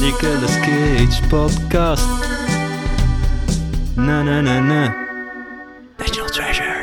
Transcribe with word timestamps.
Nicolas 0.00 0.60
Cage 0.60 1.26
podcast. 1.28 2.06
Na 3.94 4.22
na 4.22 4.40
na 4.40 4.60
na. 4.60 4.94
National 5.98 6.30
Treasure. 6.30 6.74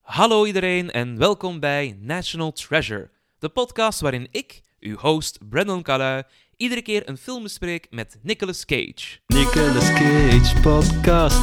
Hallo 0.00 0.44
iedereen 0.46 0.90
en 0.90 1.18
welkom 1.18 1.60
bij 1.60 1.98
National 2.00 2.52
Treasure, 2.52 3.10
de 3.38 3.48
podcast 3.48 4.00
waarin 4.00 4.28
ik, 4.30 4.60
uw 4.80 4.96
host 4.96 5.38
Brandon 5.48 5.82
Calais, 5.82 6.22
iedere 6.56 6.82
keer 6.82 7.08
een 7.08 7.18
film 7.18 7.42
bespreek 7.42 7.86
met 7.90 8.18
Nicolas 8.22 8.64
Cage. 8.64 9.18
Nicolas 9.26 9.92
Cage 9.92 10.60
podcast. 10.60 11.40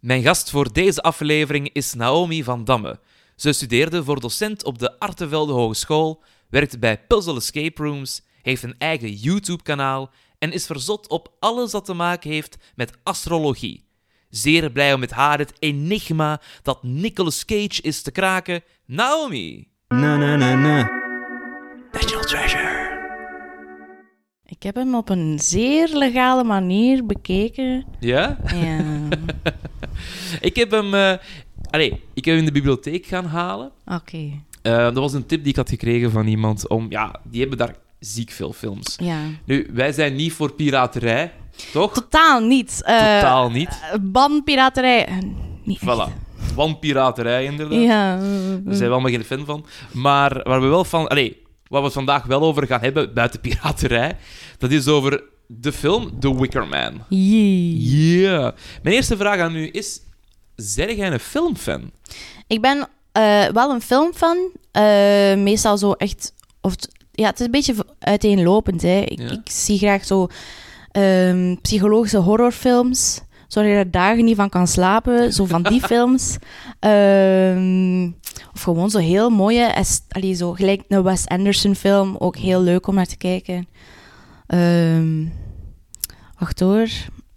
Mijn 0.00 0.22
gast 0.22 0.50
voor 0.50 0.72
deze 0.72 1.00
aflevering 1.02 1.70
is 1.72 1.94
Naomi 1.94 2.44
van 2.44 2.64
Damme. 2.64 2.98
Ze 3.36 3.52
studeerde 3.52 4.04
voor 4.04 4.20
docent 4.20 4.64
op 4.64 4.78
de 4.78 4.98
Artevelde 4.98 5.52
Hogeschool, 5.52 6.22
werkt 6.50 6.80
bij 6.80 6.98
Puzzle 7.06 7.36
Escape 7.36 7.82
Rooms, 7.82 8.22
heeft 8.42 8.62
een 8.62 8.74
eigen 8.78 9.12
YouTube-kanaal 9.12 10.10
en 10.38 10.52
is 10.52 10.66
verzot 10.66 11.08
op 11.08 11.32
alles 11.38 11.70
dat 11.70 11.84
te 11.84 11.94
maken 11.94 12.30
heeft 12.30 12.56
met 12.74 12.98
astrologie. 13.02 13.86
Zeer 14.30 14.70
blij 14.70 14.94
om 14.94 15.00
met 15.00 15.10
haar 15.10 15.38
het 15.38 15.52
enigma 15.58 16.40
dat 16.62 16.82
Nicolas 16.82 17.44
Cage 17.44 17.82
is 17.82 18.02
te 18.02 18.10
kraken, 18.10 18.62
Naomi. 18.86 19.68
Na 19.88 20.16
na 20.16 20.36
na 20.36 20.54
na. 20.54 20.90
National 21.92 22.24
Treasure. 22.24 22.86
Ik 24.44 24.62
heb 24.62 24.74
hem 24.74 24.94
op 24.94 25.08
een 25.08 25.38
zeer 25.38 25.88
legale 25.96 26.44
manier 26.44 27.06
bekeken. 27.06 27.86
Ja? 28.00 28.38
Ja. 28.54 28.84
Ik 30.40 30.56
heb 30.56 30.70
hem... 30.70 30.94
eh 30.94 31.16
allee, 31.70 32.02
ik 32.14 32.24
heb 32.24 32.34
hem 32.34 32.36
in 32.38 32.44
de 32.44 32.52
bibliotheek 32.52 33.06
gaan 33.06 33.24
halen. 33.24 33.72
Oké. 33.84 34.42
Eh, 34.62 34.76
dat 34.76 34.94
was 34.96 35.12
een 35.12 35.26
tip 35.26 35.40
die 35.40 35.50
ik 35.50 35.56
had 35.56 35.68
gekregen 35.68 36.10
van 36.10 36.26
iemand 36.26 36.68
om... 36.68 36.86
Ja, 36.90 37.20
die 37.24 37.40
hebben 37.40 37.58
daar 37.58 37.74
ziek 37.98 38.30
veel 38.30 38.52
films. 38.52 38.94
Ja. 39.02 39.18
Nu, 39.44 39.70
wij 39.72 39.92
zijn 39.92 40.14
niet 40.14 40.32
voor 40.32 40.52
piraterij, 40.52 41.32
toch? 41.72 41.92
Totaal 41.94 42.40
niet. 42.40 42.82
Eh, 42.84 42.94
Totaal 42.96 43.50
niet. 43.50 43.80
Banpiraterij. 44.00 45.06
eh, 45.06 45.16
Niet 45.64 45.80
echt. 45.82 45.90
Voilà. 46.10 46.12
Wanpiraterij, 46.54 47.44
inderdaad. 47.44 47.80
Ja. 47.82 48.16
Daar 48.64 48.74
zijn 48.74 48.88
we 48.88 48.94
allemaal 48.94 49.10
geen 49.10 49.24
fan 49.24 49.44
van. 49.44 49.66
Maar 49.92 50.40
waar 50.42 50.60
we 50.60 50.66
wel 50.66 50.84
van... 50.84 51.08
Allee, 51.08 51.42
waar 51.68 51.80
we 51.80 51.86
het 51.86 51.94
vandaag 51.94 52.24
wel 52.24 52.42
over 52.42 52.66
gaan 52.66 52.80
hebben, 52.80 53.14
buiten 53.14 53.40
piraterij, 53.40 54.16
dat 54.58 54.70
is 54.70 54.88
over 54.88 55.22
de 55.46 55.72
film 55.72 56.20
The 56.20 56.40
Wicker 56.40 56.66
Man. 56.66 57.04
Jee. 57.08 58.20
Ja. 58.20 58.54
Mijn 58.82 58.94
eerste 58.94 59.16
vraag 59.16 59.38
aan 59.40 59.56
u 59.56 59.68
is... 59.72 60.00
Zeg 60.56 60.96
jij 60.96 61.12
een 61.12 61.20
filmfan? 61.20 61.90
Ik 62.46 62.60
ben 62.60 62.88
eh, 63.22 63.52
wel 63.52 63.70
een 63.70 63.80
filmfan. 63.80 64.38
eh 64.72 65.34
meestal 65.36 65.78
zo 65.78 65.92
echt... 65.92 66.32
Of 66.60 66.70
het- 66.70 66.88
ja, 67.12 67.26
het 67.26 67.38
is 67.40 67.44
een 67.46 67.50
beetje 67.52 67.74
uiteenlopend. 67.98 68.82
Hè. 68.82 68.98
Ik, 69.00 69.18
Ja. 69.20 69.30
ik 69.30 69.50
zie 69.50 69.78
graag 69.78 70.04
zo 70.04 70.26
ehm, 70.90 71.54
psychologische 71.62 72.18
horrorfilms. 72.18 73.20
Zodat 73.48 73.68
je 73.70 73.74
er 73.76 73.90
dagen 73.90 74.24
niet 74.24 74.36
van 74.36 74.48
kan 74.48 74.66
slapen. 74.66 75.32
Zo 75.32 75.44
van 75.44 75.62
die 75.62 75.80
films. 75.92 76.36
Ehm, 76.80 78.04
of 78.54 78.62
gewoon 78.62 78.90
zo 78.90 78.98
heel 78.98 79.30
mooie... 79.30 79.84
Allee, 80.08 80.34
zo 80.34 80.52
gelijk 80.52 80.82
een 80.88 81.02
Wes 81.02 81.26
Anderson 81.26 81.74
film. 81.74 82.16
Ook 82.18 82.36
heel 82.36 82.60
leuk 82.62 82.86
om 82.86 82.94
naar 82.94 83.06
te 83.06 83.16
kijken. 83.16 83.68
Ehm, 84.46 85.24
wacht 86.38 86.60
hoor. 86.60 86.88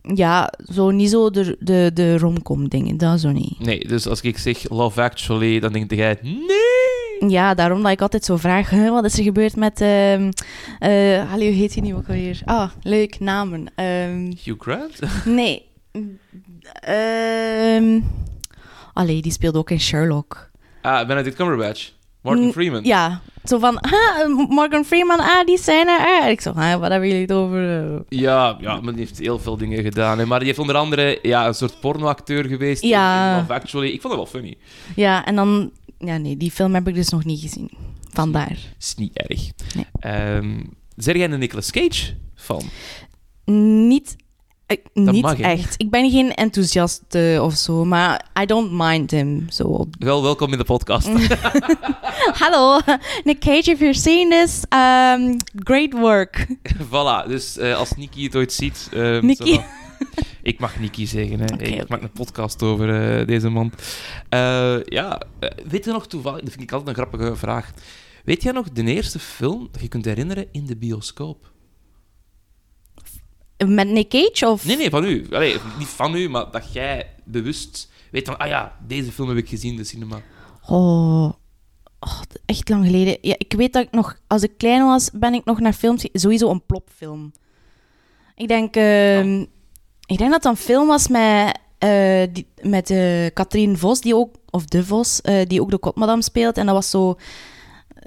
Ja, 0.02 0.54
zo 0.74 0.90
niet 0.90 1.10
zo 1.10 1.30
de, 1.30 1.58
de, 1.60 1.92
de 1.94 2.18
romcom 2.18 2.70
dingen. 2.70 2.98
Dat 2.98 3.20
zo 3.20 3.32
niet. 3.32 3.60
Nee, 3.60 3.88
dus 3.88 4.08
als 4.08 4.22
ik 4.22 4.38
zeg 4.38 4.70
Love 4.70 5.02
Actually, 5.02 5.60
dan 5.60 5.74
denk 5.74 5.92
jij... 5.94 6.18
Nee! 6.22 7.30
Ja, 7.30 7.54
daarom 7.54 7.82
dat 7.82 7.92
ik 7.92 8.02
altijd 8.02 8.26
zo 8.26 8.38
vraag, 8.38 8.70
hè, 8.70 8.90
wat 8.90 9.06
is 9.06 9.18
er 9.18 9.24
gebeurd 9.24 9.56
met... 9.56 9.82
ehm 9.82 10.32
eh, 10.80 11.34
allee, 11.34 11.48
hoe 11.48 11.58
heet 11.58 11.74
hij 11.74 11.84
nu 11.84 11.96
ook 11.96 12.08
alweer? 12.08 12.42
Ah, 12.46 12.70
leuk, 12.82 13.20
namen. 13.20 13.66
Ehm, 13.76 14.32
Hugh 14.44 14.62
Grant? 14.62 15.00
nee. 15.26 15.70
Ehm 16.72 18.00
allee, 18.94 19.22
die 19.22 19.32
speelde 19.32 19.58
ook 19.58 19.70
in 19.70 19.80
Sherlock. 19.80 20.50
Ah, 20.82 21.08
Benedict 21.08 21.36
Cumberbatch. 21.36 21.92
Martin 22.22 22.46
Mm, 22.46 22.52
Freeman. 22.52 22.84
Ja, 22.84 23.22
zo 23.44 23.60
van, 23.60 23.80
ah, 23.80 24.48
Morgan 24.50 24.86
Freeman, 24.86 25.20
ah, 25.20 25.46
die 25.46 25.58
zijn 25.58 25.88
er. 25.88 26.30
Ik 26.30 26.42
zo, 26.42 26.50
ah, 26.50 26.80
wat 26.80 26.90
hebben 26.92 27.08
jullie 27.08 27.22
het 27.22 27.32
over? 27.32 28.04
Ja, 28.10 28.58
ja, 28.60 28.82
maar 28.82 28.94
die 28.94 29.02
heeft 29.02 29.20
heel 29.20 29.40
veel 29.40 29.58
dingen 29.58 29.84
gedaan. 29.84 30.20
Hè. 30.20 30.26
Maar 30.26 30.38
die 30.40 30.48
heeft 30.48 30.60
onder 30.60 30.76
andere 30.76 31.20
ja, 31.22 31.48
een 31.48 31.54
soort 31.54 31.80
pornoacteur 31.80 32.46
geweest. 32.46 32.84
Ja. 32.84 33.32
in 33.34 33.40
Love 33.40 33.54
Actually. 33.54 33.88
Ik 33.88 34.02
vond 34.02 34.14
dat 34.14 34.32
wel 34.32 34.42
funny. 34.42 34.58
Ja, 34.96 35.26
en 35.26 35.36
dan... 35.36 35.72
Ja, 35.98 36.18
nee, 36.18 36.38
die 36.38 36.52
film 36.52 36.74
heb 36.74 36.88
ik 36.88 36.96
dus 36.96 37.10
nog 37.10 37.26
niet 37.26 37.40
gezien. 37.40 37.70
Vandaar. 38.14 38.58
Is 38.80 38.96
niet 38.96 39.18
erg. 39.18 39.50
Nee. 39.76 40.66
Zeg 40.96 41.16
jij 41.16 41.32
een 41.32 41.40
Nicolas 41.40 41.72
Cage 41.72 42.14
fan? 42.36 42.64
Niet, 43.88 44.16
eh, 44.72 45.04
niet 45.04 45.22
mag, 45.22 45.40
echt. 45.40 45.74
Ik 45.78 45.90
ben 45.90 46.12
geen 46.12 46.34
enthousiast 46.34 47.04
eh, 47.10 47.44
of 47.44 47.54
zo, 47.54 47.86
maar 47.86 48.26
I 48.42 48.46
don't 48.46 48.72
mind 48.72 49.12
him. 49.12 49.46
Zo 49.50 49.88
Wel, 50.00 50.24
welkom 50.24 50.52
in 50.52 50.58
de 50.58 50.64
podcast. 50.64 51.08
Hallo, 52.42 52.80
Nick 53.24 53.40
Cage, 53.40 53.72
if 53.72 53.80
you're 53.80 53.94
seeing 53.94 54.32
this, 54.32 54.64
um, 54.74 55.36
great 55.56 55.94
work. 55.94 56.48
voilà, 56.90 57.28
dus 57.28 57.58
eh, 57.58 57.78
als 57.78 57.96
Nikki 57.96 58.24
het 58.24 58.36
ooit 58.36 58.54
ziet... 58.54 58.90
Nikki. 59.22 59.54
dan- 59.54 59.64
Ik 60.44 60.60
mag 60.60 60.80
Nikki 60.80 61.08
zeggen, 61.08 61.40
hè. 61.40 61.64
Ik 61.64 61.88
maak 61.88 62.02
een 62.02 62.12
podcast 62.12 62.64
over 62.64 63.20
eh, 63.20 63.28
deze 63.28 63.50
man. 63.50 63.72
Ja, 64.86 65.22
weet 65.68 65.86
je 65.86 65.92
nog 65.92 66.08
toevallig... 66.08 66.40
Dat 66.42 66.50
vind 66.50 66.64
ik 66.64 66.72
altijd 66.72 66.98
een 66.98 67.04
grappige 67.04 67.36
vraag. 67.36 67.72
Weet 68.26 68.44
jij 68.44 68.52
nog 68.52 68.70
de 68.72 68.84
eerste 68.84 69.20
film 69.20 69.68
dat 69.72 69.82
je 69.82 69.88
kunt 69.88 70.06
herinneren 70.06 70.48
in 70.52 70.66
de 70.66 70.78
bioscoop? 70.78 71.52
Met 73.68 73.88
Nick 73.88 74.10
Cage 74.10 74.48
of? 74.48 74.66
Nee, 74.66 74.78
nee, 74.78 74.90
van 74.90 75.06
u. 75.06 75.28
Allee, 75.32 75.58
niet 75.80 75.88
van 75.88 76.16
u, 76.16 76.30
maar 76.30 76.52
dat 76.52 76.74
jij 76.74 77.10
bewust 77.24 77.92
weet 78.12 78.28
van... 78.28 78.38
Ah 78.38 78.48
ja, 78.48 78.78
deze 78.88 79.12
film 79.12 79.28
heb 79.28 79.38
ik 79.38 79.50
gezien 79.50 79.72
in 79.72 79.78
de 79.78 79.84
cinema. 79.84 80.22
Oh, 80.68 81.32
oh, 82.00 82.22
echt 82.46 82.70
lang 82.70 82.86
geleden. 82.86 83.18
Ja, 83.22 83.36
ik 83.38 83.54
weet 83.54 83.74
dat 83.74 83.84
ik 83.84 83.92
nog, 83.92 84.18
als 84.28 84.44
ik 84.44 84.58
klein 84.58 84.86
was, 84.86 85.10
ben 85.14 85.34
ik 85.34 85.46
nog 85.46 85.60
naar 85.60 85.74
films... 85.74 86.08
Sowieso 86.14 86.50
een 86.50 86.66
plopfilm. 86.66 87.32
Ik 88.36 88.48
denk, 88.48 88.76
ehm, 88.76 89.40
ik 90.06 90.18
denk 90.18 90.32
dat 90.32 90.44
dat 90.44 90.52
een 90.52 90.58
film 90.58 90.88
was 90.88 91.08
met, 91.08 91.60
die, 92.34 92.48
met 92.62 92.90
eh 92.90 93.26
Katrien 93.34 93.78
Vos, 93.78 94.02
die 94.02 94.16
ook, 94.16 94.36
of 94.50 94.66
De 94.66 94.86
Vos, 94.86 95.22
eh, 95.22 95.46
die 95.48 95.62
ook 95.62 95.72
de 95.72 95.78
Kotmadam 95.78 96.22
speelt. 96.22 96.58
En 96.58 96.66
dat 96.66 96.76
was 96.76 96.90
zo 96.90 97.18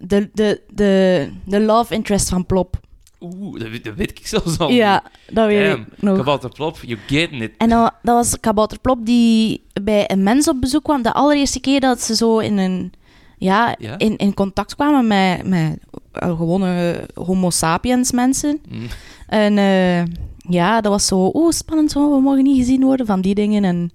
de, 0.00 0.30
de, 0.32 0.62
de, 0.72 1.30
de 1.44 1.60
love 1.60 1.94
interest 1.94 2.28
van 2.28 2.46
Plop. 2.46 2.80
Oeh, 3.24 3.60
dat, 3.60 3.68
weet- 3.70 3.84
dat 3.84 3.94
weet 3.94 4.10
ik 4.10 4.26
zelfs 4.26 4.58
al. 4.58 4.70
Ja, 4.70 5.02
dat 5.28 5.46
weet 5.46 5.70
Damn, 5.70 5.82
ik 5.92 6.02
nog. 6.02 6.16
Kabouter 6.16 6.50
Plop, 6.50 6.78
you 6.82 6.98
getting 7.06 7.42
it. 7.42 7.52
En 7.58 7.68
dan, 7.68 7.90
dat 8.02 8.14
was 8.14 8.40
Kabouter 8.40 8.78
Plop 8.80 9.06
die 9.06 9.62
bij 9.82 10.10
een 10.10 10.22
mens 10.22 10.48
op 10.48 10.60
bezoek 10.60 10.82
kwam. 10.84 11.02
De 11.02 11.12
allereerste 11.12 11.60
keer 11.60 11.80
dat 11.80 12.00
ze 12.00 12.16
zo 12.16 12.38
in 12.38 12.58
een... 12.58 12.92
Ja, 13.38 13.74
Ja? 13.78 13.98
In, 13.98 14.16
in 14.16 14.34
contact 14.34 14.74
kwamen 14.74 15.06
met, 15.06 15.46
met 15.46 15.78
eh, 16.12 16.36
gewone 16.36 17.06
homo 17.14 17.50
sapiens 17.50 18.12
mensen. 18.12 18.60
Mm. 18.68 18.86
En 19.26 19.58
eh, 19.58 20.04
ja, 20.48 20.80
dat 20.80 20.92
was 20.92 21.06
zo... 21.06 21.30
Oeh, 21.34 21.52
spannend 21.52 21.90
zo, 21.90 22.14
we 22.14 22.20
mogen 22.20 22.42
niet 22.42 22.58
gezien 22.58 22.82
worden 22.84 23.06
van 23.06 23.20
die 23.20 23.34
dingen. 23.34 23.64
En 23.64 23.90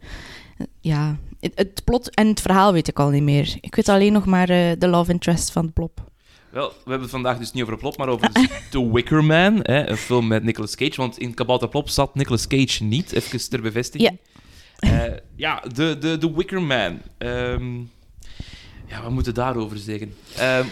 ja, 0.81 1.18
het, 1.39 1.51
het 1.56 1.81
plot 1.86 2.15
en 2.15 2.27
het 2.27 2.42
verhaal 2.42 2.74
weet 2.74 2.88
ik 2.88 3.00
al 3.00 3.09
niet 3.09 3.24
meer. 3.24 3.57
Ik 3.62 3.75
weet 3.75 3.89
alleen 3.89 4.13
nog 4.13 4.25
maar 4.25 4.50
eh, 4.50 4.71
de 4.77 4.88
love 4.88 5.12
interest 5.12 5.51
van 5.51 5.74
Plop. 5.74 6.08
Wel, 6.51 6.68
we 6.69 6.75
hebben 6.84 7.01
het 7.01 7.10
vandaag 7.10 7.38
dus 7.38 7.51
niet 7.51 7.63
over 7.63 7.78
Plop, 7.78 7.98
maar 7.98 8.07
over 8.07 8.34
dus 8.34 8.48
The 8.72 8.92
Wicker 8.92 9.24
Man, 9.24 9.60
hè, 9.62 9.90
een 9.90 9.98
film 9.98 10.28
met 10.28 10.44
Nicolas 10.44 10.75
Cage. 10.75 10.96
Want 10.96 11.18
in 11.18 11.34
Kabouter 11.34 11.69
Plop 11.69 11.90
zat 11.90 12.16
Nicolas 12.16 12.48
Cage 12.48 12.84
niet, 12.84 13.12
even 13.12 13.50
ter 13.50 13.62
bevestiging. 13.62 14.18
Ja, 14.80 15.19
ja 15.36 15.63
de, 15.74 15.98
de, 15.98 16.18
The 16.18 16.36
Wicker 16.36 16.62
Man. 16.62 17.01
Ehm, 17.18 17.81
Ja, 18.89 19.01
wat 19.01 19.12
moeten 19.12 19.33
we 19.33 19.39
daarover 19.39 19.77
zeggen? 19.77 20.13
Eh, 20.36 20.59
eh, 20.59 20.65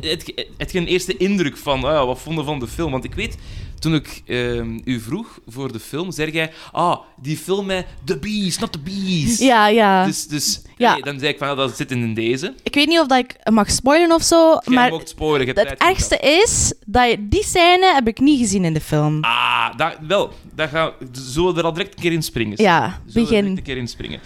het, 0.00 0.32
het 0.56 0.70
geen 0.70 0.86
eerste 0.86 1.16
indruk 1.16 1.56
van 1.56 1.84
ah, 1.84 2.06
wat 2.06 2.20
vonden 2.20 2.44
van 2.44 2.58
de 2.58 2.66
film? 2.66 2.90
Want 2.90 3.04
ik 3.04 3.14
weet, 3.14 3.36
toen 3.78 3.94
ik 3.94 4.22
ehm, 4.26 4.78
u 4.84 5.00
vroeg 5.00 5.38
voor 5.46 5.72
de 5.72 5.80
film, 5.80 6.12
zei 6.12 6.30
jij, 6.30 6.52
ah, 6.72 6.98
die 7.22 7.36
film 7.36 7.66
met 7.66 7.86
The 8.04 8.18
Beast, 8.18 8.60
not 8.60 8.72
the 8.72 8.78
Beast. 8.78 9.40
Ja, 9.40 9.68
ja. 9.68 10.04
Dus, 10.06 10.26
dus 10.26 10.60
Ja. 10.76 10.92
nee, 10.92 11.02
dan 11.02 11.18
zei 11.18 11.32
ik 11.32 11.38
van, 11.38 11.56
dat 11.56 11.76
zit 11.76 11.90
in 11.90 12.14
deze. 12.14 12.54
Ik 12.62 12.74
weet 12.74 12.86
niet 12.88 12.98
of 13.00 13.06
dat 13.06 13.18
ik 13.18 13.50
mag 13.50 13.70
spoilen 13.70 14.12
of 14.12 14.22
zo, 14.22 14.58
Jij 14.64 14.74
maar 14.74 14.90
mocht 14.90 15.08
spoilen. 15.08 15.46
je 15.46 15.52
het 15.52 15.74
ergste 15.78 16.16
is 16.16 16.72
dat 16.86 17.10
je, 17.10 17.28
die 17.28 17.44
scène 17.44 17.92
heb 17.94 18.08
ik 18.08 18.18
niet 18.20 18.38
gezien 18.38 18.64
in 18.64 18.74
de 18.74 18.80
film. 18.80 19.24
Ah, 19.24 19.76
dat, 19.76 19.96
wel, 20.06 20.32
dat 20.54 20.68
gaan, 20.68 20.92
zullen 21.12 21.52
we 21.54 21.58
er 21.60 21.66
al 21.66 21.72
direct 21.72 21.94
een 21.94 22.00
keer 22.00 22.12
in 22.12 22.22
springen? 22.22 22.62
Ja, 22.62 22.80
Zullen 22.80 22.94
we 23.04 23.06
er 23.06 23.12
direct 23.14 23.30
begin. 23.30 23.56
een 23.56 23.62
keer 23.62 23.76
in 23.76 23.88
springen? 23.88 24.20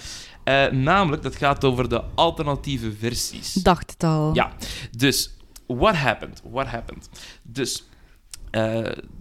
Eh, 0.44 0.66
namelijk, 0.70 1.22
dat 1.22 1.36
gaat 1.36 1.64
over 1.64 1.88
de 1.88 2.02
alternatieve 2.14 2.92
versies. 2.92 3.52
Dacht 3.52 3.90
het 3.90 4.04
al. 4.04 4.34
Ja, 4.34 4.52
dus, 4.96 5.36
what 5.66 5.94
happened? 5.94 6.42
What 6.50 6.66
happened? 6.66 7.08
Dus, 7.42 7.84
eh, 8.50 8.62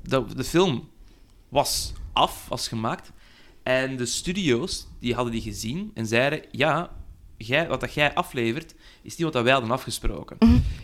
de, 0.04 0.26
de 0.36 0.44
film 0.44 0.90
was 1.50 1.94
af, 2.14 2.46
was 2.50 2.68
gemaakt. 2.68 3.12
En 3.64 3.98
de 3.98 4.06
studio's, 4.06 4.88
die 5.00 5.14
hadden 5.14 5.34
die 5.34 5.42
gezien 5.42 5.92
en 5.94 6.06
zeiden... 6.08 6.42
Ja, 6.52 6.90
jij, 7.38 7.68
wat 7.68 7.80
dat 7.80 7.94
jij 7.94 8.14
aflevert, 8.14 8.76
is 9.02 9.12
niet 9.16 9.22
wat 9.22 9.34
dat 9.34 9.44
wij 9.44 9.52
hadden 9.52 9.72
afgesproken. 9.72 10.38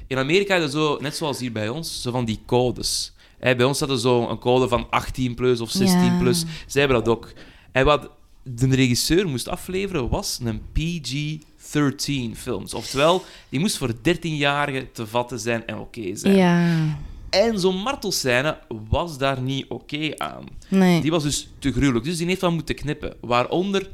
In 0.07 0.17
Amerika 0.17 0.55
is 0.55 0.63
het 0.63 0.71
zo, 0.71 0.97
net 1.01 1.15
zoals 1.15 1.39
hier 1.39 1.51
bij 1.51 1.69
ons, 1.69 2.01
zo 2.01 2.11
van 2.11 2.25
die 2.25 2.39
codes. 2.45 3.13
Hè, 3.39 3.55
bij 3.55 3.65
ons 3.65 3.81
er 3.81 3.99
zo 3.99 4.27
een 4.29 4.39
code 4.39 4.67
van 4.67 4.89
18 4.89 5.35
plus 5.35 5.61
of 5.61 5.69
16 5.71 6.03
Ja. 6.03 6.19
plus. 6.19 6.45
Zij 6.67 6.81
hebben 6.81 7.03
dat 7.03 7.07
ook. 7.15 7.33
En 7.71 7.85
wat 7.85 8.09
de 8.55 8.75
regisseur 8.75 9.27
moest 9.27 9.47
afleveren, 9.47 10.09
was 10.09 10.39
een 10.43 10.61
PG-13 10.73 12.35
films. 12.37 12.73
Oftewel, 12.73 13.23
die 13.49 13.59
moest 13.59 13.77
voor 13.77 13.93
13-jarigen 13.93 14.91
te 14.91 15.07
vatten 15.07 15.39
zijn 15.39 15.65
en 15.65 15.77
oké 15.77 16.15
zijn. 16.15 16.35
Ja, 16.35 16.97
En 17.29 17.59
zo'n 17.59 17.81
martelscène 17.81 18.57
was 18.89 19.17
daar 19.17 19.41
niet 19.41 19.65
oké 19.69 20.11
aan. 20.17 20.43
nee. 20.69 21.01
Die 21.01 21.11
was 21.11 21.23
dus 21.23 21.49
te 21.59 21.71
gruwelijk. 21.71 22.05
Dus 22.05 22.17
die 22.17 22.27
heeft 22.27 22.41
wat 22.41 22.51
moeten 22.51 22.75
knippen. 22.75 23.15
Waaronder 23.21 23.89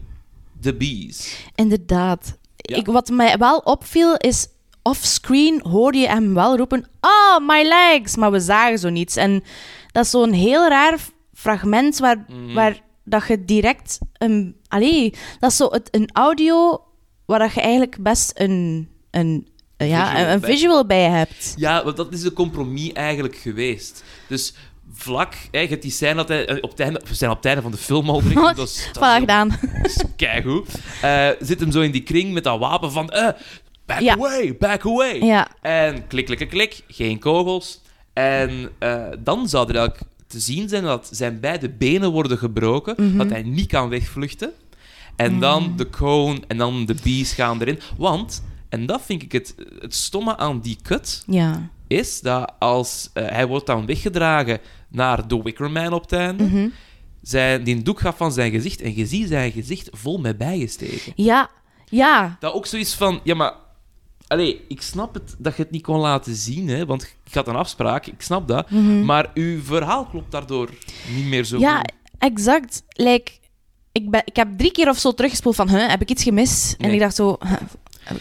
The 0.62 0.74
Bees. 0.76 1.46
Inderdaad. 1.56 2.38
Ja. 2.56 2.76
Ik, 2.76 2.86
wat 2.86 3.10
mij 3.10 3.38
wel 3.38 3.58
opviel 3.58 4.16
is, 4.18 4.48
offscreen 4.82 5.62
hoorde 5.64 5.98
je 5.98 6.08
hem 6.08 6.34
wel 6.34 6.58
roepen, 6.58 6.86
oh, 7.02 7.48
my 7.48 7.64
legs, 7.64 8.16
maar 8.16 8.32
we 8.32 8.40
zagen 8.40 8.80
zo 8.80 8.90
niets. 8.90 9.16
En 9.16 9.44
dat 9.92 10.06
is 10.06 10.12
zo'n 10.12 10.32
heel 10.32 10.68
raar 10.68 11.00
fragment 11.34 11.98
waar, 12.00 12.26
Mhm. 12.28 12.54
waar 12.54 12.82
dat 13.04 13.28
je 13.28 13.46
direct 13.46 14.00
een... 14.18 14.56
Allee, 14.68 15.14
dat 15.40 15.52
is 15.52 15.58
zo 15.58 15.68
het, 15.70 15.88
een 15.92 16.10
audio 16.14 16.82
waar 17.26 17.40
dat 17.40 17.54
je 17.54 17.62
eigenlijk 17.62 17.98
best 18.04 18.32
een, 18.36 18.90
een, 19.12 19.48
eh, 19.78 19.90
ja, 19.90 20.08
Visual 20.10 20.32
een, 20.34 20.42
visual 20.42 20.86
bij 20.86 21.10
hebt. 21.10 21.54
Ja, 21.56 21.84
want 21.84 21.98
dat 21.98 22.14
is 22.14 22.24
een 22.24 22.34
compromis 22.34 22.92
eigenlijk 22.92 23.36
geweest. 23.36 24.04
Dus 24.28 24.54
vlak, 24.94 25.34
hè, 25.52 25.60
je 25.60 25.68
hebt 25.68 25.82
die 25.82 25.92
scène 25.92 26.16
dat 26.16 26.28
hij, 26.28 26.46
eh, 26.46 26.58
op 26.62 26.70
het 26.70 26.80
einde, 26.80 27.02
we 27.08 27.14
zijn 27.16 27.32
op 27.32 27.38
het 27.38 27.46
einde 27.46 27.62
van 27.62 27.72
de 27.72 27.78
film 27.78 28.10
al 28.10 28.22
dat 28.34 28.58
is, 28.58 28.90
dat 28.94 29.04
is 29.04 29.14
gedaan. 29.20 29.60
is 29.84 30.04
keigoed. 30.16 30.70
Eh, 31.02 31.30
zit 31.40 31.60
hem 31.60 31.72
zo 31.72 31.82
in 31.82 31.92
die 31.92 32.04
kring 32.04 32.34
met 32.34 32.44
dat 32.44 32.60
wapen 32.60 32.92
van, 32.92 33.06
back 33.86 34.00
Ja. 34.00 34.14
away, 34.14 34.56
back 34.58 34.86
away. 34.86 35.20
Ja, 35.20 35.48
En 35.62 36.08
klik, 36.08 36.26
klik, 36.26 36.50
klik, 36.50 36.84
geen 36.88 37.20
kogels. 37.20 37.82
En 38.14 38.70
dan 39.20 39.50
zou 39.50 39.70
er 39.70 39.76
eigenlijk 39.76 40.06
te 40.34 40.40
zien 40.40 40.70
zijn 40.70 40.84
dat 40.84 41.10
zijn 41.12 41.40
beide 41.40 41.70
benen 41.70 42.12
worden 42.12 42.38
gebroken, 42.38 42.96
Mhm. 42.98 43.18
dat 43.18 43.30
hij 43.30 43.44
niet 43.44 43.68
kan 43.68 43.90
wegvluchten. 43.90 44.52
En 45.16 45.40
dan 45.40 45.74
de 45.78 45.90
cone 45.90 46.40
en 46.48 46.58
dan 46.58 46.86
de 46.86 46.96
bees 47.04 47.34
gaan 47.34 47.62
erin. 47.62 47.80
Want, 47.98 48.44
en 48.70 48.86
dat 48.86 49.02
vind 49.02 49.22
ik 49.22 49.32
het, 49.32 49.56
het 49.80 49.96
stomme 49.96 50.38
aan 50.38 50.60
die 50.60 50.78
cut, 50.84 51.24
ja. 51.28 51.70
is 51.88 52.22
dat 52.22 52.54
als 52.60 53.10
eh, 53.14 53.26
hij 53.28 53.48
wordt 53.48 53.66
dan 53.66 53.86
weggedragen 53.86 54.60
naar 54.90 55.28
de 55.28 55.42
Wickerman 55.42 55.94
op 55.94 56.02
het 56.02 56.12
einde, 56.12 56.44
Mhm. 56.44 56.68
zijn, 57.22 57.64
die 57.64 57.82
doek 57.82 58.00
gaat 58.00 58.16
van 58.18 58.32
zijn 58.32 58.52
gezicht 58.52 58.82
en 58.82 58.96
je 58.96 59.06
ziet 59.06 59.28
zijn 59.28 59.52
gezicht 59.52 59.90
vol 59.92 60.18
met 60.18 60.38
bijgesteken. 60.38 61.14
Ja, 61.16 61.50
ja. 61.90 62.38
Dat 62.40 62.54
ook 62.54 62.66
zoiets 62.66 62.94
van, 62.94 63.20
ja, 63.24 63.36
maar... 63.36 63.54
Allee, 64.28 64.62
ik 64.68 64.82
snap 64.82 65.14
het 65.14 65.36
dat 65.38 65.56
je 65.58 65.62
het 65.64 65.72
niet 65.72 65.82
kon 65.84 66.00
laten 66.00 66.36
zien, 66.36 66.68
hè, 66.68 66.86
want 66.86 67.04
ik 67.26 67.34
had 67.34 67.48
een 67.48 67.56
afspraak, 67.56 68.06
ik 68.06 68.22
snap 68.22 68.48
dat. 68.48 68.70
Maar 69.04 69.32
uw 69.34 69.62
verhaal 69.64 70.06
klopt 70.06 70.32
daardoor 70.32 70.70
niet 71.16 71.26
meer 71.26 71.44
zo 71.44 71.56
Mhm. 71.56 71.66
Ja, 71.66 71.78
goed. 71.78 71.92
exact. 72.18 72.84
Like, 72.90 73.32
ik, 73.92 74.10
ben, 74.10 74.22
ik 74.26 74.36
heb 74.36 74.48
drie 74.58 74.72
keer 74.72 74.90
of 74.90 74.98
zo 74.98 75.12
teruggespoeld 75.14 75.56
van, 75.56 75.70
huh, 75.70 75.88
heb 75.90 76.02
ik 76.02 76.10
iets 76.10 76.24
gemist? 76.24 76.76
En 76.80 76.92
ik 76.92 77.00
dacht 77.00 77.16
zo, 77.16 77.38
huh, 77.44 77.54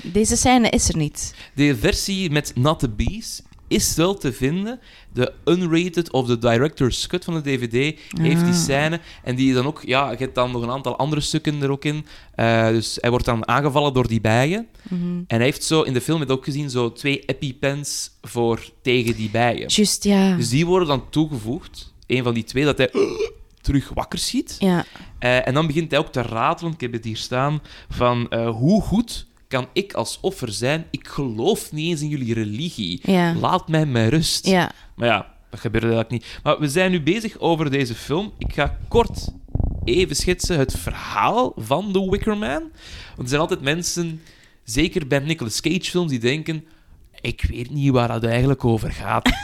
deze 0.02 0.36
scène 0.36 0.68
is 0.68 0.88
er 0.88 0.96
niet. 0.96 1.34
De 1.54 1.76
versie 1.76 2.30
met 2.30 2.52
Not 2.54 2.78
the 2.78 2.88
Bees 2.90 3.42
is 3.72 3.94
wel 3.94 4.14
te 4.14 4.32
vinden. 4.32 4.80
De 5.12 5.32
unrated 5.44 6.10
of 6.12 6.26
de 6.26 6.38
director's 6.38 7.06
cut 7.06 7.24
van 7.24 7.34
de 7.34 7.40
DVD 7.40 7.98
heeft 8.20 8.40
die 8.44 8.52
Ah. 8.52 8.54
scène. 8.54 9.00
En 9.24 9.34
die 9.36 9.54
dan 9.54 9.66
ook, 9.66 9.82
ja, 9.84 10.10
je 10.10 10.16
hebt 10.16 10.34
dan 10.34 10.50
nog 10.50 10.62
een 10.62 10.70
aantal 10.70 10.96
andere 10.98 11.20
stukken 11.20 11.62
er 11.62 11.70
ook 11.70 11.84
in. 11.84 12.06
Eh, 12.34 12.68
dus 12.68 12.98
hij 13.00 13.10
wordt 13.10 13.24
dan 13.24 13.48
aangevallen 13.48 13.92
door 13.92 14.08
die 14.08 14.20
bijen. 14.20 14.66
Mhm. 14.88 15.02
En 15.26 15.36
hij 15.36 15.44
heeft 15.44 15.64
zo, 15.64 15.82
in 15.82 15.92
de 15.92 16.00
film 16.00 16.18
heb 16.18 16.28
je 16.28 16.34
ook 16.34 16.44
gezien, 16.44 16.70
zo 16.70 16.92
twee 16.92 17.20
epipens 17.24 18.10
voor 18.22 18.60
tegen 18.82 19.14
die 19.16 19.30
bijen. 19.30 19.66
Juist, 19.68 20.04
ja. 20.04 20.36
Dus 20.36 20.48
die 20.48 20.66
worden 20.66 20.88
dan 20.88 21.10
toegevoegd. 21.10 21.92
Een 22.06 22.22
van 22.22 22.34
die 22.34 22.44
twee, 22.44 22.64
dat 22.64 22.78
hij 22.78 22.90
terug 23.60 23.90
wakker 23.94 24.18
schiet. 24.18 24.56
Ja, 24.58 24.84
Eh, 25.18 25.46
en 25.48 25.54
dan 25.54 25.66
begint 25.66 25.90
hij 25.90 26.00
ook 26.00 26.12
te 26.12 26.22
ratelen, 26.22 26.72
ik 26.72 26.80
heb 26.80 26.92
het 26.92 27.04
hier 27.04 27.16
staan, 27.16 27.62
van 27.90 28.28
eh, 28.30 28.50
hoe 28.50 28.82
goed 28.82 29.26
kan 29.52 29.68
ik 29.72 29.92
als 29.92 30.18
offer 30.20 30.52
zijn? 30.52 30.86
Ik 30.90 31.08
geloof 31.08 31.72
niet 31.72 31.90
eens 31.90 32.00
in 32.00 32.08
jullie 32.08 32.34
religie. 32.34 33.00
ja, 33.02 33.34
Laat 33.34 33.68
mij 33.68 33.86
met 33.86 34.10
rust. 34.10 34.46
ja. 34.46 34.72
Maar 34.96 35.08
ja, 35.08 35.34
dat 35.50 35.60
gebeurde 35.60 35.86
eigenlijk 35.86 36.22
niet. 36.22 36.40
Maar 36.42 36.58
we 36.58 36.68
zijn 36.68 36.90
nu 36.90 37.02
bezig 37.02 37.38
over 37.38 37.70
deze 37.70 37.94
film. 37.94 38.32
Ik 38.38 38.54
ga 38.54 38.78
kort 38.88 39.28
even 39.84 40.16
schetsen 40.16 40.58
het 40.58 40.78
verhaal 40.78 41.52
van 41.56 41.92
The 41.92 42.10
Wicker 42.10 42.36
Man. 42.36 42.62
Want 43.08 43.22
er 43.22 43.28
zijn 43.28 43.40
altijd 43.40 43.60
mensen, 43.60 44.22
zeker 44.64 45.06
bij 45.06 45.18
Nicolas 45.18 45.60
Cage 45.60 45.90
films, 45.90 46.10
die 46.10 46.20
denken... 46.20 46.64
Ik 47.20 47.44
weet 47.48 47.70
niet 47.70 47.90
waar 47.92 48.08
dat 48.08 48.24
eigenlijk 48.24 48.64
over 48.64 48.92
gaat. 48.92 49.30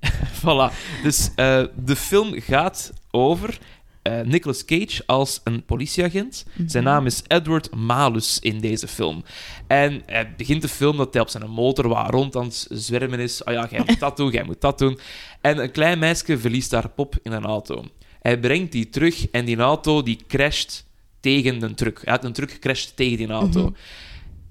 voilà. 0.42 0.72
Dus 1.02 1.30
eh, 1.34 1.64
de 1.76 1.96
film 1.96 2.40
gaat 2.40 2.92
over 3.10 3.58
eh, 4.02 4.20
Nicolas 4.20 4.64
Cage 4.64 5.02
als 5.06 5.40
een 5.44 5.64
politieagent. 5.64 6.44
Zijn 6.66 6.84
naam 6.84 7.06
is 7.06 7.22
Edward 7.26 7.74
Malus 7.74 8.38
in 8.38 8.60
deze 8.60 8.88
film. 8.88 9.24
En 9.66 10.02
hij 10.06 10.34
begint 10.36 10.62
de 10.62 10.68
film 10.68 10.96
dat 10.96 11.12
hij 11.12 11.22
op 11.22 11.28
zijn 11.28 11.50
motor 11.50 11.88
waar 11.88 12.10
rond 12.10 12.36
aan 12.36 12.44
het 12.44 12.66
zwermen 12.70 13.18
is. 13.18 13.44
Oh 13.44 13.52
ja, 13.52 13.68
jij 13.70 13.82
moet 13.86 14.00
dat 14.00 14.16
doen, 14.16 14.30
jij 14.30 14.44
moet 14.44 14.60
dat 14.60 14.78
doen. 14.78 14.98
En 15.40 15.58
een 15.58 15.70
klein 15.70 15.98
meisje 15.98 16.38
verliest 16.38 16.72
haar 16.72 16.88
pop 16.88 17.14
in 17.22 17.32
een 17.32 17.44
auto. 17.44 17.84
Hij 18.20 18.38
brengt 18.38 18.72
die 18.72 18.88
terug 18.88 19.30
en 19.30 19.44
die 19.44 19.56
auto 19.56 20.02
die 20.02 20.18
crasht 20.28 20.86
tegen 21.20 21.62
een 21.62 21.74
truck. 21.74 22.00
Hij 22.04 22.12
had 22.12 22.24
een 22.24 22.32
truck 22.32 22.58
crasht 22.58 22.96
tegen 22.96 23.16
die 23.16 23.28
auto. 23.28 23.72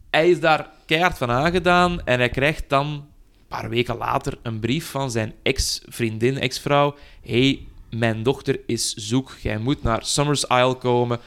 Hij 0.09 0.30
is 0.30 0.39
daar 0.39 0.69
keihard 0.86 1.18
van 1.18 1.31
aangedaan 1.31 2.06
en 2.06 2.19
hij 2.19 2.30
krijgt 2.30 2.69
dan 2.69 2.88
een 2.88 3.04
paar 3.47 3.69
weken 3.69 3.97
later 3.97 4.38
een 4.44 4.59
brief 4.59 4.86
van 4.86 5.12
zijn 5.12 5.33
ex-vriendin, 5.44 6.38
ex-vrouw. 6.38 6.95
hey, 7.21 7.68
mijn 7.92 8.24
dochter 8.24 8.60
is 8.66 8.94
zoek. 8.94 9.38
Jij 9.42 9.57
moet 9.57 9.83
naar 9.83 10.06
Summers 10.06 10.44
Isle 10.44 10.76
komen 10.76 11.19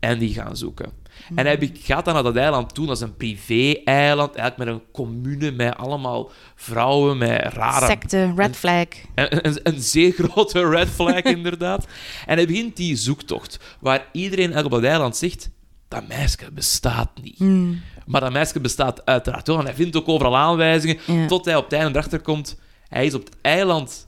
en 0.00 0.18
die 0.18 0.34
gaan 0.34 0.56
zoeken. 0.56 1.00
En 1.34 1.46
hij 1.46 1.70
gaat 1.74 2.04
dan 2.04 2.14
naar 2.14 2.22
dat 2.22 2.36
eiland 2.36 2.74
toe, 2.74 2.86
dat 2.86 2.96
is 2.96 3.02
een 3.02 3.16
privé-eiland, 3.16 4.34
eigenlijk 4.34 4.70
met 4.70 4.80
een 4.80 4.90
commune 4.92 5.50
met 5.50 5.76
allemaal 5.76 6.30
vrouwen 6.54 7.18
met 7.18 7.40
rare... 7.52 7.86
Secte, 7.86 8.32
red 8.36 8.56
flag. 8.56 8.86
Een, 9.14 9.46
een, 9.46 9.60
een 9.62 9.80
zeer 9.80 10.12
grote 10.12 10.68
red 10.76 10.88
flag, 10.88 11.22
inderdaad. 11.22 11.86
En 12.26 12.36
hij 12.36 12.46
begint 12.46 12.76
die 12.76 12.96
zoektocht, 12.96 13.58
waar 13.80 14.06
iedereen 14.12 14.44
eigenlijk 14.44 14.74
op 14.74 14.80
dat 14.80 14.90
eiland 14.90 15.16
zegt, 15.16 15.50
dat 15.88 16.08
meisje 16.08 16.50
bestaat 16.52 17.10
niet. 17.22 17.38
Hmm. 17.38 17.80
Maar 18.06 18.20
dat 18.20 18.32
meisje 18.32 18.60
bestaat 18.60 19.06
uiteraard 19.06 19.46
wel. 19.46 19.58
En 19.58 19.64
hij 19.64 19.74
vindt 19.74 19.96
ook 19.96 20.08
overal 20.08 20.36
aanwijzingen. 20.36 21.26
Tot 21.26 21.44
hij 21.44 21.56
op 21.56 21.64
het 21.64 21.72
einde 21.72 21.90
erachter 21.90 22.20
komt. 22.20 22.60
Hij 22.88 23.06
is 23.06 23.14
op 23.14 23.24
het 23.24 23.36
eiland 23.40 24.06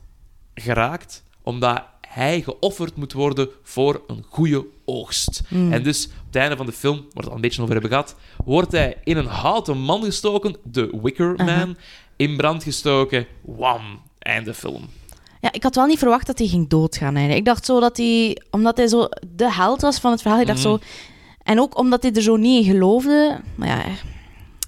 geraakt 0.53 1.23
omdat 1.45 1.83
hij 2.15 2.41
geofferd 2.41 2.95
moet 2.95 3.13
worden 3.13 3.49
voor 3.63 4.01
een 4.07 4.23
goede 4.29 4.65
oogst. 4.85 5.41
En 5.49 5.83
dus 5.83 6.05
op 6.05 6.11
het 6.27 6.35
einde 6.35 6.57
van 6.57 6.65
de 6.65 6.71
film, 6.71 6.95
waar 6.95 7.03
we 7.13 7.19
het 7.19 7.29
al 7.29 7.35
een 7.35 7.41
beetje 7.41 7.61
over 7.61 7.73
hebben 7.73 7.91
gehad, 7.91 8.15
wordt 8.45 8.71
hij 8.71 8.97
in 9.03 9.17
een 9.17 9.25
houten 9.25 9.77
man 9.77 10.03
gestoken, 10.03 10.55
de 10.63 10.99
Wicker 11.01 11.35
Man, 11.45 11.77
in 12.15 12.37
brand 12.37 12.63
gestoken. 12.63 13.25
Wam! 13.41 13.81
Einde 14.19 14.53
film. 14.53 14.85
Ja, 15.41 15.51
ik 15.51 15.63
had 15.63 15.75
wel 15.75 15.85
niet 15.85 15.99
verwacht 15.99 16.27
dat 16.27 16.37
hij 16.37 16.47
ging 16.47 16.69
doodgaan. 16.69 17.13
Eigenlijk. 17.15 17.37
Ik 17.39 17.45
dacht 17.45 17.65
zo 17.65 17.79
dat 17.79 17.97
hij, 17.97 18.41
omdat 18.51 18.77
hij 18.77 18.87
zo 18.87 19.07
de 19.35 19.51
held 19.53 19.81
was 19.81 19.99
van 19.99 20.11
het 20.11 20.21
verhaal, 20.21 20.39
ik 20.39 20.47
dacht 20.47 20.59
Mhm. 20.63 20.67
zo... 20.67 20.79
En 21.43 21.59
ook 21.59 21.77
omdat 21.77 22.03
hij 22.03 22.11
er 22.13 22.21
zo 22.21 22.35
niet 22.35 22.65
in 22.65 22.71
geloofde. 22.71 23.39
Maar 23.55 23.67
ja, 23.67 23.85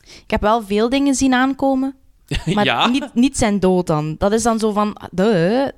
ik 0.04 0.24
heb 0.32 0.42
wel 0.42 0.64
veel 0.64 0.90
dingen 0.90 1.16
zien 1.16 1.34
aankomen. 1.34 1.96
Maar 2.56 2.66
ja, 2.66 2.88
niet, 2.88 3.14
niet 3.14 3.38
zijn 3.38 3.60
dood 3.60 3.88
dan. 3.88 4.16
Dat 4.18 4.32
is 4.32 4.44
dan 4.44 4.60
zo 4.60 4.72
van... 4.72 4.98
De, 5.12 5.74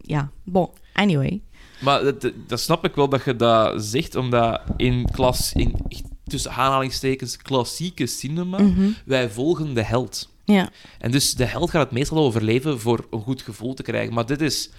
ja, 0.00 0.30
bon. 0.44 0.68
Anyway. 0.94 1.42
maar 1.80 2.02
dat, 2.02 2.32
dat 2.46 2.60
snap 2.60 2.84
ik 2.84 2.94
wel 2.94 3.08
dat 3.08 3.24
je 3.24 3.36
dat 3.36 3.84
zegt, 3.84 4.14
omdat 4.14 4.60
in 4.76 5.08
klas, 5.12 5.52
in 5.52 5.74
echt 5.88 6.02
tussen 6.26 6.52
aanhalingstekens, 6.52 7.36
klassieke 7.36 8.06
cinema. 8.06 8.58
Mhm. 8.58 8.90
Wij 9.04 9.30
volgen 9.30 9.74
de 9.74 9.82
held. 9.82 10.32
Ja. 10.44 10.70
En 10.98 11.10
dus 11.10 11.34
de 11.34 11.44
held 11.44 11.70
gaat 11.70 11.82
het 11.82 11.92
meestal 11.92 12.18
overleven 12.18 12.80
voor 12.80 13.06
een 13.10 13.20
goed 13.20 13.42
gevoel 13.42 13.74
te 13.74 13.82
krijgen. 13.82 14.14
Maar 14.14 14.26
dit 14.26 14.40
is... 14.40 14.70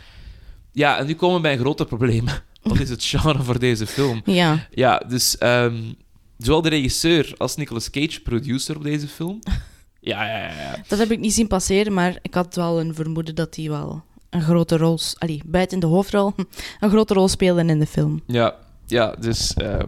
Ja, 0.72 0.98
en 0.98 1.06
nu 1.06 1.14
komen 1.14 1.36
we 1.36 1.42
bij 1.42 1.54
een 1.54 1.60
groter 1.60 1.86
probleem. 1.86 2.26
Wat 2.62 2.80
is 2.80 2.90
het 2.90 3.04
genre 3.04 3.44
voor 3.44 3.60
deze 3.60 3.88
film? 3.88 4.22
Ja. 4.26 4.68
Ja, 4.72 4.98
dus 4.98 5.38
ehm, 5.38 5.92
zowel 6.38 6.62
de 6.62 6.70
regisseur 6.70 7.34
als 7.38 7.56
Nicolas 7.56 7.90
Cage, 7.90 8.22
producer 8.22 8.76
op 8.76 8.84
deze 8.84 9.08
film. 9.08 9.40
Ja, 10.00 10.26
ja, 10.26 10.38
ja. 10.38 10.62
ja. 10.62 10.84
Dat 10.88 11.00
heb 11.00 11.12
ik 11.12 11.20
niet 11.20 11.34
zien 11.34 11.48
passeren, 11.48 11.94
maar 11.94 12.18
ik 12.22 12.34
had 12.34 12.56
wel 12.56 12.80
een 12.80 12.96
vermoeden 12.96 13.36
dat 13.36 13.56
hij 13.56 13.70
wel 13.70 14.04
een 14.36 14.42
grote 14.42 14.78
rol... 14.78 15.00
Allee, 15.18 15.42
buiten 15.46 15.80
de 15.80 15.86
hoofdrol, 15.86 16.34
een 16.80 16.90
grote 16.90 17.14
rol 17.14 17.28
speelde 17.28 17.66
in 17.66 17.80
de 17.80 17.86
film. 17.86 18.22
Ja, 18.28 18.56
ja 18.86 19.16
dus 19.20 19.54
ehm, 19.54 19.88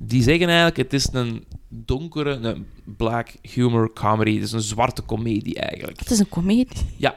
die 0.00 0.22
zeggen 0.22 0.46
eigenlijk: 0.46 0.76
het 0.76 0.92
is 0.92 1.08
een 1.12 1.44
donkere, 1.68 2.30
een 2.30 2.66
black 2.96 3.28
humor 3.42 3.92
comedy. 3.92 4.34
Het 4.34 4.42
is 4.42 4.52
een 4.52 4.60
zwarte 4.60 5.02
komedie 5.02 5.58
eigenlijk. 5.60 5.98
Het 5.98 6.10
is 6.10 6.18
een 6.18 6.28
komedie. 6.28 6.68
Ja, 6.96 7.14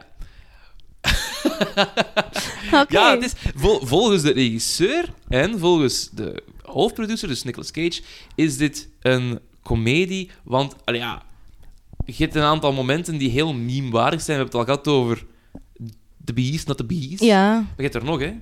Oké. 2.82 2.86
ja 2.94 3.12
het 3.12 3.24
is, 3.24 3.34
vol- 3.56 3.86
volgens 3.86 4.22
de 4.22 4.32
regisseur 4.32 5.14
en 5.28 5.60
volgens 5.60 6.10
de 6.10 6.44
hoofdproducer, 6.62 7.28
dus 7.28 7.44
Nicolas 7.44 7.72
Cage, 7.72 8.02
is 8.36 8.58
dit 8.58 8.90
een 9.02 9.40
komedie. 9.64 10.30
Want 10.44 10.76
allee, 10.86 11.00
ja, 11.00 11.24
je 12.06 12.14
hebt 12.18 12.36
een 12.36 12.42
aantal 12.42 12.74
momenten 12.74 13.18
die 13.18 13.30
heel 13.30 13.54
meme-waardig 13.54 14.22
zijn. 14.22 14.38
We 14.38 14.44
hebben 14.44 14.60
het 14.60 14.70
al 14.70 14.76
gehad 14.76 14.88
over 14.88 15.26
The 16.26 16.34
Beast, 16.34 16.68
not 16.68 16.78
the 16.78 16.86
Beast. 16.86 17.20
Ja. 17.24 17.54
Maar 17.54 17.74
je 17.78 17.84
hebt 17.84 17.96
er 17.96 18.04
nog, 18.04 18.20
hè? 18.20 18.34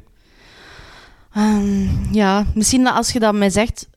Ehm, 1.33 2.13
ja, 2.13 2.45
misschien 2.55 2.87
als 2.87 3.11
je 3.11 3.19
dat 3.19 3.33
mij 3.33 3.49
zegt... 3.49 3.87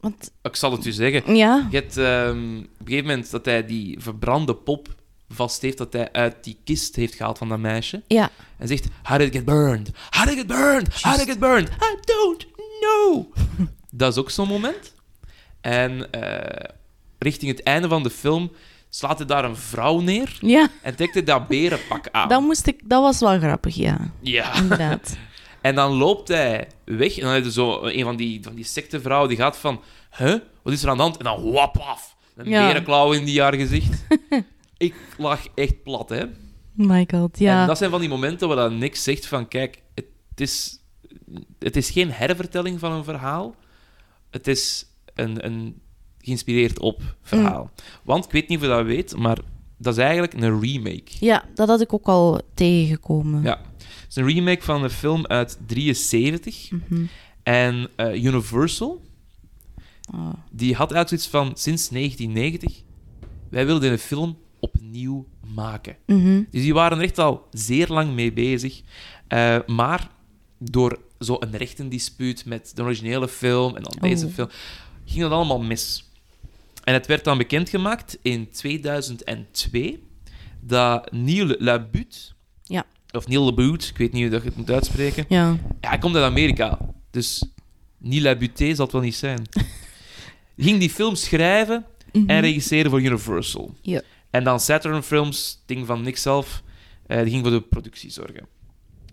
Want, 0.00 0.30
Ik 0.42 0.56
zal 0.56 0.72
het 0.72 0.86
u 0.86 0.92
zeggen. 0.92 1.36
ja. 1.36 1.66
Je 1.70 1.76
hebt 1.76 1.96
ehm, 1.96 2.28
op 2.58 2.80
een 2.80 2.86
gegeven 2.86 3.06
moment 3.06 3.30
dat 3.30 3.44
hij 3.44 3.66
die 3.66 4.00
verbrande 4.00 4.54
pop 4.54 4.88
vast 5.28 5.62
heeft, 5.62 5.78
dat 5.78 5.92
hij 5.92 6.12
uit 6.12 6.44
die 6.44 6.58
kist 6.64 6.96
heeft 6.96 7.14
gehaald 7.14 7.38
van 7.38 7.48
dat 7.48 7.58
meisje. 7.58 8.02
Ja. 8.06 8.30
En 8.58 8.68
zegt, 8.68 8.86
how 9.02 9.18
did 9.18 9.26
it 9.26 9.34
get 9.34 9.44
burned? 9.44 9.90
How 10.10 10.24
did 10.26 10.32
it 10.32 10.38
get 10.38 10.46
burned? 10.46 11.02
How 11.02 11.12
did 11.12 11.20
it 11.22 11.28
get 11.28 11.38
burned? 11.38 11.68
I 11.68 11.96
don't 12.04 12.46
know. 12.80 13.34
dat 13.90 14.12
is 14.12 14.18
ook 14.18 14.30
zo'n 14.30 14.48
moment. 14.48 14.94
En 15.60 16.10
eh, 16.12 16.70
richting 17.18 17.50
het 17.50 17.62
einde 17.62 17.88
van 17.88 18.02
de 18.02 18.10
film 18.10 18.50
slaat 18.90 19.18
hij 19.18 19.26
daar 19.26 19.44
een 19.44 19.56
vrouw 19.56 20.00
neer 20.00 20.38
Ja, 20.40 20.68
en 20.82 20.94
trekt 20.96 21.14
hij 21.14 21.22
dat 21.22 21.46
berenpak 21.48 22.08
aan. 22.10 22.28
dat, 22.28 22.40
moest 22.40 22.66
ik, 22.66 22.80
dat 22.88 23.02
was 23.02 23.20
wel 23.20 23.38
grappig, 23.38 23.74
ja. 23.74 24.10
Ja. 24.20 24.54
Inderdaad. 24.54 25.16
En 25.60 25.74
dan 25.74 25.92
loopt 25.92 26.28
hij 26.28 26.68
weg. 26.84 27.16
En 27.16 27.22
dan 27.24 27.32
heb 27.32 27.44
je 27.44 27.52
zo 27.52 27.82
een 27.82 28.02
van 28.04 28.16
die, 28.16 28.42
van 28.42 28.54
die 28.54 28.64
sectevrouwen 28.64 29.28
die 29.28 29.38
gaat 29.38 29.56
van... 29.56 29.80
Huh? 30.16 30.34
Wat 30.62 30.72
is 30.72 30.82
er 30.82 30.88
aan 30.88 30.96
de 30.96 31.02
hand? 31.02 31.16
En 31.16 31.24
dan 31.24 31.50
wap 31.50 31.76
af. 31.78 32.16
Een 32.36 32.48
Ja. 32.48 32.66
berenklauw 32.66 33.12
in 33.12 33.24
die 33.24 33.40
haar 33.40 33.54
gezicht. 33.54 34.06
ik 34.76 34.94
lag 35.18 35.40
echt 35.54 35.82
plat, 35.82 36.08
hè. 36.08 36.24
My 36.72 37.06
god, 37.10 37.38
ja. 37.38 37.60
En 37.60 37.66
dat 37.66 37.78
zijn 37.78 37.90
van 37.90 38.00
die 38.00 38.08
momenten 38.08 38.48
waar 38.48 38.56
dan 38.56 38.78
niks 38.78 39.02
zegt 39.02 39.26
van... 39.26 39.48
Kijk, 39.48 39.82
het 39.94 40.06
is, 40.34 40.78
het 41.58 41.76
is 41.76 41.90
geen 41.90 42.10
hervertelling 42.12 42.78
van 42.80 42.92
een 42.92 43.04
verhaal. 43.04 43.54
Het 44.30 44.46
is 44.46 44.86
een, 45.14 45.44
een 45.46 45.80
geïnspireerd 46.22 46.78
op 46.78 47.00
verhaal. 47.22 47.62
Mm. 47.62 47.82
Want, 48.04 48.24
ik 48.24 48.30
weet 48.30 48.48
niet 48.48 48.58
of 48.58 48.64
je 48.64 48.70
dat 48.70 48.84
weet, 48.84 49.16
maar 49.16 49.38
dat 49.78 49.96
is 49.96 50.02
eigenlijk 50.02 50.32
een 50.34 50.60
remake. 50.60 51.04
Ja, 51.20 51.44
dat 51.54 51.68
had 51.68 51.80
ik 51.80 51.92
ook 51.92 52.06
al 52.06 52.40
tegengekomen. 52.54 53.42
Ja. 53.42 53.60
Het 53.78 54.08
is 54.08 54.16
een 54.16 54.26
remake 54.34 54.62
van 54.62 54.82
een 54.82 54.90
film 54.90 55.26
uit 55.26 55.58
73. 55.66 56.70
Mhm. 56.70 57.04
En 57.42 57.88
eh, 57.96 58.24
Universal... 58.24 59.02
Oh. 60.14 60.32
die 60.50 60.74
had 60.74 60.92
eigenlijk 60.92 61.08
zoiets 61.08 61.28
van 61.28 61.56
sinds 61.56 61.88
1990. 61.88 62.82
Wij 63.48 63.66
wilden 63.66 63.90
een 63.92 63.98
film 63.98 64.36
opnieuw 64.60 65.26
maken. 65.54 65.96
Mhm. 66.06 66.42
Dus 66.50 66.62
die 66.62 66.74
waren 66.74 66.98
er 66.98 67.04
echt 67.04 67.18
al 67.18 67.46
zeer 67.50 67.88
lang 67.88 68.14
mee 68.14 68.32
bezig. 68.32 68.80
Eh, 69.28 69.58
maar 69.66 70.10
door 70.58 70.98
zo'n 71.18 71.50
rechtendispuut 71.50 72.44
met 72.44 72.72
de 72.74 72.82
originele 72.82 73.28
film 73.28 73.76
en 73.76 73.82
dan 73.82 73.96
deze 74.00 74.26
Oh. 74.26 74.32
film, 74.32 74.48
ging 75.04 75.20
dat 75.20 75.30
allemaal 75.30 75.60
mis. 75.62 76.09
En 76.84 76.92
het 76.94 77.06
werd 77.06 77.24
dan 77.24 77.38
bekendgemaakt 77.38 78.18
in 78.22 78.50
2002 78.50 80.08
dat 80.60 81.12
Neil 81.12 81.54
LaBute, 81.58 82.18
Ja. 82.62 82.84
of 83.10 83.28
Neil 83.28 83.44
LaBute, 83.44 83.88
ik 83.88 83.96
weet 83.96 84.12
niet 84.12 84.22
hoe 84.22 84.30
dat 84.30 84.42
je 84.42 84.48
het 84.48 84.56
moet 84.56 84.70
uitspreken, 84.70 85.24
Ja. 85.28 85.56
ja, 85.80 85.88
hij 85.88 85.98
komt 85.98 86.14
uit 86.16 86.24
Amerika. 86.24 86.78
Dus 87.10 87.44
Neil 87.98 88.22
LaBute 88.22 88.74
zal 88.74 88.84
het 88.84 88.92
wel 88.94 89.02
niet 89.02 89.14
zijn. 89.14 89.48
ging 90.56 90.78
die 90.78 90.90
film 90.90 91.14
schrijven 91.14 91.84
Mhm. 92.12 92.30
en 92.30 92.40
regisseren 92.40 92.90
voor 92.90 93.00
Universal. 93.02 93.74
Ja. 93.82 94.02
En 94.30 94.44
dan 94.44 94.60
Saturn 94.60 95.02
Films, 95.02 95.62
ding 95.66 95.86
van 95.86 96.02
Nick 96.02 96.16
zelf, 96.16 96.62
eh, 97.06 97.18
die 97.22 97.30
ging 97.30 97.42
voor 97.42 97.50
de 97.52 97.60
productie 97.60 98.10
zorgen. 98.10 98.46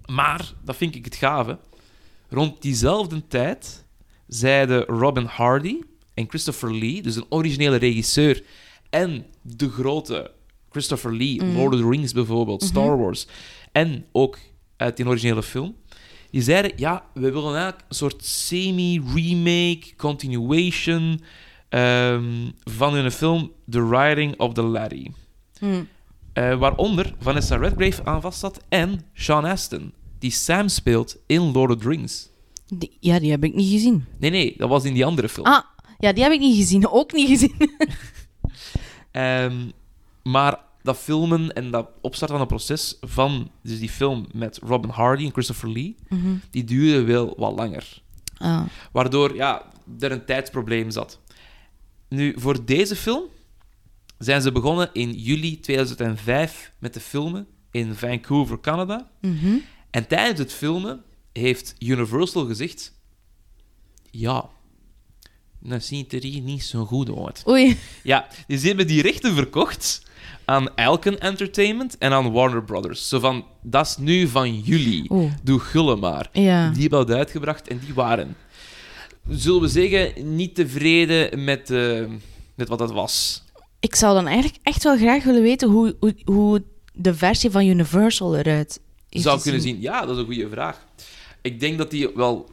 Maar, 0.06 0.54
dat 0.64 0.76
vind 0.76 0.96
ik 0.96 1.06
het 1.06 1.16
gave, 1.16 1.58
rond 2.30 2.62
diezelfde 2.62 3.28
tijd 3.28 3.86
zeiden 4.28 4.84
Robin 4.86 5.26
Hardy 5.26 5.80
en 6.18 6.26
Christopher 6.30 6.74
Lee, 6.74 7.02
dus 7.02 7.16
een 7.16 7.26
originele 7.30 7.76
regisseur, 7.76 8.44
en 8.90 9.26
de 9.42 9.70
grote 9.70 10.32
Christopher 10.70 11.16
Lee, 11.16 11.44
Mhm. 11.44 11.56
Lord 11.56 11.74
of 11.74 11.80
the 11.80 11.90
Rings 11.90 12.14
bijvoorbeeld, 12.14 12.62
Mhm. 12.62 12.70
Star 12.70 12.98
Wars, 12.98 13.28
en 13.72 14.06
ook 14.12 14.38
uit 14.78 14.98
die 14.98 15.06
originele 15.08 15.44
film, 15.44 15.76
die 16.32 16.42
zeiden, 16.42 16.72
ja, 16.76 17.04
we 17.14 17.32
willen 17.32 17.56
eigenlijk 17.56 17.84
een 17.90 17.96
soort 17.96 18.26
semi-remake, 18.26 19.96
continuation 19.98 21.22
ehm, 21.70 22.50
van 22.64 22.94
hun 22.94 23.12
film 23.12 23.52
The 23.70 23.88
Riding 23.90 24.40
of 24.40 24.54
the 24.54 24.62
Laddie. 24.62 25.12
Mhm. 25.60 25.84
Eh, 26.34 26.60
waaronder 26.60 27.14
Vanessa 27.20 27.56
Redgrave 27.58 28.04
aan 28.06 28.22
vast 28.22 28.40
zat 28.40 28.60
en 28.70 29.06
Sean 29.14 29.46
Astin, 29.46 29.92
die 30.20 30.32
Sam 30.32 30.68
speelt 30.68 31.18
in 31.26 31.52
Lord 31.52 31.72
of 31.76 31.82
the 31.82 31.90
Rings. 31.90 32.30
Die- 32.74 32.98
ja, 33.00 33.20
die 33.20 33.32
heb 33.32 33.44
ik 33.44 33.54
niet 33.56 33.72
gezien. 33.72 34.06
Nee, 34.20 34.30
nee, 34.30 34.54
dat 34.58 34.70
was 34.70 34.84
in 34.84 34.94
die 34.94 35.06
andere 35.06 35.30
film. 35.30 35.46
Ah, 35.46 35.64
ja, 36.00 36.14
die 36.14 36.24
heb 36.24 36.32
ik 36.32 36.40
niet 36.40 36.56
gezien. 36.58 36.88
Ook 37.00 37.14
niet 37.14 37.28
gezien. 37.28 37.56
Ehm, 39.12 39.70
maar 40.24 40.60
dat 40.84 40.98
filmen 40.98 41.54
en 41.54 41.72
dat 41.72 41.90
opstarten 42.02 42.38
van 42.38 42.46
het 42.48 42.56
proces 42.56 42.98
van 43.02 43.52
dus 43.64 43.80
die 43.80 43.90
film 43.90 44.26
met 44.34 44.58
Robin 44.64 44.90
Hardy 44.90 45.26
en 45.26 45.32
Christopher 45.32 45.70
Lee, 45.70 45.96
Mhm. 46.10 46.36
die 46.52 46.64
duurde 46.64 47.04
wel 47.04 47.34
wat 47.38 47.56
langer. 47.56 48.02
Ah. 48.38 48.62
Waardoor 48.92 49.36
ja, 49.36 49.66
er 50.00 50.12
een 50.12 50.26
tijdsprobleem 50.26 50.92
zat. 50.92 51.20
Nu, 52.10 52.34
voor 52.38 52.66
deze 52.66 52.96
film 52.96 53.24
zijn 54.18 54.42
ze 54.42 54.52
begonnen 54.52 54.90
in 54.94 55.12
juli 55.14 55.60
2005 55.60 56.72
met 56.80 56.94
de 56.94 57.00
filmen 57.00 57.48
in 57.72 57.96
Vancouver, 57.96 58.60
Canada. 58.60 59.10
Mhm. 59.22 59.56
En 59.90 60.08
tijdens 60.08 60.40
het 60.40 60.54
filmen 60.54 61.04
heeft 61.34 61.76
Universal 61.80 62.46
gezegd: 62.46 62.94
Ja, 64.12 64.50
dat 65.70 65.84
ziet 65.84 66.14
er 66.14 66.24
hier 66.24 66.42
niet 66.42 66.64
zo 66.64 66.86
goed 66.86 67.10
uit. 67.26 67.44
Oei. 67.48 67.78
Ja, 68.04 68.28
dus 68.48 68.62
ze 68.62 68.68
hebben 68.68 68.88
die 68.88 69.02
rechten 69.02 69.36
verkocht 69.36 70.02
aan 70.46 70.76
Elken 70.76 71.20
Entertainment 71.20 71.98
en 71.98 72.12
aan 72.12 72.32
Warner 72.32 72.64
Brothers. 72.64 73.08
Zo 73.08 73.20
van: 73.20 73.46
dat 73.62 73.86
is 73.86 73.98
nu 73.98 74.28
van 74.28 74.60
jullie. 74.60 75.06
Oeh. 75.10 75.32
Doe 75.44 75.60
gulle 75.60 75.96
maar. 75.96 76.30
Ja. 76.32 76.70
Die 76.70 76.82
hebben 76.82 77.08
dat 77.08 77.18
uitgebracht 77.18 77.68
en 77.68 77.80
die 77.86 77.94
waren, 77.94 78.36
zullen 79.30 79.62
we 79.62 79.68
zeggen, 79.68 80.36
niet 80.36 80.56
tevreden 80.56 81.44
met, 81.44 81.70
eh, 81.70 82.06
met 82.56 82.68
wat 82.68 82.80
dat 82.80 82.92
was. 82.92 83.44
Ik 83.80 83.96
zou 83.96 84.16
dan 84.16 84.28
eigenlijk 84.28 84.58
echt 84.64 84.84
wel 84.84 84.98
graag 84.98 85.24
willen 85.24 85.42
weten 85.42 85.70
hoe, 85.70 85.96
hoe, 86.00 86.16
hoe 86.26 86.64
de 86.94 87.14
versie 87.14 87.50
van 87.50 87.66
Universal 87.66 88.38
eruit 88.38 88.80
is. 89.10 89.22
Zou 89.22 89.42
kunnen 89.42 89.62
zien. 89.62 89.82
Ja, 89.82 90.02
dat 90.02 90.10
is 90.10 90.18
een 90.18 90.26
goede 90.26 90.50
vraag. 90.50 90.86
Ik 91.42 91.60
denk 91.60 91.78
dat 91.78 91.92
die 91.92 92.10
wel 92.16 92.50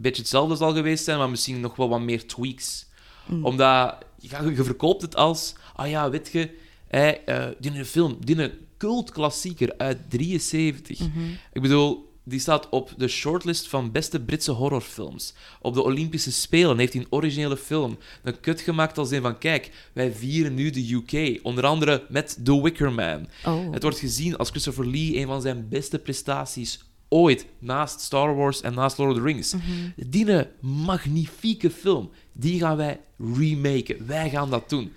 beetje 0.00 0.22
hetzelfde 0.22 0.56
zal 0.56 0.74
geweest 0.74 1.04
zijn, 1.04 1.18
maar 1.18 1.30
misschien 1.30 1.60
nog 1.60 1.76
wel 1.76 1.88
wat 1.88 2.00
meer 2.00 2.26
tweaks. 2.26 2.86
Mm. 3.26 3.44
Omdat 3.44 3.96
ja, 4.18 4.42
je 4.42 4.64
verkoopt 4.64 5.02
het 5.02 5.16
als, 5.16 5.54
ah 5.74 5.88
ja, 5.88 6.10
weet 6.10 6.28
je, 6.32 6.50
hè, 6.88 7.08
eh, 7.08 7.48
die 7.58 7.78
een 7.78 7.86
film, 7.86 8.16
die 8.20 8.42
een 8.42 8.52
cultklassieker 8.76 9.74
uit 9.76 9.98
73. 10.08 10.98
Mhm. 10.98 11.20
Ik 11.52 11.62
bedoel, 11.62 12.14
die 12.28 12.40
staat 12.40 12.68
op 12.68 12.92
de 12.96 13.08
shortlist 13.08 13.68
van 13.68 13.92
beste 13.92 14.20
Britse 14.20 14.50
horrorfilms. 14.50 15.34
Op 15.60 15.74
de 15.74 15.82
Olympische 15.82 16.32
Spelen 16.32 16.78
heeft 16.78 16.92
hij 16.92 17.02
een 17.02 17.12
originele 17.12 17.56
film 17.56 17.98
een 18.22 18.40
kut 18.40 18.60
gemaakt 18.60 18.98
als 18.98 19.10
een 19.10 19.22
van, 19.22 19.38
kijk, 19.38 19.90
wij 19.92 20.12
vieren 20.12 20.54
nu 20.54 20.70
de 20.70 20.92
UK. 20.92 21.40
Onder 21.42 21.64
andere 21.66 22.06
met 22.08 22.38
The 22.42 22.62
Wicker 22.62 22.92
Man. 22.92 23.28
Oh. 23.44 23.72
Het 23.72 23.82
wordt 23.82 23.98
gezien 23.98 24.36
als 24.36 24.50
Christopher 24.50 24.86
Lee 24.86 25.16
een 25.16 25.26
van 25.26 25.42
zijn 25.42 25.68
beste 25.68 25.98
prestaties 25.98 26.80
ooit, 27.08 27.46
naast 27.58 28.00
Star 28.00 28.34
Wars 28.36 28.60
en 28.60 28.74
naast 28.74 28.98
Lord 28.98 29.10
of 29.10 29.16
the 29.16 29.22
Rings. 29.22 29.54
Mhm. 29.54 29.62
Die 29.96 30.30
een 30.30 30.46
magnifieke 30.60 31.70
film, 31.70 32.10
die 32.32 32.60
gaan 32.60 32.76
wij 32.76 33.00
remaken. 33.36 34.06
Wij 34.06 34.30
gaan 34.30 34.50
dat 34.50 34.68
doen. 34.68 34.92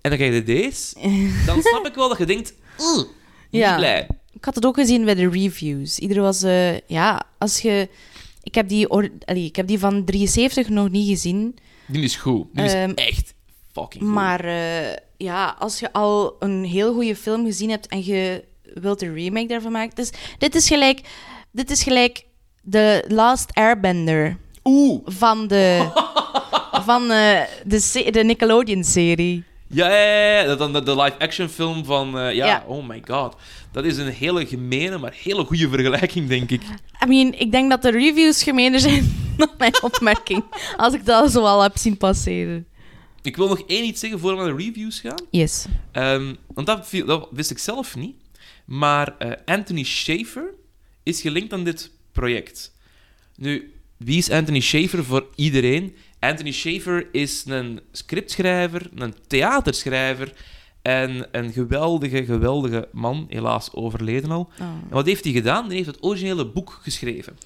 En 0.00 0.10
dan 0.10 0.18
krijg 0.18 0.34
je 0.34 0.42
deze, 0.42 0.94
dan 1.46 1.62
snap 1.62 1.86
ik 1.86 1.94
wel 1.94 2.08
dat 2.08 2.18
je 2.18 2.26
denkt, 2.26 2.54
"Ugh, 2.78 2.96
niet 3.50 3.62
Ja. 3.62 3.76
blij. 3.76 4.06
Ik 4.32 4.44
had 4.44 4.54
het 4.54 4.66
ook 4.66 4.74
gezien 4.76 5.04
bij 5.04 5.14
de 5.14 5.28
reviews. 5.30 5.98
Ieder 5.98 6.20
was... 6.22 6.42
eh, 6.42 6.78
ja, 6.78 7.22
als 7.38 7.58
je... 7.60 7.88
Ik 8.42 8.54
heb, 8.54 8.68
die 8.68 8.90
or- 8.90 9.10
allee, 9.24 9.44
ik 9.44 9.56
heb 9.56 9.66
die 9.66 9.78
van 9.78 10.04
73 10.04 10.68
nog 10.68 10.90
niet 10.90 11.08
gezien. 11.08 11.56
Die 11.86 12.02
is 12.02 12.16
goed. 12.16 12.46
Die 12.52 12.64
is 12.64 12.72
Ehm, 12.72 12.90
echt 12.94 13.34
fucking 13.72 14.02
goed. 14.04 14.12
Maar 14.12 14.44
eh, 14.44 14.96
ja, 15.16 15.56
als 15.58 15.78
je 15.78 15.92
al 15.92 16.36
een 16.38 16.64
heel 16.64 16.92
goede 16.94 17.16
film 17.16 17.44
gezien 17.44 17.70
hebt 17.70 17.86
en 17.86 18.04
je 18.04 18.44
wilt 18.74 19.02
een 19.02 19.14
remake 19.14 19.46
daarvan 19.46 19.72
maken. 19.72 19.94
Dus 19.94 20.10
dit 20.38 20.54
is 20.54 20.68
gelijk, 20.68 21.00
dit 21.50 21.70
is 21.70 21.82
gelijk 21.82 22.24
The 22.70 23.04
Last 23.08 23.54
Airbender 23.54 24.36
Oeh! 24.64 25.00
van 25.04 25.46
de, 25.46 25.88
van, 26.88 27.10
eh, 27.10 27.40
de, 27.64 28.08
de 28.10 28.24
Nickelodeon-serie. 28.24 29.44
Ja, 29.66 29.88
ja, 29.88 30.40
ja, 30.40 30.54
dat, 30.56 30.86
de 30.86 30.96
live-action 31.02 31.48
film 31.48 31.84
van... 31.84 32.18
eh, 32.18 32.34
ja, 32.34 32.46
Ja. 32.46 32.64
oh 32.66 32.86
my 32.88 33.02
god. 33.06 33.36
Dat 33.72 33.84
is 33.84 33.96
een 33.96 34.08
hele 34.08 34.46
gemene, 34.46 34.98
maar 34.98 35.12
hele 35.22 35.44
goede 35.44 35.68
vergelijking, 35.68 36.28
denk 36.28 36.50
ik. 36.50 36.62
I 37.04 37.06
mean, 37.06 37.32
ik 37.32 37.52
denk 37.52 37.70
dat 37.70 37.82
de 37.82 37.90
reviews 37.90 38.42
gemener 38.42 38.80
zijn 38.80 39.14
dan 39.36 39.48
mijn 39.58 39.82
opmerking. 39.82 40.44
Als 40.76 40.94
ik 40.94 41.04
dat 41.04 41.30
zo 41.30 41.44
al 41.44 41.62
heb 41.62 41.76
zien 41.76 41.96
passeren. 41.96 42.66
Ik 43.22 43.36
wil 43.36 43.48
nog 43.48 43.60
één 43.66 43.84
iets 43.84 44.00
zeggen 44.00 44.18
voor 44.20 44.30
we 44.30 44.36
naar 44.36 44.56
de 44.56 44.64
reviews 44.64 45.00
gaan. 45.00 45.20
Yes. 45.30 45.66
Ehm, 45.92 46.34
want 46.54 46.66
dat 46.66 47.28
wist 47.30 47.50
ik 47.50 47.58
zelf 47.58 47.96
niet. 47.96 48.16
Maar 48.72 49.16
eh, 49.18 49.30
Anthony 49.44 49.82
Schaefer 49.82 50.54
is 51.02 51.20
gelinkt 51.20 51.52
aan 51.52 51.64
dit 51.64 51.90
project. 52.12 52.74
Nu, 53.36 53.72
wie 53.96 54.16
is 54.18 54.30
Anthony 54.30 54.60
Schaefer 54.60 55.04
voor 55.04 55.26
iedereen? 55.34 55.96
Anthony 56.18 56.50
Schaefer 56.52 57.06
is 57.12 57.44
een 57.46 57.80
scriptschrijver, 57.90 58.90
een 58.94 59.14
theaterschrijver 59.26 60.32
en 60.82 61.26
een 61.32 61.52
geweldige, 61.52 62.24
geweldige 62.24 62.88
man, 62.92 63.26
helaas 63.28 63.72
overleden 63.74 64.30
al. 64.30 64.50
Oh. 64.60 64.66
En 64.66 64.88
wat 64.90 65.06
heeft 65.06 65.24
hij 65.24 65.32
gedaan? 65.32 65.66
Hij 65.66 65.74
heeft 65.74 65.86
het 65.86 66.02
originele 66.02 66.46
boek 66.46 66.78
geschreven. 66.82 67.38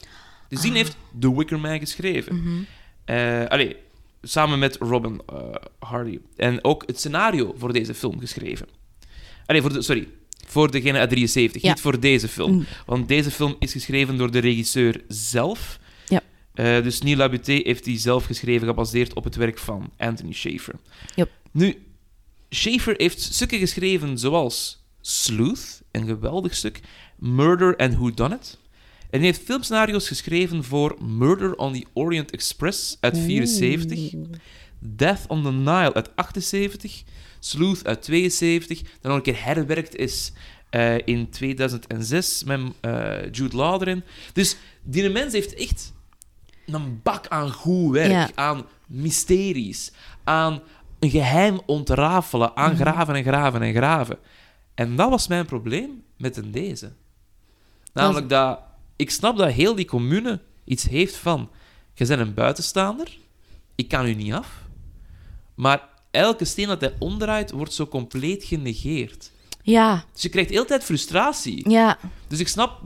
Dus 0.49 0.61
die 0.61 0.71
Ah. 0.71 0.77
heeft 0.77 0.97
The 1.21 1.37
Wicker 1.37 1.59
Man 1.61 1.79
geschreven. 1.79 2.67
Eh, 3.05 3.45
allee, 3.47 3.77
samen 4.23 4.59
met 4.59 4.77
Robin 4.77 5.21
eh, 5.27 5.39
Hardy. 5.79 6.19
En 6.37 6.65
ook 6.65 6.83
het 6.87 6.99
scenario 6.99 7.55
voor 7.59 7.73
deze 7.73 7.95
film 7.95 8.19
geschreven. 8.21 8.69
Allee, 9.47 9.61
voor 9.63 9.73
de, 9.73 9.83
sorry. 9.83 10.09
Voor 10.47 10.71
degene 10.71 10.99
uit 10.99 11.11
73, 11.11 11.63
Ja. 11.63 11.69
niet 11.69 11.81
voor 11.81 12.01
deze 12.01 12.29
film. 12.29 12.53
Mm. 12.53 12.67
Want 12.87 13.09
deze 13.09 13.31
film 13.31 13.57
is 13.59 13.73
geschreven 13.73 14.17
door 14.17 14.31
de 14.31 14.39
regisseur 14.39 15.05
zelf. 15.09 15.79
Ja. 16.09 16.23
Eh, 16.55 16.83
dus 16.83 17.01
Neil 17.01 17.17
Labuté 17.17 17.53
heeft 17.63 17.85
die 17.85 17.99
zelf 17.99 18.25
geschreven, 18.25 18.67
gebaseerd 18.67 19.15
op 19.15 19.25
het 19.25 19.37
werk 19.37 19.59
van 19.59 19.91
Anthony 19.97 20.33
Schaefer. 20.33 20.75
Yep. 21.15 21.31
Nu, 21.51 21.83
Schaefer 22.49 22.95
heeft 22.97 23.21
stukken 23.21 23.59
geschreven 23.59 24.19
zoals 24.19 24.85
Sleuth, 25.01 25.83
een 25.91 26.07
geweldig 26.07 26.55
stuk, 26.55 26.81
Murder 27.19 27.77
and 27.77 27.95
Who 27.95 28.15
Done 28.15 28.35
It. 28.35 28.59
En 29.11 29.19
hij 29.19 29.29
heeft 29.29 29.43
filmscenario's 29.45 30.09
geschreven 30.09 30.65
voor 30.65 30.97
Murder 31.03 31.55
on 31.57 31.73
the 31.73 31.85
Orient 31.93 32.31
Express 32.31 32.97
uit 33.01 33.19
74, 33.19 34.13
Death 34.79 35.21
on 35.29 35.43
the 35.43 35.53
Nile 35.53 35.95
uit 35.95 36.17
78, 36.17 37.03
Sleuth 37.39 37.87
uit 37.87 38.03
72, 38.03 38.83
dan 38.83 38.89
nog 39.01 39.15
een 39.17 39.23
keer 39.23 39.45
herwerkt 39.45 39.97
is 39.97 40.33
eh, 40.71 40.99
in 41.07 41.31
2006 41.31 42.45
met 42.45 42.61
eh, 42.81 43.33
Jude 43.33 43.57
Law 43.57 43.81
erin. 43.83 44.03
Dus 44.33 44.57
die 44.83 45.11
mens 45.11 45.33
heeft 45.33 45.55
echt 45.55 45.93
een 46.67 47.01
bak 47.03 47.29
aan 47.29 47.51
goed 47.53 47.93
werk, 47.93 48.11
Ja. 48.11 48.31
aan 48.35 48.65
mysteries, 48.87 49.93
aan 50.25 50.63
een 50.99 51.11
geheim 51.11 51.61
ontrafelen, 51.67 52.57
aan 52.57 52.77
graven 52.77 53.15
en 53.15 53.23
graven 53.23 53.63
en 53.63 53.75
graven. 53.75 54.19
En 54.75 54.97
dat 54.97 55.11
was 55.11 55.29
mijn 55.29 55.47
probleem 55.47 56.03
met 56.17 56.37
een 56.37 56.51
deze. 56.51 56.93
Namelijk 57.93 58.29
dat 58.29 58.61
ik 58.97 59.11
snap 59.11 59.37
dat 59.37 59.51
heel 59.51 59.75
die 59.75 59.85
commune 59.85 60.41
iets 60.65 60.85
heeft 60.89 61.17
van: 61.17 61.51
je 61.95 62.07
bent 62.07 62.21
een 62.21 62.35
buitenstaander, 62.35 63.17
ik 63.75 63.89
kan 63.89 64.07
u 64.07 64.15
niet 64.15 64.33
af. 64.33 64.65
Maar 65.55 65.89
elke 66.17 66.45
steen 66.45 66.67
dat 66.69 66.81
hij 66.81 66.95
omdraait, 66.99 67.51
wordt 67.51 67.73
zo 67.73 67.87
compleet 67.87 68.45
genegeerd. 68.45 69.31
Ja, 69.63 70.05
Dus 70.13 70.23
je 70.23 70.29
krijgt 70.29 70.49
de 70.49 70.55
hele 70.55 70.67
tijd 70.67 70.85
frustratie. 70.85 71.71
ja. 71.71 71.99
Dus 72.29 72.39
ik 72.39 72.49
snap 72.49 72.81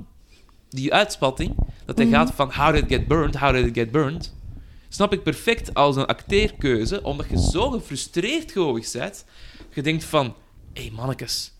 die 0.68 0.94
uitspatting, 0.94 1.54
dat 1.84 1.96
hij 1.96 2.06
Mhm. 2.06 2.14
gaat 2.14 2.32
van 2.34 2.52
how 2.52 2.72
did 2.74 2.82
it 2.82 2.88
get 2.88 3.08
burned, 3.08 3.36
how 3.36 3.52
did 3.52 3.66
it 3.66 3.74
get 3.74 3.90
burned. 3.90 4.34
Snap 4.88 5.12
ik 5.12 5.22
perfect 5.22 5.74
als 5.74 5.96
een 5.96 6.06
acteerkeuze, 6.06 7.02
omdat 7.02 7.26
je 7.30 7.48
zo 7.50 7.70
gefrustreerd 7.70 8.52
gewoon 8.52 8.84
bent. 8.92 9.24
Je 9.74 9.82
denkt 9.82 10.04
van, 10.04 10.34
hé 10.72 10.82
hey 10.82 10.90
mannekes, 10.90 11.52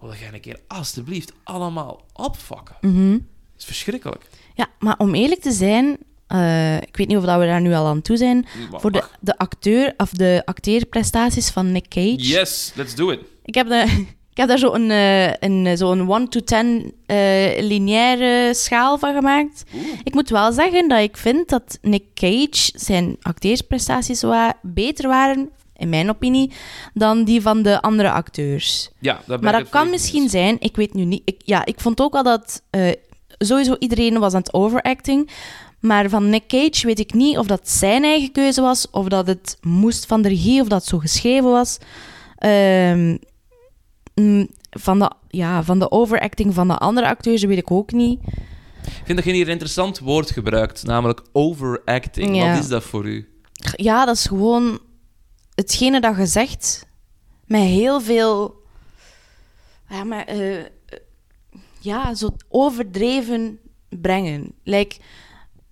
wil 0.00 0.14
jij 0.14 0.32
een 0.32 0.40
keer 0.40 0.60
alstublieft 0.68 1.32
allemaal 1.44 2.04
opfokken? 2.12 2.76
mhm. 2.80 3.10
Dat 3.12 3.20
is 3.58 3.64
verschrikkelijk. 3.64 4.28
Ja, 4.54 4.68
maar 4.78 4.98
om 4.98 5.14
eerlijk 5.14 5.40
te 5.40 5.52
zijn, 5.52 5.96
eh, 6.26 6.76
ik 6.76 6.96
weet 6.96 7.08
niet 7.08 7.16
of 7.16 7.24
dat 7.24 7.38
we 7.38 7.46
daar 7.46 7.60
nu 7.60 7.74
al 7.74 7.86
aan 7.86 8.02
toe 8.02 8.16
zijn, 8.16 8.46
Maar 8.70 8.80
voor 8.80 8.92
de, 8.92 9.02
de 9.20 9.38
acteur 9.38 9.94
of 9.96 10.10
de 10.10 10.42
acteerprestaties 10.44 11.50
van 11.50 11.72
Nick 11.72 11.88
Cage. 11.88 12.14
Yes, 12.16 12.72
let's 12.74 12.94
do 12.94 13.10
it. 13.10 13.20
Ik 13.44 13.54
heb, 13.54 13.68
de, 13.68 14.04
ik 14.32 14.36
heb 14.36 14.48
daar 14.48 14.58
zo 14.58 14.72
een, 14.74 14.90
eh, 14.90 15.32
een, 15.34 15.76
zo 15.76 15.92
een 15.92 16.08
1 16.10 16.28
to 16.28 16.40
10 16.40 16.92
eh, 17.06 17.16
lineaire 17.62 18.54
schaal 18.54 18.98
van 18.98 19.14
gemaakt. 19.14 19.62
Ik 20.04 20.14
moet 20.14 20.28
wel 20.30 20.52
zeggen 20.52 20.88
dat 20.88 21.00
ik 21.00 21.16
vind 21.16 21.48
dat 21.48 21.78
Nick 21.82 22.04
Cage 22.14 22.72
zijn 22.74 23.16
acteersprestaties 23.22 24.22
wa- 24.22 24.58
beter 24.62 25.08
waren, 25.08 25.50
in 25.76 25.88
mijn 25.88 26.10
opinie, 26.10 26.52
dan 26.94 27.24
die 27.24 27.42
van 27.42 27.62
de 27.62 27.80
andere 27.82 28.10
acteurs. 28.10 28.90
Ja, 29.00 29.20
dat 29.26 29.40
Maar 29.40 29.52
dat 29.52 29.68
kan 29.68 29.90
misschien 29.90 30.28
zijn, 30.28 30.56
ik 30.58 30.76
weet 30.76 30.94
nu 30.94 31.04
niet. 31.04 31.22
Ik, 31.24 31.36
ja, 31.44 31.64
ik 31.64 31.80
vond 31.80 32.00
ook 32.00 32.12
wel 32.12 32.22
dat 32.22 32.62
eh, 32.70 32.92
sowieso 33.38 33.76
iedereen 33.78 34.18
was 34.18 34.32
aan 34.32 34.40
het 34.40 34.54
overacting. 34.54 35.30
Maar 35.80 36.08
van 36.08 36.30
Nick 36.30 36.46
Cage 36.46 36.86
weet 36.86 36.98
ik 36.98 37.14
niet 37.14 37.38
of 37.38 37.46
dat 37.46 37.68
zijn 37.68 38.04
eigen 38.04 38.32
keuze 38.32 38.60
was, 38.60 38.90
of 38.90 39.08
dat 39.08 39.26
het 39.26 39.58
moest 39.60 40.06
van 40.06 40.22
de 40.22 40.28
regie, 40.28 40.60
of 40.60 40.68
dat 40.68 40.80
het 40.80 40.88
zo 40.88 40.98
geschreven 40.98 41.50
was. 41.50 41.78
Ehm, 42.36 43.16
mm, 44.14 44.48
van, 44.70 44.98
de, 44.98 45.10
ja, 45.28 45.62
van 45.62 45.78
de 45.78 45.90
overacting 45.90 46.54
van 46.54 46.68
de 46.68 46.76
andere 46.76 47.06
acteurs 47.06 47.44
weet 47.44 47.58
ik 47.58 47.70
ook 47.70 47.92
niet. 47.92 48.20
Ik 48.82 49.02
vind 49.04 49.16
dat 49.18 49.24
je 49.26 49.32
hier 49.32 49.46
een 49.46 49.52
interessant 49.52 49.98
woord 49.98 50.30
gebruikt, 50.30 50.84
namelijk 50.84 51.22
overacting. 51.32 52.36
Ja. 52.36 52.50
Wat 52.50 52.62
is 52.62 52.68
dat 52.68 52.84
voor 52.84 53.06
u? 53.06 53.28
Ja, 53.76 54.04
dat 54.04 54.16
is 54.16 54.26
gewoon 54.26 54.78
hetgene 55.54 56.00
dat 56.00 56.16
je 56.16 56.26
zegt, 56.26 56.86
met 57.44 57.62
heel 57.62 58.00
veel. 58.00 58.54
Ja, 59.88 60.04
maar, 60.04 60.24
eh, 60.24 60.58
eh, 60.60 60.66
ja 61.80 62.14
zo 62.14 62.28
overdreven 62.48 63.58
brengen. 63.88 64.52
Like, 64.62 64.96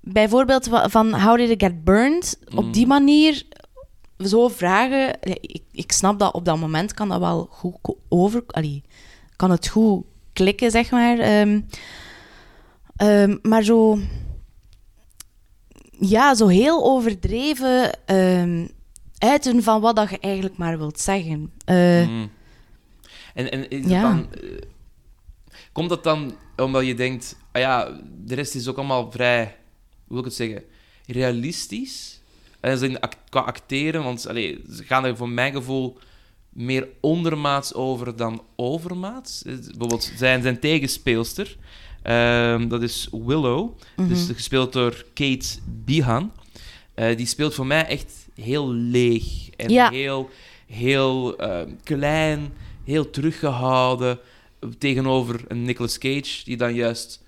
bijvoorbeeld 0.04 0.68
van 0.70 1.20
How 1.20 1.36
Did 1.36 1.50
It 1.50 1.62
Get 1.62 1.84
Burned? 1.84 2.38
Op 2.54 2.72
die 2.72 2.86
manier 2.86 3.42
zo 4.18 4.48
vragen. 4.48 5.18
Ik, 5.40 5.62
ik 5.72 5.92
snap 5.92 6.18
dat 6.18 6.34
op 6.34 6.44
dat 6.44 6.58
moment 6.58 6.94
kan 6.94 7.08
dat 7.08 7.20
wel 7.20 7.46
goed 7.50 7.76
over. 8.08 8.42
allee, 8.46 8.82
kan 9.36 9.50
het 9.50 9.68
goed 9.68 10.04
klikken, 10.32 10.70
zeg 10.70 10.90
maar. 10.90 11.18
Ehm, 11.18 11.60
ehm, 12.96 13.36
maar 13.42 13.62
zo 13.62 13.98
ja, 15.98 16.34
zo 16.34 16.46
heel 16.46 16.84
overdreven 16.84 18.04
ehm, 18.04 18.66
uiten 19.18 19.62
van 19.62 19.80
wat 19.80 19.96
dat 19.96 20.10
je 20.10 20.18
eigenlijk 20.18 20.56
maar 20.56 20.78
wilt 20.78 21.00
zeggen. 21.00 21.52
Eh, 21.64 22.06
Mm. 22.08 22.30
En, 23.34 23.50
en 23.50 23.70
is 23.70 23.86
ja. 23.86 23.92
het 23.94 24.02
dan, 24.02 24.42
eh, 24.42 24.58
komt 25.72 25.88
dat 25.88 26.04
dan 26.04 26.34
omdat 26.56 26.86
je 26.86 26.94
denkt, 26.94 27.36
ah 27.52 27.60
ja, 27.62 28.00
de 28.24 28.34
rest 28.34 28.54
is 28.54 28.68
ook 28.68 28.76
allemaal 28.76 29.10
vrij, 29.10 29.56
wil 30.08 30.18
ik 30.18 30.24
het 30.24 30.34
zeggen, 30.34 30.62
realistisch? 31.06 32.20
En 32.60 32.82
in 32.82 33.00
act- 33.00 33.18
qua 33.28 33.40
acteren, 33.40 34.02
want 34.04 34.26
allee, 34.28 34.64
ze 34.76 34.84
gaan 34.84 35.04
er 35.04 35.16
voor 35.16 35.28
mijn 35.28 35.52
gevoel 35.52 35.98
meer 36.48 36.88
ondermaats 37.00 37.74
over 37.74 38.16
dan 38.16 38.42
overmaats. 38.56 39.42
Eh, 39.44 39.54
Bijvoorbeeld 39.54 40.12
zijn, 40.16 40.42
zijn 40.42 40.60
tegenspeelster, 40.60 41.56
ehm, 42.02 42.68
dat 42.68 42.82
is 42.82 43.08
Willow, 43.10 43.70
dus 44.08 44.28
gespeeld 44.34 44.72
door 44.72 45.04
Kate 45.14 45.46
Behan. 45.84 46.32
Eh, 46.94 47.16
die 47.16 47.26
speelt 47.26 47.54
voor 47.54 47.66
mij 47.66 47.86
echt 47.86 48.12
heel 48.34 48.72
leeg 48.72 49.50
en 49.56 49.68
Ja. 49.70 49.90
heel, 49.90 50.30
heel 50.66 51.36
eh, 51.38 51.60
klein, 51.82 52.52
heel 52.84 53.10
teruggehouden 53.10 54.18
tegenover 54.78 55.44
een 55.48 55.62
Nicolas 55.64 55.98
Cage 55.98 56.44
die 56.44 56.56
dan 56.56 56.74
juist 56.74 57.22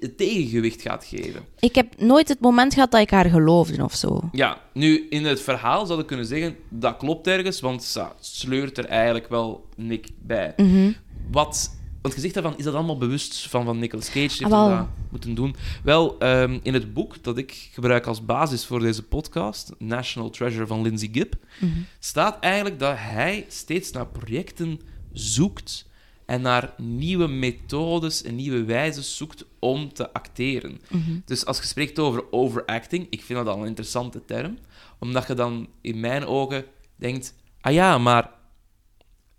het 0.00 0.16
tegengewicht 0.18 0.82
gaat 0.82 1.04
geven. 1.04 1.44
ik 1.58 1.74
heb 1.74 2.00
nooit 2.00 2.28
het 2.28 2.40
moment 2.40 2.74
gehad 2.74 2.90
dat 2.90 3.00
ik 3.00 3.10
haar 3.10 3.30
geloofde 3.30 3.84
of 3.84 3.94
zo. 3.94 4.20
Ja, 4.32 4.60
nu 4.72 5.06
in 5.10 5.24
het 5.24 5.40
verhaal 5.40 5.86
zou 5.86 6.00
ik 6.00 6.06
kunnen 6.06 6.26
zeggen 6.26 6.56
dat 6.68 6.96
klopt 6.96 7.26
ergens, 7.26 7.60
want 7.60 7.82
ze 7.82 8.06
sleurt 8.20 8.78
er 8.78 8.84
eigenlijk 8.84 9.28
wel 9.28 9.66
Nick 9.76 10.08
bij. 10.22 10.52
Mhm. 10.56 10.92
Wat, 11.30 11.76
want 12.02 12.14
je 12.14 12.20
zegt 12.20 12.34
daarvan, 12.34 12.54
is 12.58 12.64
dat 12.64 12.74
allemaal 12.74 12.98
bewust 12.98 13.48
van, 13.48 13.64
van 13.64 13.78
Nicolas 13.78 14.06
Cage? 14.06 14.18
Heeft 14.20 14.42
Ah, 14.52 14.78
dat 14.78 14.86
moeten 15.10 15.34
doen. 15.34 15.56
Wel, 15.84 16.18
ehm, 16.18 16.58
in 16.62 16.74
het 16.74 16.94
boek 16.94 17.22
dat 17.22 17.38
ik 17.38 17.68
gebruik 17.72 18.06
als 18.06 18.24
basis 18.24 18.64
voor 18.66 18.80
deze 18.80 19.02
podcast, 19.02 19.72
National 19.78 20.30
Treasure 20.30 20.66
van 20.66 20.82
Lindsay 20.82 21.08
Gibb, 21.12 21.34
Mhm. 21.60 21.70
staat 21.98 22.38
eigenlijk 22.40 22.78
dat 22.78 22.94
hij 22.96 23.44
steeds 23.48 23.90
naar 23.90 24.06
projecten 24.06 24.80
zoekt 25.12 25.88
en 26.30 26.40
naar 26.40 26.74
nieuwe 26.76 27.26
methodes 27.26 28.22
en 28.22 28.34
nieuwe 28.34 28.64
wijzen 28.64 29.02
zoekt 29.02 29.44
om 29.58 29.92
te 29.92 30.12
acteren. 30.12 30.80
Mhm. 30.88 31.18
Dus 31.24 31.44
als 31.44 31.58
je 31.58 31.64
spreekt 31.64 31.98
over 31.98 32.32
overacting, 32.32 33.06
ik 33.10 33.22
vind 33.22 33.38
dat 33.38 33.54
al 33.54 33.60
een 33.60 33.66
interessante 33.66 34.24
term, 34.24 34.58
omdat 34.98 35.26
je 35.26 35.34
dan 35.34 35.68
in 35.80 36.00
mijn 36.00 36.26
ogen 36.26 36.64
denkt, 36.96 37.34
ah 37.60 37.72
ja, 37.72 37.98
maar 37.98 38.30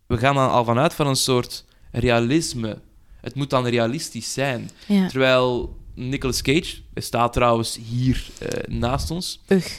we 0.07 0.17
gaan 0.17 0.35
dan 0.35 0.49
al 0.49 0.65
vanuit 0.65 0.93
van 0.93 1.07
een 1.07 1.15
soort 1.15 1.65
realisme. 1.91 2.81
Het 3.21 3.35
moet 3.35 3.49
dan 3.49 3.65
realistisch 3.65 4.33
zijn. 4.33 4.69
Ja. 4.87 5.07
Terwijl 5.07 5.77
Nicolas 5.93 6.41
Cage, 6.41 6.77
hij 6.93 7.03
staat 7.03 7.33
trouwens 7.33 7.79
hier 7.89 8.29
eh, 8.39 8.67
naast 8.67 9.11
ons. 9.11 9.41
Ugh. 9.47 9.71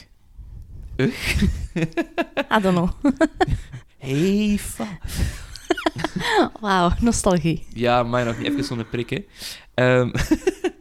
Ugh. 0.95 1.41
I 2.57 2.61
don't 2.61 2.75
know. 2.75 2.89
Hey, 4.03 4.57
fuck. 4.57 5.41
Wauw, 6.61 6.91
nostalgie. 6.99 7.65
Ja, 7.73 8.03
maar 8.03 8.25
nog 8.25 8.37
niet 8.37 8.47
even 8.47 8.63
zo'n 8.63 8.89
prik, 8.89 9.09
hè. 9.09 9.25
Ehm, 9.73 10.11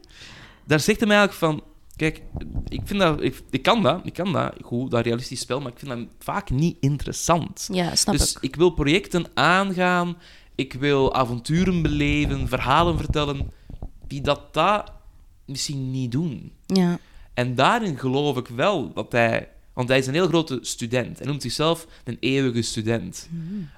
daar 0.66 0.80
zegt 0.80 0.98
hij 0.98 1.08
mij 1.08 1.16
eigenlijk 1.16 1.32
van... 1.32 1.70
Kijk, 1.96 2.22
ik 2.68 2.80
vind 2.84 3.00
dat... 3.00 3.22
Ik, 3.22 3.42
ik 3.50 3.62
kan 3.62 3.82
dat, 3.82 4.00
ik 4.04 4.12
kan 4.12 4.32
dat, 4.32 4.54
goed, 4.62 4.90
dat 4.90 5.04
realistisch 5.04 5.40
spel, 5.40 5.60
maar 5.60 5.72
ik 5.72 5.78
vind 5.78 5.90
dat 5.90 6.06
vaak 6.18 6.50
niet 6.50 6.76
interessant. 6.80 7.68
Ja, 7.72 7.94
snap 7.94 8.16
dus 8.16 8.32
ik. 8.32 8.42
ik 8.42 8.56
wil 8.56 8.70
projecten 8.70 9.26
aangaan, 9.34 10.16
ik 10.54 10.72
wil 10.72 11.14
avonturen 11.14 11.82
beleven, 11.82 12.48
verhalen 12.48 12.96
vertellen, 12.96 13.50
die 14.06 14.20
dat, 14.20 14.54
dat 14.54 14.92
misschien 15.44 15.90
niet 15.90 16.12
doen. 16.12 16.52
Ja. 16.66 16.98
En 17.34 17.54
daarin 17.54 17.98
geloof 17.98 18.36
ik 18.36 18.46
wel 18.46 18.92
dat 18.92 19.12
hij... 19.12 19.48
Want 19.72 19.88
hij 19.88 19.98
is 19.98 20.06
een 20.06 20.14
heel 20.14 20.28
grote 20.28 20.58
student. 20.62 21.18
Hij 21.18 21.26
noemt 21.26 21.42
zichzelf 21.42 21.86
een 22.04 22.16
eeuwige 22.20 22.62
student. 22.62 23.28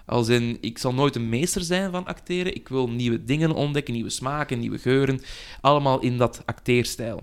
Als 0.06 0.28
in, 0.28 0.58
ik 0.60 0.78
zal 0.78 0.94
nooit 0.94 1.16
een 1.16 1.28
meester 1.28 1.62
zijn 1.62 1.90
van 1.90 2.06
acteren. 2.06 2.54
Ik 2.54 2.68
wil 2.68 2.90
nieuwe 2.90 3.24
dingen 3.24 3.52
ontdekken, 3.52 3.94
nieuwe 3.94 4.10
smaken, 4.10 4.58
nieuwe 4.58 4.78
geuren. 4.78 5.20
Allemaal 5.60 6.00
in 6.00 6.18
dat 6.18 6.42
acteerstijl. 6.44 7.22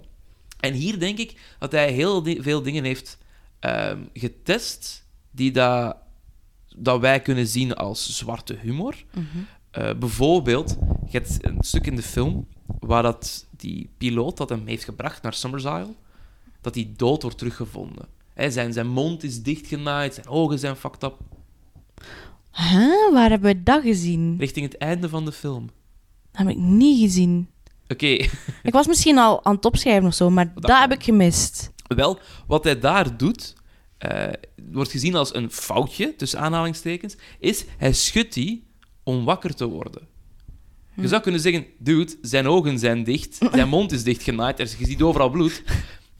En 0.59 0.73
hier 0.73 0.99
denk 0.99 1.17
ik 1.17 1.55
dat 1.59 1.71
hij 1.71 1.91
heel 1.91 2.23
veel 2.23 2.61
dingen 2.61 2.83
heeft 2.83 3.17
ehm, 3.59 3.99
getest 4.13 5.05
die 5.31 5.51
dat, 5.51 5.95
dat 6.75 6.99
wij 6.99 7.21
kunnen 7.21 7.47
zien 7.47 7.75
als 7.75 8.17
zwarte 8.17 8.57
humor. 8.61 8.95
Mhm. 9.13 9.25
Eh, 9.71 9.93
bijvoorbeeld, 9.93 10.77
je 11.05 11.17
hebt 11.17 11.37
een 11.45 11.57
stuk 11.59 11.87
in 11.87 11.95
de 11.95 12.01
film 12.01 12.47
waar 12.79 13.03
dat 13.03 13.47
die 13.57 13.89
piloot 13.97 14.37
dat 14.37 14.49
hem 14.49 14.67
heeft 14.67 14.83
gebracht 14.83 15.21
naar 15.23 15.33
Summer's 15.33 15.63
Isle, 15.63 15.93
dat 16.61 16.75
hij 16.75 16.93
dood 16.95 17.21
wordt 17.21 17.37
teruggevonden. 17.37 18.07
Hè, 18.41 18.51
zijn, 18.51 18.73
zijn 18.73 18.87
mond 18.87 19.23
is 19.23 19.41
dichtgenaaid, 19.43 20.13
zijn 20.13 20.27
ogen 20.27 20.59
zijn 20.59 20.75
fucked 20.75 21.03
up. 21.03 21.17
Huh? 22.51 23.11
Waar 23.13 23.29
hebben 23.29 23.53
we 23.55 23.63
dat 23.63 23.81
gezien? 23.81 24.35
Richting 24.39 24.65
het 24.65 24.77
einde 24.77 25.09
van 25.09 25.25
de 25.25 25.31
film. 25.31 25.65
Dat 26.31 26.41
heb 26.41 26.49
ik 26.49 26.57
niet 26.57 26.99
gezien. 27.01 27.47
Oké, 27.87 28.05
Ik 28.63 28.71
was 28.71 28.87
misschien 28.87 29.17
al 29.17 29.45
aan 29.45 29.55
het 29.55 29.65
opschrijven 29.65 30.07
of 30.07 30.13
zo, 30.13 30.29
maar 30.29 30.53
dat, 30.55 30.79
heb 30.79 30.91
ik 30.91 31.03
gemist. 31.03 31.71
wel, 31.87 32.19
wat 32.47 32.63
hij 32.63 32.79
daar 32.79 33.17
doet, 33.17 33.53
eh, 33.97 34.27
wordt 34.71 34.91
gezien 34.91 35.15
als 35.15 35.33
een 35.35 35.51
foutje, 35.51 36.15
tussen 36.15 36.39
aanhalingstekens, 36.39 37.15
is 37.39 37.65
hij 37.77 37.93
schudt 37.93 38.33
die 38.33 38.63
om 39.03 39.23
wakker 39.25 39.55
te 39.55 39.65
worden. 39.67 40.07
Je 40.95 41.07
zou 41.07 41.21
kunnen 41.21 41.41
zeggen, 41.41 41.65
dude, 41.79 42.17
zijn 42.21 42.47
ogen 42.47 42.79
zijn 42.79 43.03
dicht, 43.03 43.37
zijn 43.53 43.69
mond 43.69 43.91
is 43.91 44.03
dichtgenaaid, 44.03 44.59
er 44.59 44.65
is- 44.65 44.75
je 44.77 44.85
ziet 44.85 45.01
overal 45.01 45.29
bloed. 45.29 45.63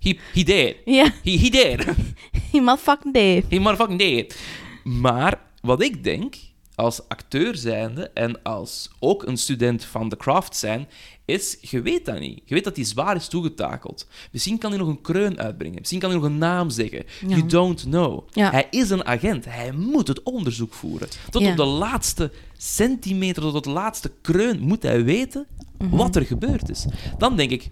He, 0.02 0.18
he 0.34 0.44
dead. 0.44 0.76
Ja, 0.86 1.12
He, 1.24 1.32
he 1.38 1.50
dead. 1.50 1.86
he 2.52 2.60
motherfucking 2.62 3.14
deed. 3.14 3.44
He 3.50 3.60
motherfucking 3.60 4.00
dead. 4.00 4.36
Maar 4.84 5.40
wat 5.62 5.82
ik 5.82 6.04
denk, 6.04 6.36
als 6.76 7.02
acteur 7.08 7.56
zijnde 7.56 8.10
en 8.14 8.42
als 8.44 8.90
ook 9.00 9.24
een 9.28 9.38
student 9.38 9.84
van 9.86 10.10
de 10.10 10.18
craft 10.18 10.56
zijn, 10.56 10.88
is, 11.26 11.58
je 11.62 11.82
weet 11.82 12.06
dat 12.06 12.20
niet. 12.20 12.42
Je 12.46 12.54
weet 12.54 12.64
dat 12.64 12.76
hij 12.76 12.86
zwaar 12.86 13.16
is 13.16 13.28
toegetakeld. 13.28 14.08
Misschien 14.32 14.58
kan 14.58 14.70
hij 14.70 14.80
nog 14.80 14.88
een 14.88 15.02
kreun 15.02 15.40
uitbrengen. 15.40 15.78
Misschien 15.80 16.00
kan 16.00 16.10
hij 16.10 16.20
nog 16.20 16.28
een 16.30 16.38
naam 16.38 16.70
zeggen. 16.70 17.04
Ja. 17.22 17.28
You 17.28 17.46
don't 17.46 17.82
know. 17.82 18.28
Ja. 18.32 18.52
Hij 18.52 18.68
is 18.70 18.90
een 18.90 19.06
agent. 19.06 19.46
Hij 19.46 19.72
moet 19.72 20.08
het 20.08 20.24
onderzoek 20.24 20.74
voeren. 20.74 21.08
Tot 21.30 21.42
Ja. 21.42 21.52
op 21.52 21.58
de 21.58 21.64
laatste 21.66 22.32
centimeter, 22.58 23.42
tot 23.42 23.54
op 23.56 23.64
de 23.64 23.70
laatste 23.70 24.12
kreun 24.22 24.60
moet 24.60 24.84
hij 24.84 25.04
weten 25.04 25.48
Mhm. 25.78 25.96
wat 25.96 26.16
er 26.16 26.26
gebeurd 26.26 26.70
is. 26.70 26.86
Dan 27.18 27.36
denk 27.36 27.52
ik, 27.52 27.70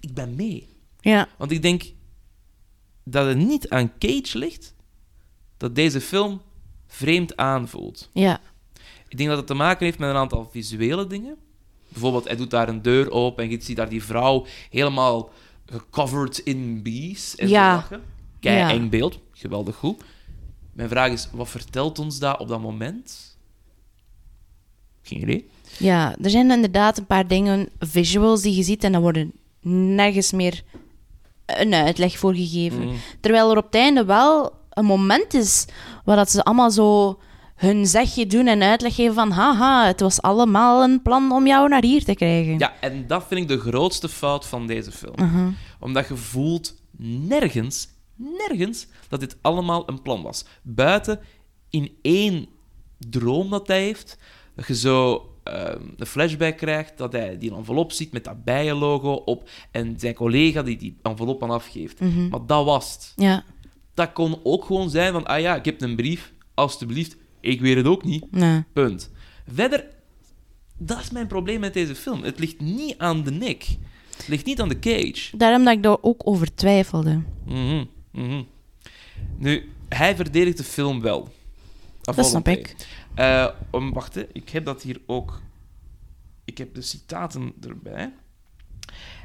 ik 0.00 0.14
ben 0.14 0.34
mee. 0.34 0.66
Ja, 1.00 1.28
Want 1.38 1.50
ik 1.50 1.62
denk 1.62 1.82
dat 3.04 3.26
het 3.26 3.36
niet 3.36 3.68
aan 3.68 3.92
Cage 3.98 4.38
ligt 4.38 4.74
dat 5.56 5.74
deze 5.74 6.00
film 6.00 6.40
vreemd 6.86 7.36
aanvoelt. 7.36 8.10
ja. 8.12 8.40
Ik 9.08 9.16
denk 9.16 9.28
dat 9.28 9.38
het 9.38 9.46
te 9.46 9.54
maken 9.54 9.84
heeft 9.86 9.98
met 9.98 10.10
een 10.10 10.16
aantal 10.16 10.48
visuele 10.52 11.06
dingen. 11.06 11.36
Bijvoorbeeld, 11.88 12.24
hij 12.24 12.36
doet 12.36 12.50
daar 12.50 12.68
een 12.68 12.82
deur 12.82 13.10
open 13.10 13.44
en 13.44 13.50
je 13.50 13.58
ziet 13.62 13.76
daar 13.76 13.88
die 13.88 14.04
vrouw 14.04 14.46
helemaal 14.70 15.30
gecoverd 15.66 16.38
in 16.38 16.82
bees. 16.82 17.36
En 17.36 17.48
Ja. 17.48 17.70
zo 17.70 17.76
lachen. 17.76 18.02
Kei 18.40 18.56
Ja. 18.56 18.70
eng 18.70 18.88
beeld, 18.88 19.18
geweldig 19.32 19.76
goed. 19.76 20.02
Mijn 20.72 20.88
vraag 20.88 21.12
is, 21.12 21.28
wat 21.32 21.48
vertelt 21.48 21.98
ons 21.98 22.18
dat 22.18 22.38
op 22.40 22.48
dat 22.48 22.60
moment? 22.60 23.36
Geen 25.02 25.20
idee. 25.20 25.48
Ja, 25.78 26.16
er 26.22 26.30
zijn 26.30 26.50
inderdaad 26.50 26.98
een 26.98 27.06
paar 27.06 27.26
dingen, 27.26 27.68
visuals 27.78 28.42
die 28.42 28.54
je 28.56 28.62
ziet 28.62 28.84
en 28.84 28.92
daar 28.92 29.00
worden 29.00 29.32
nergens 29.96 30.32
meer 30.32 30.62
een 31.54 31.74
uitleg 31.74 32.18
voor 32.18 32.34
gegeven. 32.34 32.84
Mhm. 32.84 32.94
Terwijl 33.20 33.50
er 33.50 33.56
op 33.56 33.64
het 33.64 33.74
einde 33.74 34.04
wel 34.04 34.52
een 34.70 34.84
moment 34.84 35.34
is 35.34 35.66
waar 36.04 36.16
dat 36.16 36.30
ze 36.30 36.44
allemaal 36.44 36.70
zo 36.70 37.18
hun 37.60 37.86
zegje 37.86 38.26
doen 38.26 38.46
en 38.46 38.62
uitleg 38.62 38.94
geven 38.94 39.14
van 39.14 39.30
haha, 39.30 39.86
het 39.86 40.00
was 40.00 40.22
allemaal 40.22 40.82
een 40.82 41.02
plan 41.02 41.32
om 41.32 41.46
jou 41.46 41.68
naar 41.68 41.84
hier 41.84 42.04
te 42.04 42.14
krijgen. 42.14 42.58
Ja, 42.58 42.74
en 42.80 43.06
dat 43.06 43.24
vind 43.28 43.40
ik 43.40 43.48
de 43.48 43.70
grootste 43.70 44.08
fout 44.08 44.46
van 44.46 44.66
deze 44.66 44.92
film. 44.92 45.14
Mhm. 45.16 45.50
Omdat 45.80 46.08
je 46.08 46.16
voelt 46.16 46.74
nergens, 46.98 47.88
nergens, 48.16 48.86
dat 49.08 49.20
dit 49.20 49.36
allemaal 49.40 49.88
een 49.88 50.02
plan 50.02 50.22
was. 50.22 50.44
Buiten 50.62 51.20
in 51.70 51.98
één 52.02 52.48
droom 52.98 53.50
dat 53.50 53.66
hij 53.66 53.82
heeft, 53.82 54.18
dat 54.54 54.66
je 54.66 54.74
zo 54.76 55.29
ehm, 55.42 55.82
een 55.96 56.06
flashback 56.06 56.56
krijgt, 56.56 56.98
dat 56.98 57.12
hij 57.12 57.38
die 57.38 57.54
envelop 57.54 57.92
ziet 57.92 58.12
met 58.12 58.24
dat 58.24 58.44
bijenlogo 58.44 59.12
op 59.12 59.48
en 59.70 59.94
zijn 59.98 60.14
collega 60.14 60.62
die 60.62 60.76
die 60.76 60.96
envelop 61.02 61.42
aan 61.42 61.50
afgeeft. 61.50 62.00
Mhm. 62.00 62.28
Maar 62.28 62.46
dat 62.46 62.64
was 62.64 62.92
het. 62.92 63.12
Ja, 63.16 63.44
Dat 63.94 64.12
kon 64.12 64.40
ook 64.42 64.64
gewoon 64.64 64.90
zijn 64.90 65.12
van, 65.12 65.26
ah 65.26 65.40
ja, 65.40 65.56
ik 65.56 65.64
heb 65.64 65.82
een 65.82 65.96
brief, 65.96 66.32
alstublieft, 66.54 67.16
ik 67.40 67.60
weet 67.60 67.76
het 67.76 67.86
ook 67.86 68.04
niet. 68.04 68.24
nee. 68.30 68.64
Punt. 68.72 69.10
Verder, 69.52 69.86
dat 70.78 71.00
is 71.00 71.10
mijn 71.10 71.26
probleem 71.26 71.60
met 71.60 71.74
deze 71.74 71.94
film. 71.94 72.22
Het 72.22 72.38
ligt 72.38 72.60
niet 72.60 72.94
aan 72.98 73.22
de 73.22 73.30
Nick. 73.30 73.66
Het 74.16 74.28
ligt 74.28 74.44
niet 74.46 74.60
aan 74.60 74.68
de 74.68 74.78
Cage. 74.78 75.36
Daarom 75.36 75.64
dat 75.64 75.74
ik 75.74 75.82
daar 75.82 75.96
ook 76.00 76.20
over 76.24 76.54
twijfelde. 76.54 77.22
Mhm, 77.46 77.84
mhm. 78.12 78.42
Nu, 79.38 79.68
hij 79.88 80.16
verdedigt 80.16 80.56
de 80.56 80.64
film 80.64 81.00
wel. 81.00 81.28
Dat 82.00 82.26
snap 82.26 82.48
ik. 82.48 82.76
Eh, 83.20 83.46
om, 83.70 83.92
wacht, 83.92 84.14
hè. 84.14 84.26
ik 84.32 84.48
heb 84.48 84.64
dat 84.64 84.82
hier 84.82 85.00
ook. 85.06 85.40
Ik 86.44 86.58
heb 86.58 86.74
de 86.74 86.82
citaten 86.82 87.52
erbij. 87.60 88.12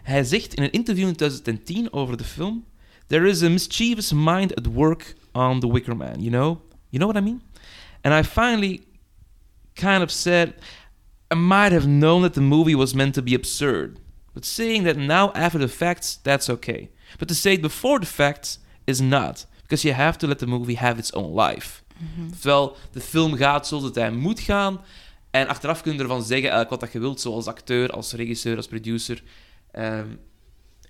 Hij 0.03 0.23
zegt 0.23 0.53
in 0.53 0.63
een 0.63 0.71
interview 0.71 1.08
in 1.08 1.15
2010 1.15 1.93
over 1.93 2.17
de 2.17 2.23
film: 2.23 2.65
There 3.08 3.27
is 3.27 3.43
a 3.43 3.49
mischievous 3.49 4.12
mind 4.13 4.55
at 4.55 4.65
work 4.65 5.15
on 5.31 5.60
The 5.60 5.71
Wicker 5.71 5.95
Man, 5.95 6.21
you 6.21 6.29
know? 6.29 6.60
You 6.89 7.03
know 7.03 7.12
what 7.12 7.15
I 7.15 7.25
mean? 7.25 7.41
And 8.01 8.25
I 8.25 8.29
finally 8.29 8.84
kind 9.73 10.03
of 10.03 10.12
said, 10.12 10.53
I 11.34 11.36
might 11.36 11.71
have 11.71 11.88
known 11.88 12.21
that 12.21 12.34
the 12.34 12.41
movie 12.41 12.75
was 12.75 12.93
meant 12.93 13.13
to 13.13 13.21
be 13.21 13.36
absurd. 13.36 13.99
But 14.34 14.45
saying 14.45 14.84
that 14.84 14.97
now 14.97 15.31
after 15.34 15.60
the 15.60 15.69
facts, 15.69 16.19
that's 16.23 16.49
okay. 16.49 16.89
But 17.17 17.27
to 17.27 17.34
say 17.34 17.53
it 17.53 17.62
before 17.62 17.99
the 17.99 18.05
facts 18.05 18.60
is 18.86 18.99
not. 18.99 19.45
Because 19.62 19.88
you 19.88 19.93
have 19.93 20.17
to 20.17 20.27
let 20.27 20.38
the 20.38 20.47
movie 20.47 20.75
have 20.75 20.99
its 20.99 21.13
own 21.13 21.34
life. 21.34 21.85
Terwijl 22.39 22.75
de 22.91 22.99
film 23.01 23.34
gaat 23.36 23.67
zoals 23.67 23.84
het 23.84 23.95
hij 23.95 24.12
moet 24.12 24.39
gaan. 24.39 24.81
En 25.31 25.47
achteraf 25.47 25.81
kun 25.81 25.93
je 25.93 25.99
ervan 25.99 26.21
zeggen 26.23 26.49
eigenlijk 26.51 26.69
wat 26.69 26.79
dat 26.79 26.91
je 26.91 26.99
wilt, 26.99 27.21
zoals 27.21 27.45
acteur, 27.47 27.89
als 27.91 28.13
regisseur, 28.13 28.55
als 28.58 28.67
producer. 28.67 29.23
Ehm, 29.71 30.08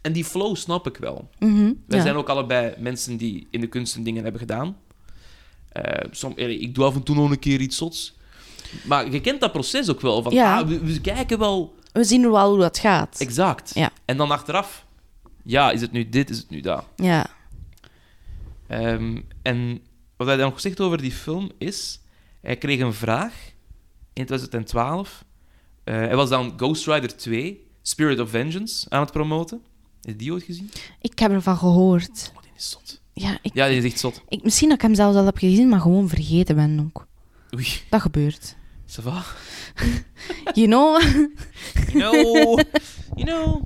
en 0.02 0.14
die 0.14 0.26
flow 0.26 0.56
snap 0.56 0.88
ik 0.88 0.98
wel. 0.98 1.30
Mhm, 1.40 1.72
Wij 1.88 1.98
ja. 1.98 2.04
zijn 2.04 2.16
ook 2.16 2.30
allebei 2.30 2.74
mensen 2.78 3.18
die 3.18 3.48
in 3.50 3.62
de 3.62 3.68
kunsten 3.68 4.04
dingen 4.04 4.24
hebben 4.24 4.42
gedaan. 4.42 4.78
Eh, 5.70 6.08
som, 6.12 6.34
eh, 6.36 6.50
ik 6.50 6.76
doe 6.76 6.86
af 6.86 6.96
en 6.96 7.04
toe 7.04 7.16
nog 7.16 7.30
een 7.32 7.40
keer 7.40 7.60
iets 7.62 7.78
zots. 7.78 8.16
Maar 8.84 9.12
je 9.12 9.22
kent 9.22 9.40
dat 9.42 9.52
proces 9.52 9.90
ook 9.90 10.02
wel. 10.02 10.22
Van, 10.22 10.34
Ja. 10.34 10.58
ah, 10.60 10.68
we, 10.68 10.80
we 10.80 11.02
kijken 11.02 11.40
wel 11.40 11.76
We 11.92 12.04
zien 12.04 12.32
wel 12.32 12.50
hoe 12.50 12.60
dat 12.60 12.78
gaat. 12.80 13.20
exact. 13.20 13.72
Ja. 13.74 13.90
En 14.06 14.18
dan 14.18 14.32
achteraf, 14.32 14.86
ja, 15.44 15.72
is 15.72 15.82
het 15.82 15.92
nu 15.92 16.10
dit, 16.10 16.30
is 16.30 16.38
het 16.38 16.50
nu 16.50 16.60
dat? 16.62 16.86
Ja. 16.96 17.26
Ehm, 18.68 19.22
en 19.42 19.80
wat 20.18 20.28
hij 20.28 20.36
dan 20.38 20.50
nog 20.50 20.60
zegt 20.60 20.80
over 20.80 20.98
die 21.02 21.12
film 21.12 21.52
is... 21.58 22.00
Hij 22.42 22.58
kreeg 22.58 22.80
een 22.80 22.94
vraag 22.94 23.34
in 24.14 24.26
2012. 24.26 25.24
Eh, 25.84 25.96
hij 25.96 26.16
was 26.16 26.30
dan 26.30 26.54
Ghost 26.58 26.86
Rider 26.88 27.18
2, 27.18 27.68
Spirit 27.82 28.20
of 28.20 28.30
Vengeance, 28.30 28.90
aan 28.90 29.02
het 29.02 29.12
promoten. 29.12 29.62
Heb 30.02 30.12
je 30.14 30.16
die 30.16 30.32
ooit 30.34 30.44
gezien? 30.44 30.72
Ik 31.02 31.20
heb 31.20 31.32
ervan 31.32 31.58
gehoord. 31.58 32.32
Oh, 32.36 32.42
die 32.42 32.52
is 32.58 32.70
zot. 32.70 33.02
Ja, 33.14 33.38
ik, 33.42 33.54
Ja, 33.54 33.68
die 33.68 33.78
is 33.78 33.84
echt 33.84 34.00
zot. 34.00 34.22
ik, 34.28 34.44
misschien 34.44 34.68
dat 34.70 34.78
ik 34.78 34.84
hem 34.84 34.96
zelfs 34.96 35.18
al 35.18 35.26
heb 35.26 35.38
gezien, 35.38 35.70
maar 35.70 35.80
gewoon 35.80 36.10
vergeten 36.10 36.56
ben 36.56 36.80
ook. 36.94 37.08
Oei. 37.56 37.68
Dat 37.90 38.02
gebeurt. 38.02 38.56
Ça 38.88 39.02
va? 39.04 39.24
You 40.54 40.68
know? 40.68 41.02
You 41.94 42.14
know, 42.14 42.60
you 43.16 43.26
know. 43.26 43.64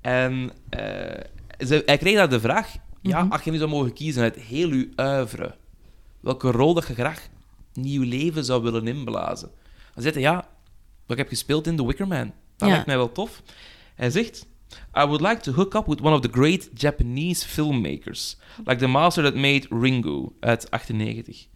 En 0.00 0.52
eh, 0.68 1.66
ze, 1.66 1.82
hij 1.86 1.98
kreeg 1.98 2.14
daar 2.14 2.28
de 2.30 2.40
vraag, 2.40 2.74
ja, 3.02 3.22
Mhm. 3.22 3.32
als 3.32 3.42
je 3.42 3.50
nu 3.50 3.56
zou 3.58 3.70
mogen 3.70 3.92
kiezen 3.92 4.22
uit 4.22 4.36
heel 4.36 4.84
uivre, 4.94 5.54
welke 6.26 6.50
rol 6.50 6.74
dat 6.74 6.86
je 6.86 6.94
graag 6.94 7.28
nieuw 7.72 8.02
leven 8.02 8.44
zou 8.44 8.62
willen 8.62 8.86
inblazen. 8.86 9.50
Dan 9.94 10.02
zegt 10.02 10.14
hij, 10.14 10.24
ja, 10.24 10.34
wat 11.06 11.10
ik 11.10 11.16
heb 11.18 11.28
gespeeld 11.28 11.66
in 11.66 11.76
The 11.76 11.86
Wicker 11.86 12.06
Man. 12.08 12.32
Dat 12.56 12.68
Ja. 12.68 12.74
lijkt 12.74 12.86
mij 12.86 12.96
wel 12.96 13.12
tof. 13.12 13.42
Hij 13.94 14.10
zegt, 14.10 14.46
I 14.98 15.04
would 15.04 15.20
like 15.20 15.40
to 15.40 15.52
hook 15.52 15.74
up 15.74 15.86
with 15.86 16.00
one 16.00 16.14
of 16.14 16.20
the 16.20 16.28
great 16.32 16.68
Japanese 16.74 17.46
filmmakers, 17.48 18.36
like 18.64 18.76
the 18.76 18.86
master 18.86 19.22
that 19.24 19.34
made 19.34 19.66
Ringo 19.70 20.32
uit 20.40 20.70
98. 20.70 21.46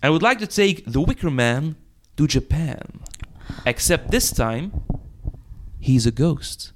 And 0.00 0.04
I 0.04 0.06
would 0.18 0.22
like 0.22 0.46
to 0.46 0.46
take 0.46 0.82
The 0.90 1.04
Wicker 1.06 1.32
Man 1.32 1.76
to 2.14 2.24
Japan. 2.26 2.78
Except 3.64 4.10
this 4.10 4.32
time, 4.32 4.70
he's 5.80 6.06
a 6.06 6.10
ghost. 6.14 6.74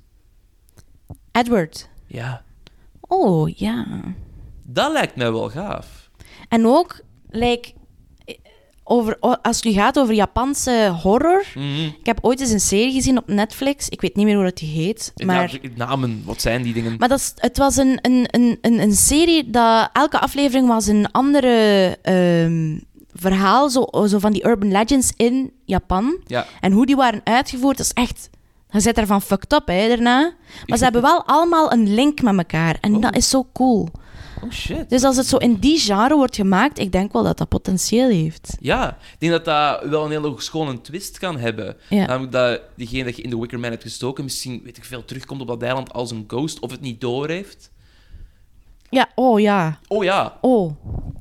Edward. 1.33 1.88
Ja, 2.07 2.44
Oh, 3.00 3.48
ja. 3.48 4.00
dat 4.66 4.92
lijkt 4.92 5.16
mij 5.16 5.33
wel 5.33 5.50
gaaf. 5.50 6.11
En 6.48 6.66
ook, 6.66 7.00
like, 7.35 7.73
over, 8.87 9.18
als 9.18 9.57
het 9.57 9.64
nu 9.64 9.73
gaat 9.73 9.99
over 9.99 10.14
Japanse 10.14 10.99
horror. 11.03 11.44
Mhm. 11.55 11.85
Ik 11.85 12.07
heb 12.07 12.18
ooit 12.23 12.40
eens 12.40 12.51
een 12.51 12.61
serie 12.61 12.92
gezien 12.92 13.18
op 13.18 13.27
Netflix. 13.29 13.88
Ik 13.88 14.01
weet 14.01 14.16
niet 14.16 14.25
meer 14.27 14.35
hoe 14.35 14.44
dat 14.44 14.57
die 14.57 14.68
heet. 14.68 15.12
Maar, 15.25 15.59
Ja, 15.62 15.68
namen, 15.77 16.23
wat 16.25 16.40
zijn 16.40 16.62
die 16.62 16.73
dingen? 16.73 16.94
maar 16.99 17.09
dat 17.09 17.18
is, 17.18 17.33
het 17.37 17.59
was 17.59 17.77
een, 17.77 17.99
een, 18.03 18.27
een, 18.31 18.59
een, 18.61 18.81
een 18.81 18.92
serie 18.94 19.51
dat 19.51 19.90
elke 19.92 20.20
aflevering 20.20 20.68
was 20.68 20.87
een 20.87 21.11
andere 21.11 21.97
ehm, 22.03 22.79
verhaal. 23.14 23.70
Zo, 23.70 23.88
zo 24.07 24.18
van 24.18 24.33
die 24.33 24.47
urban 24.47 24.73
legends 24.73 25.12
in 25.16 25.53
Japan. 25.64 26.16
Ja, 26.27 26.47
En 26.61 26.73
hoe 26.73 26.87
die 26.87 26.97
waren 26.97 27.20
uitgevoerd, 27.25 27.77
dat 27.77 27.87
is 27.87 27.92
echt... 27.92 28.31
Je 28.70 28.81
zit 28.81 28.99
ervan 28.99 29.23
fucked 29.23 29.53
up, 29.53 29.66
hè, 29.66 29.88
daarna. 29.88 30.33
Maar 30.66 30.79
ze 30.79 30.85
hebben 30.88 31.03
wel 31.03 31.25
allemaal 31.27 31.73
een 31.73 31.94
link 31.94 32.23
met 32.23 32.37
elkaar. 32.37 32.77
En 32.81 32.94
Oh. 32.94 33.01
dat 33.03 33.16
is 33.16 33.29
zo 33.29 33.47
cool. 33.53 33.88
Oh 34.44 34.50
shit. 34.52 34.90
Dus 34.90 35.02
als 35.04 35.16
het 35.16 35.26
zo 35.26 35.37
in 35.37 35.54
die 35.54 35.78
genre 35.78 36.14
wordt 36.16 36.37
gemaakt, 36.37 36.78
ik 36.78 36.92
denk 36.92 37.12
wel 37.12 37.22
dat 37.22 37.38
dat 37.38 37.48
potentieel 37.48 38.09
heeft. 38.09 38.57
Ja, 38.61 38.88
ik 38.90 39.16
denk 39.18 39.33
dat 39.33 39.44
dat 39.44 39.90
wel 39.90 40.04
een 40.04 40.11
hele 40.11 40.35
schone 40.37 40.80
twist 40.80 41.18
kan 41.18 41.38
hebben. 41.38 41.76
Ja. 41.88 42.07
Namelijk 42.07 42.33
dat 42.33 42.61
diegene 42.76 43.04
dat 43.04 43.16
je 43.16 43.22
in 43.22 43.30
de 43.30 43.38
Wicker 43.38 43.61
Man 43.61 43.70
hebt 43.70 43.83
gestoken 43.83 44.24
misschien, 44.24 44.61
weet 44.64 44.76
ik 44.76 44.85
veel, 44.85 45.04
terugkomt 45.04 45.40
op 45.40 45.46
dat 45.46 45.62
eiland 45.62 45.92
als 45.92 46.11
een 46.11 46.24
ghost 46.26 46.59
of 46.61 46.70
het 46.70 46.80
niet 46.80 47.00
door 47.00 47.28
heeft. 47.28 47.70
Ja, 48.90 49.09
oh 49.14 49.40
ja. 49.40 49.78
Oh 49.88 50.04
ja, 50.04 50.38
Oh, 50.40 50.72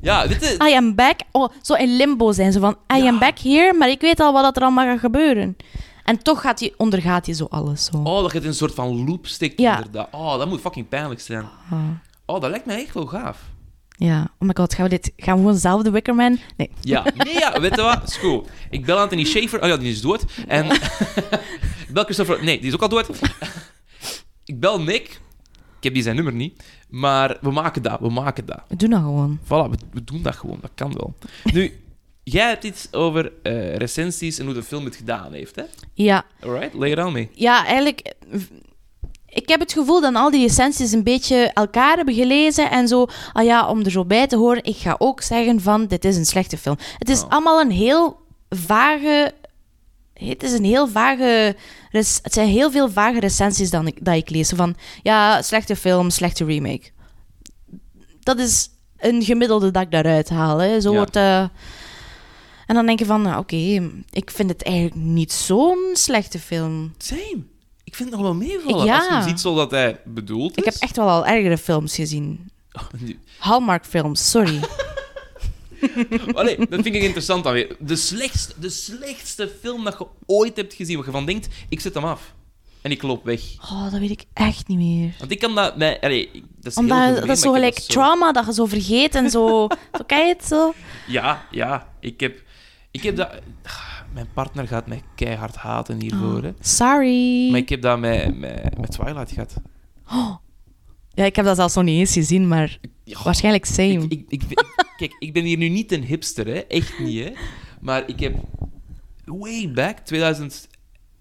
ja, 0.02 0.28
weet 0.28 0.42
je... 0.42 0.70
I 0.70 0.76
am 0.76 0.96
back. 0.96 1.20
Oh, 1.32 1.50
zo 1.62 1.74
in 1.74 1.96
limbo 1.96 2.32
zijn 2.32 2.52
ze 2.52 2.60
van, 2.60 2.76
I 2.96 2.98
Ja. 2.98 3.08
am 3.08 3.20
back 3.20 3.40
here, 3.40 3.74
maar 3.74 3.90
ik 3.90 4.02
weet 4.02 4.20
al 4.20 4.34
wat 4.34 4.56
er 4.56 4.62
allemaal 4.64 4.86
gaat 4.86 5.00
gebeuren. 5.00 5.58
En 6.04 6.24
toch 6.24 6.42
gaat 6.42 6.60
hij, 6.60 6.74
ondergaat 6.78 7.26
hij 7.26 7.36
zo 7.36 7.46
alles. 7.50 7.86
Zo. 7.86 7.98
Oh, 7.98 8.22
dat 8.22 8.32
je 8.32 8.36
het 8.38 8.44
in 8.44 8.50
een 8.50 8.56
soort 8.56 8.74
van 8.74 9.06
loop 9.10 9.28
stikt, 9.28 9.60
Ja. 9.60 9.76
inderdaad. 9.78 10.08
Oh, 10.12 10.38
dat 10.38 10.48
moet 10.48 10.62
fucking 10.62 10.90
pijnlijk 10.90 11.22
zijn. 11.22 11.46
Ah. 11.72 11.80
Oh, 12.34 12.42
dat 12.42 12.50
lijkt 12.50 12.66
mij 12.66 12.82
echt 12.84 12.94
wel 12.94 13.06
gaaf. 13.06 13.42
Ja, 13.90 14.32
oh 14.40 14.48
my 14.48 14.54
god, 14.58 14.74
gaan 14.74 14.84
we 14.84 14.90
dit... 14.90 15.12
Gaan 15.18 15.36
we 15.36 15.42
gewoon 15.42 15.58
zelf 15.58 15.84
de 15.84 15.92
Wickerman? 15.92 16.40
Nee. 16.58 16.70
Ja, 16.82 17.06
nee, 17.16 17.34
ja, 17.34 17.62
weet 17.62 17.76
je 17.76 17.82
wat? 17.82 18.04
Is. 18.10 18.20
Ik 18.70 18.86
bel 18.86 18.98
Anthony 18.98 19.24
Schaefer. 19.24 19.62
Oh 19.62 19.68
ja, 19.68 19.78
die 19.78 19.92
is 19.92 20.02
dood. 20.02 20.26
En 20.48 20.72
ik 21.88 21.90
bel 21.94 22.04
Christopher... 22.04 22.44
Nee, 22.44 22.58
die 22.60 22.68
is 22.68 22.74
ook 22.74 22.82
al 22.82 22.90
dood. 22.90 23.10
ik 24.46 24.60
bel 24.60 24.82
Nick. 24.82 25.22
Ik 25.78 25.84
heb 25.84 25.94
die 25.94 26.04
zijn 26.04 26.16
nummer 26.16 26.34
niet. 26.34 26.64
Maar 26.90 27.38
we 27.42 27.52
maken 27.52 27.82
dat, 27.82 28.00
we 28.00 28.10
maken 28.10 28.46
dat. 28.46 28.62
We 28.68 28.76
doen 28.76 28.90
dat 28.90 29.02
gewoon. 29.02 29.40
Voilà, 29.44 29.70
we, 29.70 29.78
we 29.92 30.04
doen 30.04 30.22
dat 30.22 30.36
gewoon. 30.36 30.58
Dat 30.62 30.72
kan 30.76 30.94
wel. 30.94 31.14
Nu, 31.44 31.80
jij 32.24 32.48
hebt 32.48 32.64
iets 32.64 32.88
over 32.94 33.32
eh, 33.44 33.76
recensies 33.76 34.40
en 34.40 34.46
hoe 34.46 34.54
de 34.54 34.64
film 34.64 34.86
het 34.86 34.96
gedaan 34.96 35.34
heeft, 35.34 35.56
hè? 35.56 35.64
Ja, 35.94 36.26
Alright, 36.40 36.74
lay 36.74 36.92
it 36.92 36.98
on 36.98 37.14
me. 37.14 37.28
ja, 37.34 37.66
eigenlijk... 37.66 38.14
Ik 39.34 39.48
heb 39.50 39.60
het 39.60 39.74
gevoel 39.74 40.02
dat 40.02 40.16
al 40.16 40.32
die 40.32 40.42
recensies 40.48 40.92
een 40.92 41.04
beetje 41.04 41.36
elkaar 41.54 41.96
hebben 41.96 42.14
gelezen 42.14 42.70
en 42.72 42.88
zo... 42.88 43.06
Ah 43.34 43.44
ja, 43.44 43.68
om 43.70 43.80
er 43.84 43.92
zo 43.92 44.06
bij 44.06 44.28
te 44.28 44.36
horen, 44.38 44.64
ik 44.64 44.76
ga 44.78 44.96
ook 44.98 45.22
zeggen 45.22 45.62
van... 45.62 45.86
Dit 45.88 46.06
is 46.06 46.16
een 46.18 46.26
slechte 46.26 46.58
film. 46.58 46.78
Het 46.98 47.10
is 47.10 47.24
Oh. 47.24 47.30
allemaal 47.30 47.62
een 47.62 47.72
heel 47.72 48.18
vage... 48.50 49.34
Het 50.14 50.44
is 50.44 50.52
een 50.54 50.64
heel 50.64 50.88
vage... 50.88 51.56
Het 51.92 52.34
zijn 52.34 52.48
heel 52.48 52.72
veel 52.72 52.90
vage 52.90 53.20
recensies 53.20 53.70
dan 53.70 53.88
ik, 53.88 54.06
dat 54.06 54.16
ik 54.16 54.30
lees. 54.30 54.50
Van, 54.56 54.76
ja, 55.04 55.42
slechte 55.42 55.76
film, 55.76 56.10
slechte 56.10 56.46
remake. 56.46 56.84
Dat 58.20 58.40
is 58.40 58.70
een 58.98 59.24
gemiddelde 59.24 59.72
dat 59.72 59.82
ik 59.82 59.92
daaruit 59.92 60.30
haal. 60.30 60.58
Hè. 60.58 60.82
Zo 60.82 60.92
Ja. 60.92 60.98
wordt... 60.98 61.16
eh, 61.16 61.40
En 62.68 62.76
dan 62.76 62.86
denk 62.86 63.00
je 63.00 63.06
van, 63.06 63.22
nou, 63.22 63.40
oké, 63.40 63.56
ik 64.12 64.32
vind 64.32 64.50
het 64.50 64.64
eigenlijk 64.64 64.96
niet 64.96 65.32
zo'n 65.32 65.90
slechte 65.94 66.40
film. 66.40 66.94
Same. 66.98 67.44
Ik 67.94 68.00
vind 68.00 68.10
het 68.12 68.20
nog 68.20 68.28
wel 68.28 68.38
meevallen. 68.38 68.86
Ja. 68.86 68.98
Als 69.08 69.24
je 69.24 69.30
ziet 69.30 69.40
zoals 69.40 69.58
dat 69.58 69.72
hij 69.72 70.00
bedoeld 70.06 70.52
is. 70.52 70.58
Ik 70.58 70.64
heb 70.64 70.82
echt 70.82 70.96
wel 70.96 71.10
al 71.10 71.26
ergere 71.26 71.58
films 71.58 71.96
gezien. 71.96 72.52
Oh, 72.72 72.84
Hallmark 73.38 73.86
films, 73.86 74.30
sorry. 74.30 74.60
Allee, 76.34 76.58
dat 76.58 76.68
vind 76.82 76.86
ik 76.86 77.02
interessant 77.02 77.44
dan 77.44 77.54
weer. 77.54 77.76
De 77.80 77.96
slechtste, 77.96 78.54
de 78.60 78.70
slechtste 78.70 79.52
film 79.62 79.84
dat 79.84 79.96
je 80.00 80.08
ooit 80.26 80.56
hebt 80.56 80.74
gezien, 80.74 80.96
waar 80.98 81.06
je 81.06 81.12
van 81.12 81.26
denkt, 81.26 81.48
ik 81.70 81.80
zet 81.80 81.94
hem 81.94 82.04
af. 82.04 82.34
En 82.82 82.92
ik 82.92 83.02
loop 83.02 83.26
weg. 83.26 83.42
Oh, 83.62 83.92
dat 83.92 84.00
weet 84.00 84.12
ik 84.12 84.24
echt 84.34 84.68
niet 84.68 84.78
meer. 84.78 85.14
Want 85.20 85.32
ik 85.32 85.40
kan 85.40 85.56
dat... 85.56 85.76
Bij, 85.76 86.02
allee, 86.02 86.30
dat 86.34 86.72
is 86.72 86.76
heel 86.76 86.84
Omdat 86.84 86.98
gemeen, 86.98 87.20
dat 87.28 87.30
is 87.38 87.42
zo 87.42 87.52
gelijk 87.52 87.80
zo- 87.80 87.94
trauma 87.94 88.32
dat 88.32 88.46
je 88.46 88.54
zo 88.54 88.66
vergeet 88.66 89.16
en 89.16 89.30
zo. 89.30 89.68
zo 89.98 90.04
ken 90.06 90.28
je 90.28 90.34
het 90.34 90.46
zo? 90.46 90.74
Ja, 91.08 91.48
ja. 91.52 91.94
Ik 92.00 92.20
heb, 92.20 92.42
ik 92.92 93.04
heb 93.04 93.16
dat... 93.16 93.30
Mijn 94.14 94.28
partner 94.34 94.68
gaat 94.68 94.88
mij 94.88 95.02
keihard 95.16 95.56
haten 95.56 96.02
hiervoor, 96.02 96.38
Oh, 96.38 96.44
hè. 96.44 96.52
sorry. 96.60 97.50
Maar 97.50 97.60
ik 97.60 97.70
heb 97.70 97.82
dat 97.82 98.00
met, 98.00 98.40
met, 98.40 98.78
met 98.80 98.92
Twilight 98.92 99.32
gehad. 99.32 99.56
Ja, 101.16 101.26
ik 101.26 101.36
heb 101.36 101.46
dat 101.46 101.56
zelfs 101.56 101.76
nog 101.76 101.84
niet 101.84 102.00
eens 102.00 102.14
gezien, 102.14 102.48
maar 102.48 102.80
Ja, 103.04 103.24
waarschijnlijk 103.24 103.66
same. 103.66 104.06
Ik, 104.08 104.26
ik, 104.28 104.44
ik, 104.44 104.66
kijk, 104.98 105.16
ik 105.20 105.34
ben 105.34 105.44
hier 105.44 105.58
nu 105.58 105.70
niet 105.70 105.92
een 105.92 106.04
hipster, 106.04 106.46
hè. 106.48 106.54
Echt 106.60 107.00
niet, 107.00 107.24
hè. 107.24 107.32
Maar 107.82 108.04
ik 108.08 108.20
heb... 108.20 108.36
Way 109.26 109.72
back, 109.74 109.98
2011, 110.00 110.68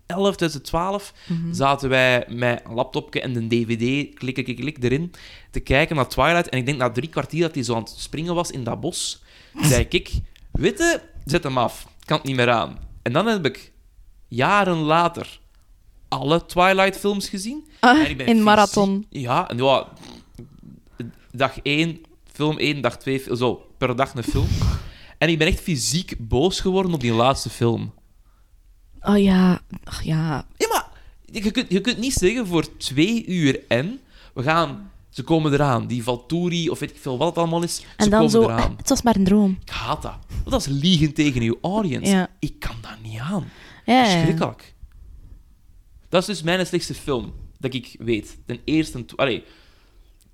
2012... 0.06 1.12
Mhm. 1.28 1.52
zaten 1.52 1.88
wij 1.88 2.24
met 2.28 2.62
een 2.64 2.74
laptopje 2.74 3.20
en 3.20 3.36
een 3.36 3.48
dvd, 3.48 4.14
klik, 4.14 4.34
klik, 4.34 4.56
klik, 4.56 4.82
erin, 4.82 5.10
te 5.50 5.60
kijken 5.60 5.96
naar 5.96 6.08
Twilight. 6.08 6.48
En 6.48 6.58
ik 6.58 6.66
denk 6.66 6.78
na 6.78 6.90
drie 6.90 7.08
kwartier 7.08 7.42
dat 7.42 7.54
hij 7.54 7.62
zo 7.62 7.74
aan 7.74 7.80
het 7.82 7.94
springen 7.96 8.34
was 8.34 8.50
in 8.50 8.64
dat 8.64 8.80
bos, 8.80 9.22
zei 9.62 9.86
ik, 9.88 10.10
witte, 10.52 11.02
zet 11.24 11.42
hem 11.42 11.58
af. 11.58 11.86
Kan 12.04 12.16
het 12.16 12.26
niet 12.26 12.36
meer 12.36 12.50
aan. 12.50 12.78
En 13.02 13.12
dan 13.12 13.26
heb 13.26 13.46
ik 13.46 13.72
jaren 14.28 14.76
later 14.76 15.40
alle 16.08 16.46
Twilight-films 16.46 17.28
gezien. 17.28 17.68
Ah, 17.80 17.98
En 18.10 18.18
in 18.20 18.42
marathon. 18.42 19.06
Ja, 19.10 19.48
en 19.48 19.56
ja, 19.56 19.88
dag 21.32 21.58
één, 21.62 22.00
film 22.32 22.58
één, 22.58 22.80
dag 22.80 22.98
twee, 22.98 23.22
zo, 23.36 23.66
per 23.78 23.96
dag 23.96 24.14
een 24.14 24.22
film. 24.22 24.46
En 25.18 25.28
ik 25.28 25.38
ben 25.38 25.46
echt 25.46 25.60
fysiek 25.60 26.14
boos 26.18 26.60
geworden 26.60 26.92
op 26.94 27.00
die 27.00 27.12
laatste 27.12 27.50
film. 27.50 27.94
Oh 29.00 29.22
ja, 29.22 29.60
Ach, 29.84 30.02
ja. 30.02 30.46
Ja, 30.56 30.68
maar 30.68 30.88
je 31.24 31.50
kunt, 31.50 31.66
je 31.70 31.80
kunt 31.80 31.98
niet 31.98 32.12
zeggen 32.12 32.46
voor 32.46 32.76
twee 32.76 33.26
uur 33.26 33.60
en 33.68 34.00
we 34.34 34.42
gaan. 34.42 34.91
Ze 35.12 35.22
komen 35.22 35.52
eraan. 35.52 35.86
Die 35.86 36.02
Valturi, 36.02 36.70
of 36.70 36.78
weet 36.78 36.90
ik 36.90 36.96
veel 37.00 37.18
wat 37.18 37.28
het 37.28 37.38
allemaal 37.38 37.62
is. 37.62 37.76
Ze 37.76 37.82
En 37.96 38.10
dan 38.10 38.18
komen 38.18 38.30
zo, 38.30 38.42
eraan. 38.42 38.74
het 38.76 38.88
was 38.88 39.02
maar 39.02 39.16
een 39.16 39.24
droom. 39.24 39.58
Ik 39.64 39.70
haat 39.70 40.02
dat. 40.02 40.18
Dat 40.44 40.60
is 40.60 40.66
liegen 40.66 41.14
tegen 41.14 41.42
je 41.42 41.58
audience. 41.62 42.10
Ja. 42.10 42.28
Ik 42.38 42.58
kan 42.58 42.76
dat 42.80 42.96
niet 43.02 43.18
aan. 43.18 43.48
Ja. 43.84 44.04
Verschrikkelijk. 44.04 44.74
Dat 46.08 46.20
is 46.20 46.26
dus 46.26 46.42
mijn 46.42 46.66
slechtste 46.66 46.94
film 46.94 47.32
dat 47.58 47.74
ik 47.74 47.96
weet. 47.98 48.38
Ten 48.46 48.60
eerste, 48.64 49.04
allee, 49.16 49.44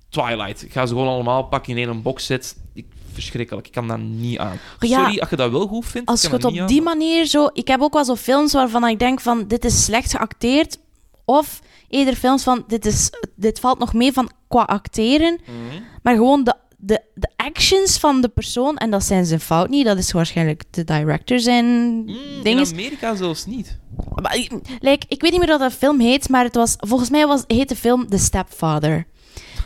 Twilight. 0.09 0.63
Ik 0.63 0.71
ga 0.71 0.85
ze 0.85 0.93
gewoon 0.93 1.07
allemaal 1.07 1.43
pakken 1.43 1.77
in 1.77 1.89
één 1.89 2.01
box 2.01 2.25
set. 2.25 2.57
Ik, 2.73 2.85
verschrikkelijk. 3.13 3.67
Ik 3.67 3.73
kan 3.73 3.87
dat 3.87 3.99
niet 3.99 4.37
aan. 4.37 4.59
Ja. 4.79 4.99
Sorry 4.99 5.19
als 5.19 5.29
je 5.29 5.35
dat 5.35 5.51
wel 5.51 5.67
goed 5.67 5.85
vindt. 5.85 6.09
Als 6.09 6.21
je 6.21 6.29
het 6.29 6.43
op 6.43 6.67
die 6.67 6.77
aan. 6.77 6.83
manier 6.83 7.25
zo... 7.25 7.49
Ik 7.53 7.67
heb 7.67 7.81
ook 7.81 7.93
wel 7.93 8.05
zo 8.05 8.15
films 8.15 8.53
waarvan 8.53 8.87
ik 8.87 8.99
denk 8.99 9.21
van, 9.21 9.47
dit 9.47 9.65
is 9.65 9.83
slecht 9.83 10.11
geacteerd. 10.11 10.79
Of 11.25 11.61
eerder 11.89 12.15
films 12.15 12.43
van, 12.43 12.63
dit, 12.67 12.85
is, 12.85 13.09
dit 13.35 13.59
valt 13.59 13.79
nog 13.79 13.93
mee 13.93 14.11
van 14.13 14.31
qua 14.47 14.61
acteren. 14.61 15.39
Mhm. 15.45 15.81
Maar 16.03 16.15
gewoon 16.15 16.43
de, 16.43 16.53
de, 16.77 17.01
de 17.15 17.29
actions 17.35 17.97
van 17.97 18.21
de 18.21 18.27
persoon, 18.29 18.77
en 18.77 18.89
dat 18.91 19.03
zijn 19.03 19.25
zijn 19.25 19.39
fout 19.39 19.69
niet, 19.69 19.85
dat 19.85 19.97
is 19.97 20.11
waarschijnlijk 20.11 20.63
de 20.69 20.83
director 20.83 21.39
zijn 21.39 21.65
Mm, 21.65 22.15
ding 22.43 22.59
in. 22.59 22.71
Amerika 22.73 23.15
zelfs 23.15 23.45
niet. 23.45 23.77
Maar, 24.21 24.35
ik- 24.37 24.51
like, 24.79 25.05
ik 25.07 25.21
weet 25.21 25.31
niet 25.31 25.39
meer 25.39 25.49
wat 25.49 25.59
dat 25.59 25.73
film 25.73 25.99
heet, 25.99 26.29
maar 26.29 26.43
het 26.43 26.55
was, 26.55 26.75
volgens 26.77 27.09
mij 27.09 27.27
was, 27.27 27.43
heet 27.47 27.69
de 27.69 27.75
film 27.75 28.09
The 28.09 28.17
Stepfather. 28.17 29.05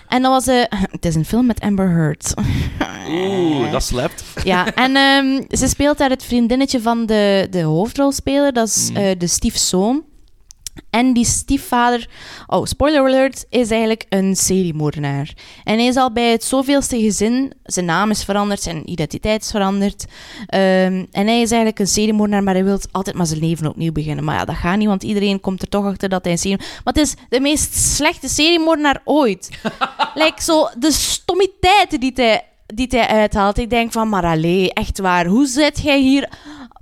En 0.07 0.21
dat 0.21 0.31
was... 0.31 0.47
eh 0.47 0.63
het 0.91 1.05
is 1.05 1.15
een 1.15 1.25
film 1.25 1.45
met 1.45 1.59
Amber 1.59 1.89
Heard. 1.89 2.33
Oeh, 3.09 3.71
dat 3.71 3.83
slept. 3.83 4.23
ja, 4.43 4.73
en 4.75 4.95
ehm, 4.95 5.41
ze 5.57 5.67
speelt 5.67 5.97
daar 5.97 6.09
het 6.09 6.23
vriendinnetje 6.23 6.81
van 6.81 7.05
de, 7.05 7.47
de 7.49 7.62
hoofdrolspeler. 7.62 8.53
Dat 8.53 8.67
is 8.67 8.89
Mm. 8.93 9.17
de 9.17 9.27
stiefzoon. 9.27 10.03
En 10.89 11.13
die 11.13 11.25
stiefvader, 11.25 12.09
oh, 12.47 12.65
spoiler 12.65 12.99
alert, 12.99 13.45
is 13.49 13.69
eigenlijk 13.69 14.05
een 14.09 14.36
seriemoordenaar. 14.36 15.33
En 15.63 15.77
hij 15.77 15.86
is 15.86 15.95
al 15.95 16.12
bij 16.12 16.31
het 16.31 16.43
zoveelste 16.43 16.99
gezin, 16.99 17.53
zijn 17.63 17.86
naam 17.86 18.09
is 18.09 18.23
veranderd, 18.23 18.62
zijn 18.62 18.89
identiteit 18.89 19.41
is 19.41 19.51
veranderd. 19.51 20.05
Ehm, 20.47 21.05
en 21.12 21.27
hij 21.27 21.41
is 21.41 21.51
eigenlijk 21.51 21.79
een 21.79 21.88
seriemoordenaar, 21.88 22.43
maar 22.43 22.53
hij 22.53 22.63
wil 22.63 22.79
altijd 22.91 23.15
maar 23.15 23.25
zijn 23.25 23.39
leven 23.39 23.67
opnieuw 23.67 23.91
beginnen. 23.91 24.23
Maar 24.23 24.36
ja, 24.36 24.45
dat 24.45 24.55
gaat 24.55 24.77
niet, 24.77 24.88
want 24.88 25.03
iedereen 25.03 25.39
komt 25.39 25.62
er 25.62 25.69
toch 25.69 25.86
achter 25.86 26.09
dat 26.09 26.23
hij 26.23 26.31
een 26.31 26.38
serie... 26.39 26.57
Maar 26.57 26.93
het 26.93 26.97
is 26.97 27.15
de 27.29 27.39
meest 27.39 27.75
slechte 27.75 28.29
seriemoordenaar 28.29 29.01
ooit. 29.03 29.49
like 30.15 30.41
zo, 30.41 30.69
de 30.77 30.91
stommiteiten 30.91 31.99
die 31.99 32.12
hij, 32.15 32.45
die 32.65 32.88
hij 32.89 33.07
uithaalt. 33.07 33.57
Ik 33.57 33.69
denk 33.69 33.91
van, 33.91 34.09
maar 34.09 34.23
allee, 34.23 34.73
echt 34.73 34.99
waar, 34.99 35.25
hoe 35.25 35.45
zit 35.45 35.81
jij 35.81 35.99
hier 35.99 36.29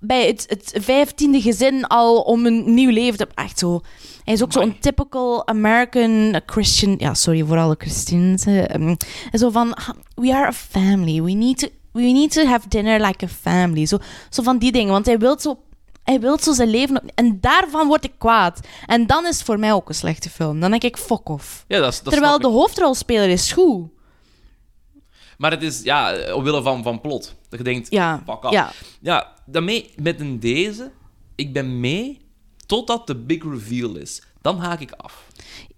bij 0.01 0.27
het, 0.27 0.45
het 0.47 0.83
vijftiende 0.83 1.41
gezin 1.41 1.87
al 1.87 2.21
om 2.21 2.45
een 2.45 2.73
nieuw 2.73 2.89
leven 2.89 3.17
te... 3.17 3.27
Echt 3.35 3.59
zo... 3.59 3.81
Hij 4.23 4.33
is 4.33 4.43
ook 4.43 4.51
zo'n 4.51 4.79
typical 4.79 5.47
American 5.47 6.41
Christian... 6.45 6.95
Ja, 6.97 7.13
sorry 7.13 7.45
voor 7.45 7.57
alle 7.57 7.75
Christians. 7.77 8.45
Ehm, 8.45 8.95
zo 9.33 9.49
van, 9.49 9.77
we 10.15 10.33
are 10.33 10.45
a 10.45 10.53
family. 10.53 11.21
We 11.21 11.31
need 11.31 11.57
to, 11.57 11.67
we 11.91 12.01
need 12.01 12.31
to 12.31 12.45
have 12.45 12.67
dinner 12.67 13.05
like 13.05 13.25
a 13.25 13.27
family. 13.27 13.85
Zo, 13.85 13.97
zo 14.29 14.43
van 14.43 14.57
die 14.57 14.71
dingen. 14.71 14.91
Want 14.91 15.05
hij 15.05 15.19
wil 15.19 15.39
zo... 15.39 15.59
Hij 16.03 16.19
wil 16.19 16.39
zo 16.39 16.53
zijn 16.53 16.69
leven... 16.69 17.01
En 17.15 17.37
daarvan 17.41 17.87
word 17.87 18.03
ik 18.03 18.13
kwaad. 18.17 18.59
En 18.85 19.07
dan 19.07 19.25
is 19.25 19.35
het 19.35 19.45
voor 19.45 19.59
mij 19.59 19.73
ook 19.73 19.89
een 19.89 19.95
slechte 19.95 20.29
film. 20.29 20.59
Dan 20.59 20.69
denk 20.69 20.83
ik, 20.83 20.97
fuck 20.97 21.29
off. 21.29 21.65
Ja, 21.67 21.79
dat 21.79 21.93
is, 21.93 22.01
dat 22.01 22.13
Terwijl 22.13 22.39
de 22.39 22.47
hoofdrolspeler 22.47 23.29
is 23.29 23.51
goed. 23.51 23.89
Maar 25.41 25.51
het 25.51 25.63
is, 25.63 25.81
ja, 25.83 26.33
omwille 26.33 26.61
van, 26.61 26.83
van 26.83 27.01
plot. 27.01 27.35
Dat 27.49 27.59
je 27.59 27.65
denkt, 27.65 27.91
Ja, 27.91 28.23
fuck 28.25 28.43
off. 28.43 28.53
ja. 28.53 28.71
Ja, 28.99 29.33
daarmee, 29.45 29.89
met 29.95 30.19
een 30.19 30.39
deze, 30.39 30.91
ik 31.35 31.53
ben 31.53 31.79
mee 31.79 32.19
totdat 32.65 33.07
de 33.07 33.15
big 33.15 33.43
reveal 33.43 33.95
is. 33.95 34.21
Dan 34.41 34.57
haak 34.59 34.79
ik 34.79 34.91
af. 34.91 35.27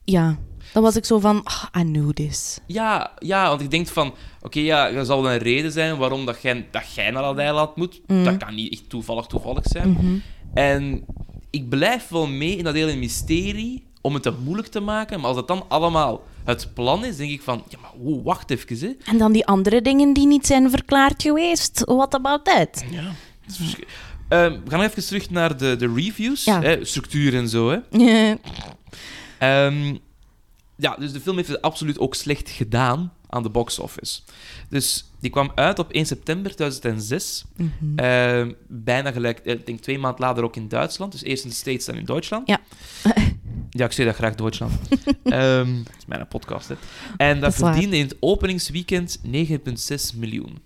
Ja. 0.03 0.37
Dan 0.73 0.83
was 0.83 0.95
ik 0.95 1.05
zo 1.05 1.19
van, 1.19 1.43
ah, 1.43 1.63
I 1.77 1.83
knew 1.83 2.11
this. 2.11 2.59
Ja, 2.67 3.11
ja 3.19 3.47
want 3.49 3.61
ik 3.61 3.71
denk 3.71 3.87
van, 3.87 4.13
oké, 4.41 4.59
ja, 4.59 4.89
er 4.89 5.05
zal 5.05 5.29
een 5.31 5.37
reden 5.37 5.71
zijn 5.71 5.97
waarom 5.97 6.25
dat 6.25 6.41
jij, 6.41 6.67
dat 6.71 6.93
jij 6.93 7.11
naar 7.11 7.23
dat 7.23 7.37
eiland 7.37 7.75
moet. 7.75 8.01
Mhm. 8.07 8.23
Dat 8.23 8.37
kan 8.37 8.55
niet 8.55 8.71
echt 8.73 8.89
toevallig 8.89 9.25
toevallig 9.25 9.63
zijn. 9.63 10.23
En 10.53 11.05
ik 11.49 11.69
blijf 11.69 12.07
wel 12.07 12.27
mee 12.27 12.57
in 12.57 12.63
dat 12.63 12.73
hele 12.73 12.95
mysterie 12.95 13.87
om 14.03 14.13
het 14.13 14.23
te 14.23 14.33
moeilijk 14.43 14.67
te 14.67 14.79
maken. 14.79 15.17
Maar 15.19 15.27
als 15.27 15.35
dat 15.35 15.47
dan 15.47 15.65
allemaal 15.67 16.23
het 16.43 16.73
plan 16.73 17.05
is, 17.05 17.17
denk 17.17 17.31
ik 17.31 17.41
van, 17.41 17.63
ja, 17.69 17.77
maar 17.81 18.23
wacht 18.23 18.49
even, 18.49 18.77
hè. 18.79 18.91
En 19.11 19.17
dan 19.17 19.31
die 19.31 19.45
andere 19.45 19.81
dingen 19.81 20.13
die 20.13 20.27
niet 20.27 20.45
zijn 20.47 20.69
verklaard 20.69 21.21
geweest. 21.21 21.81
What 21.85 22.13
about 22.13 22.45
that? 22.45 22.83
Ja. 22.91 23.01
dat 23.03 23.13
is 23.49 23.55
verschri- 23.57 23.85
Ehm, 24.27 24.51
we 24.63 24.69
gaan 24.69 24.81
even 24.81 25.05
terug 25.05 25.29
naar 25.29 25.57
de, 25.57 25.75
de 25.75 25.93
reviews, 25.95 26.43
Ja. 26.43 26.61
hè, 26.61 26.85
structuur 26.85 27.35
en 27.35 27.49
zo. 27.49 27.69
Hè. 27.69 27.77
Eh, 29.39 29.65
Ehm, 29.65 29.95
ja, 30.75 30.95
dus 30.95 31.11
de 31.11 31.19
film 31.19 31.35
heeft 31.35 31.47
het 31.47 31.61
absoluut 31.61 31.99
ook 31.99 32.15
slecht 32.15 32.49
gedaan 32.49 33.13
aan 33.29 33.43
de 33.43 33.49
box 33.49 33.79
office. 33.79 34.21
Dus 34.69 35.05
die 35.19 35.29
kwam 35.31 35.51
uit 35.55 35.79
op 35.79 35.91
1 35.91 36.05
september 36.05 36.55
2006. 36.55 37.43
mhm. 37.57 37.69
Ehm, 37.99 38.51
bijna 38.67 39.11
gelijk, 39.11 39.39
eh, 39.39 39.53
ik 39.53 39.65
denk 39.65 39.79
twee 39.79 39.99
maanden 39.99 40.21
later 40.21 40.43
ook 40.43 40.55
in 40.55 40.67
Duitsland. 40.67 41.11
Dus 41.11 41.23
eerst 41.23 41.43
in 41.43 41.49
de 41.49 41.55
States, 41.55 41.85
dan 41.85 41.95
in 41.95 42.05
Duitsland. 42.05 42.47
Ja. 42.47 42.59
ja, 43.75 43.85
ik 43.85 43.91
zeg 43.91 44.05
dat 44.05 44.15
graag 44.15 44.35
Duitsland. 44.35 44.73
Ehm 45.23 45.83
dat 45.83 45.95
is 45.97 46.05
mijn 46.05 46.27
podcast, 46.27 46.67
hè. 46.69 46.75
En 47.17 47.33
dat, 47.33 47.41
Dat 47.41 47.53
is 47.53 47.59
waar. 47.59 47.71
verdiende 47.71 47.97
in 47.97 48.03
het 48.03 48.17
openingsweekend 48.19 49.19
9,6 49.25 50.17
miljoen. 50.17 50.59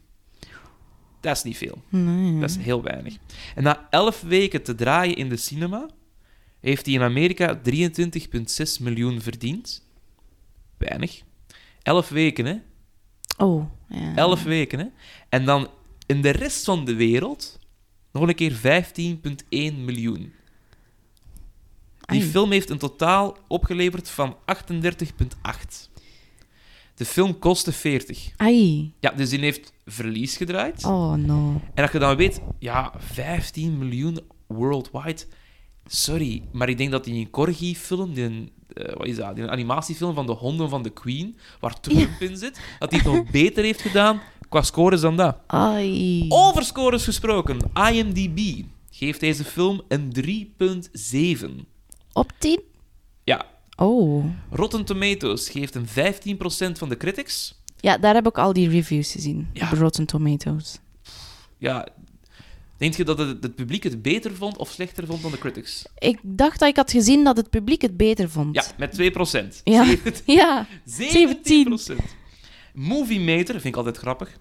Dat 1.20 1.36
is 1.36 1.44
niet 1.44 1.58
veel. 1.58 1.82
Nee. 1.90 2.40
Dat 2.40 2.50
is 2.50 2.58
heel 2.58 2.84
weinig. 2.84 3.16
En 3.56 3.64
na 3.64 3.88
11 3.90 4.22
weken 4.22 4.64
te 4.64 4.76
draaien 4.76 5.16
in 5.16 5.30
de 5.30 5.38
cinema, 5.38 5.90
heeft 6.60 6.86
hij 6.86 6.96
in 6.96 7.02
Amerika 7.02 7.62
23,6 7.72 8.82
miljoen 8.82 9.22
verdiend. 9.22 9.86
Weinig. 10.78 11.22
11 11.82 12.10
weken, 12.10 12.46
hè? 12.46 12.56
Oh, 13.38 13.66
ja. 13.90 14.16
11 14.16 14.44
weken, 14.44 14.80
hè? 14.80 14.86
En 15.30 15.46
dan 15.46 15.70
in 16.06 16.22
de 16.22 16.30
rest 16.30 16.66
van 16.66 16.86
de 16.86 16.96
wereld 16.96 17.60
nog 18.12 18.28
een 18.28 18.36
keer 18.36 18.54
15,1 18.54 19.84
miljoen. 19.86 20.34
Die 22.08 22.22
Ai. 22.22 22.30
film 22.30 22.52
heeft 22.52 22.70
een 22.70 22.78
totaal 22.78 23.38
opgeleverd 23.48 24.10
van 24.10 24.36
38,8. 24.46 25.90
De 26.96 27.06
film 27.06 27.40
kostte 27.40 27.72
40. 27.72 28.30
Ai. 28.38 28.94
Ja, 29.00 29.12
dus 29.12 29.30
die 29.30 29.40
heeft 29.40 29.74
verlies 29.86 30.38
gedraaid. 30.38 30.86
Oh, 30.86 31.14
no. 31.14 31.62
En 31.74 31.84
dat 31.84 31.92
je 31.92 32.00
dan 32.00 32.16
weet, 32.16 32.42
ja, 32.60 32.94
15 32.98 33.78
miljoen 33.78 34.20
worldwide. 34.48 35.22
Sorry, 35.86 36.44
maar 36.52 36.70
ik 36.70 36.78
denk 36.78 36.92
dat 36.92 37.04
die 37.04 37.16
een 37.16 37.30
Corgi-film, 37.30 38.14
die 38.14 38.24
een, 38.24 38.52
eh, 38.74 38.94
wat 38.96 39.08
is 39.08 39.16
dat, 39.16 39.36
die 39.36 39.44
een 39.44 39.52
animatiefilm 39.52 40.14
van 40.14 40.26
de 40.26 40.32
honden 40.32 40.70
van 40.70 40.84
de 40.84 40.90
Queen, 40.90 41.38
waar 41.60 41.80
Trump 41.80 42.22
in 42.22 42.38
zit, 42.38 42.60
dat 42.80 42.90
die 42.90 43.00
het 43.00 43.08
nog 43.08 43.32
beter 43.32 43.64
heeft 43.64 43.82
gedaan 43.82 44.22
qua 44.50 44.62
scores 44.62 45.02
dan 45.02 45.16
dat. 45.16 45.38
Ai. 45.48 46.26
Over 46.30 46.64
scores 46.64 47.04
gesproken, 47.04 47.58
IMDb 47.92 48.64
geeft 48.92 49.20
deze 49.20 49.44
film 49.44 49.82
een 49.88 50.12
3,7. 50.12 51.68
Op 52.18 52.32
10? 52.38 52.62
Ja, 53.24 53.46
Oh. 53.80 54.26
Rotten 54.52 54.86
Tomatoes 54.86 55.50
geeft 55.50 55.76
een 55.76 55.88
15% 55.88 56.78
van 56.78 56.90
de 56.90 56.98
critics. 56.98 57.62
Ja, 57.80 57.98
daar 57.98 58.14
heb 58.14 58.28
ik 58.28 58.38
al 58.38 58.54
die 58.54 58.70
reviews 58.70 59.12
gezien. 59.12 59.48
Ja. 59.54 59.70
Rotten 59.70 60.06
Tomatoes. 60.06 60.80
Ja, 61.58 61.88
denk 62.78 62.94
je 62.94 63.04
dat 63.04 63.18
het, 63.18 63.44
het 63.44 63.56
publiek 63.56 63.84
het 63.84 64.02
beter 64.02 64.36
vond 64.36 64.58
of 64.58 64.70
slechter 64.72 65.06
vond 65.06 65.22
dan 65.22 65.32
de 65.32 65.38
critics? 65.38 65.86
Ik 65.98 66.20
dacht 66.22 66.60
dat 66.60 66.70
ik 66.70 66.76
had 66.76 66.92
gezien 66.92 67.24
dat 67.24 67.38
het 67.38 67.50
publiek 67.50 67.82
het 67.82 67.98
beter 67.98 68.30
vond. 68.30 68.56
Ja, 68.56 68.64
met 68.78 69.00
2%. 69.56 69.62
Ja. 69.64 69.96
17%. 69.98 70.00
Ja. 70.26 70.68
17%. 70.86 71.96
Movie 72.74 73.20
Meter, 73.20 73.54
vind 73.54 73.66
ik 73.66 73.76
altijd 73.76 73.98
grappig, 73.98 74.38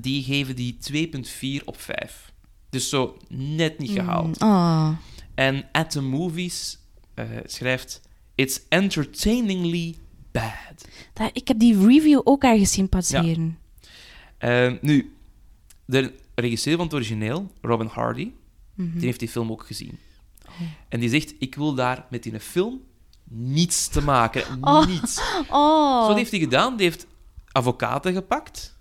die 0.00 0.22
geven 0.22 0.56
die 0.56 0.78
2,4 1.60 1.64
op 1.64 1.80
5. 1.80 2.32
Dus 2.70 2.88
zo 2.88 3.16
net 3.28 3.78
niet 3.78 3.90
gehaald. 3.90 4.40
Mm, 4.40 4.48
ah. 4.48 4.90
En 5.34 5.68
At 5.72 5.90
the 5.90 6.02
Movies 6.02 6.78
eh, 7.14 7.24
schrijft: 7.44 8.00
It's 8.34 8.60
entertainingly 8.68 9.94
bad. 10.32 10.52
Dat- 11.12 11.30
ik 11.32 11.48
heb 11.48 11.58
die 11.58 11.86
review 11.86 12.20
ook 12.24 12.42
ergens 12.42 12.72
zien 12.72 12.88
passeren. 12.88 13.58
Eh, 14.38 14.72
nu, 14.80 15.16
de 15.84 16.12
regisseur 16.34 16.76
van 16.76 16.84
het 16.84 16.94
origineel, 16.94 17.50
Robin 17.60 17.86
Hardy, 17.86 18.30
Mhm. 18.74 18.92
die 18.96 19.04
heeft 19.06 19.18
die 19.18 19.28
film 19.28 19.50
ook 19.50 19.66
gezien. 19.66 19.98
En 20.88 21.00
die 21.00 21.08
zegt: 21.08 21.34
Ik 21.38 21.54
wil 21.54 21.74
daar 21.74 22.06
met 22.10 22.22
die 22.22 22.40
film 22.40 22.80
niets 23.28 23.88
te 23.88 24.02
maken. 24.02 24.42
Oh. 24.60 24.86
Niets. 24.86 25.20
Oh. 25.50 25.98
Dus 25.98 26.08
wat 26.08 26.16
heeft 26.16 26.30
hij 26.30 26.40
gedaan? 26.40 26.76
Die 26.76 26.86
heeft 26.86 27.06
advocaten 27.52 28.12
gepakt 28.14 28.78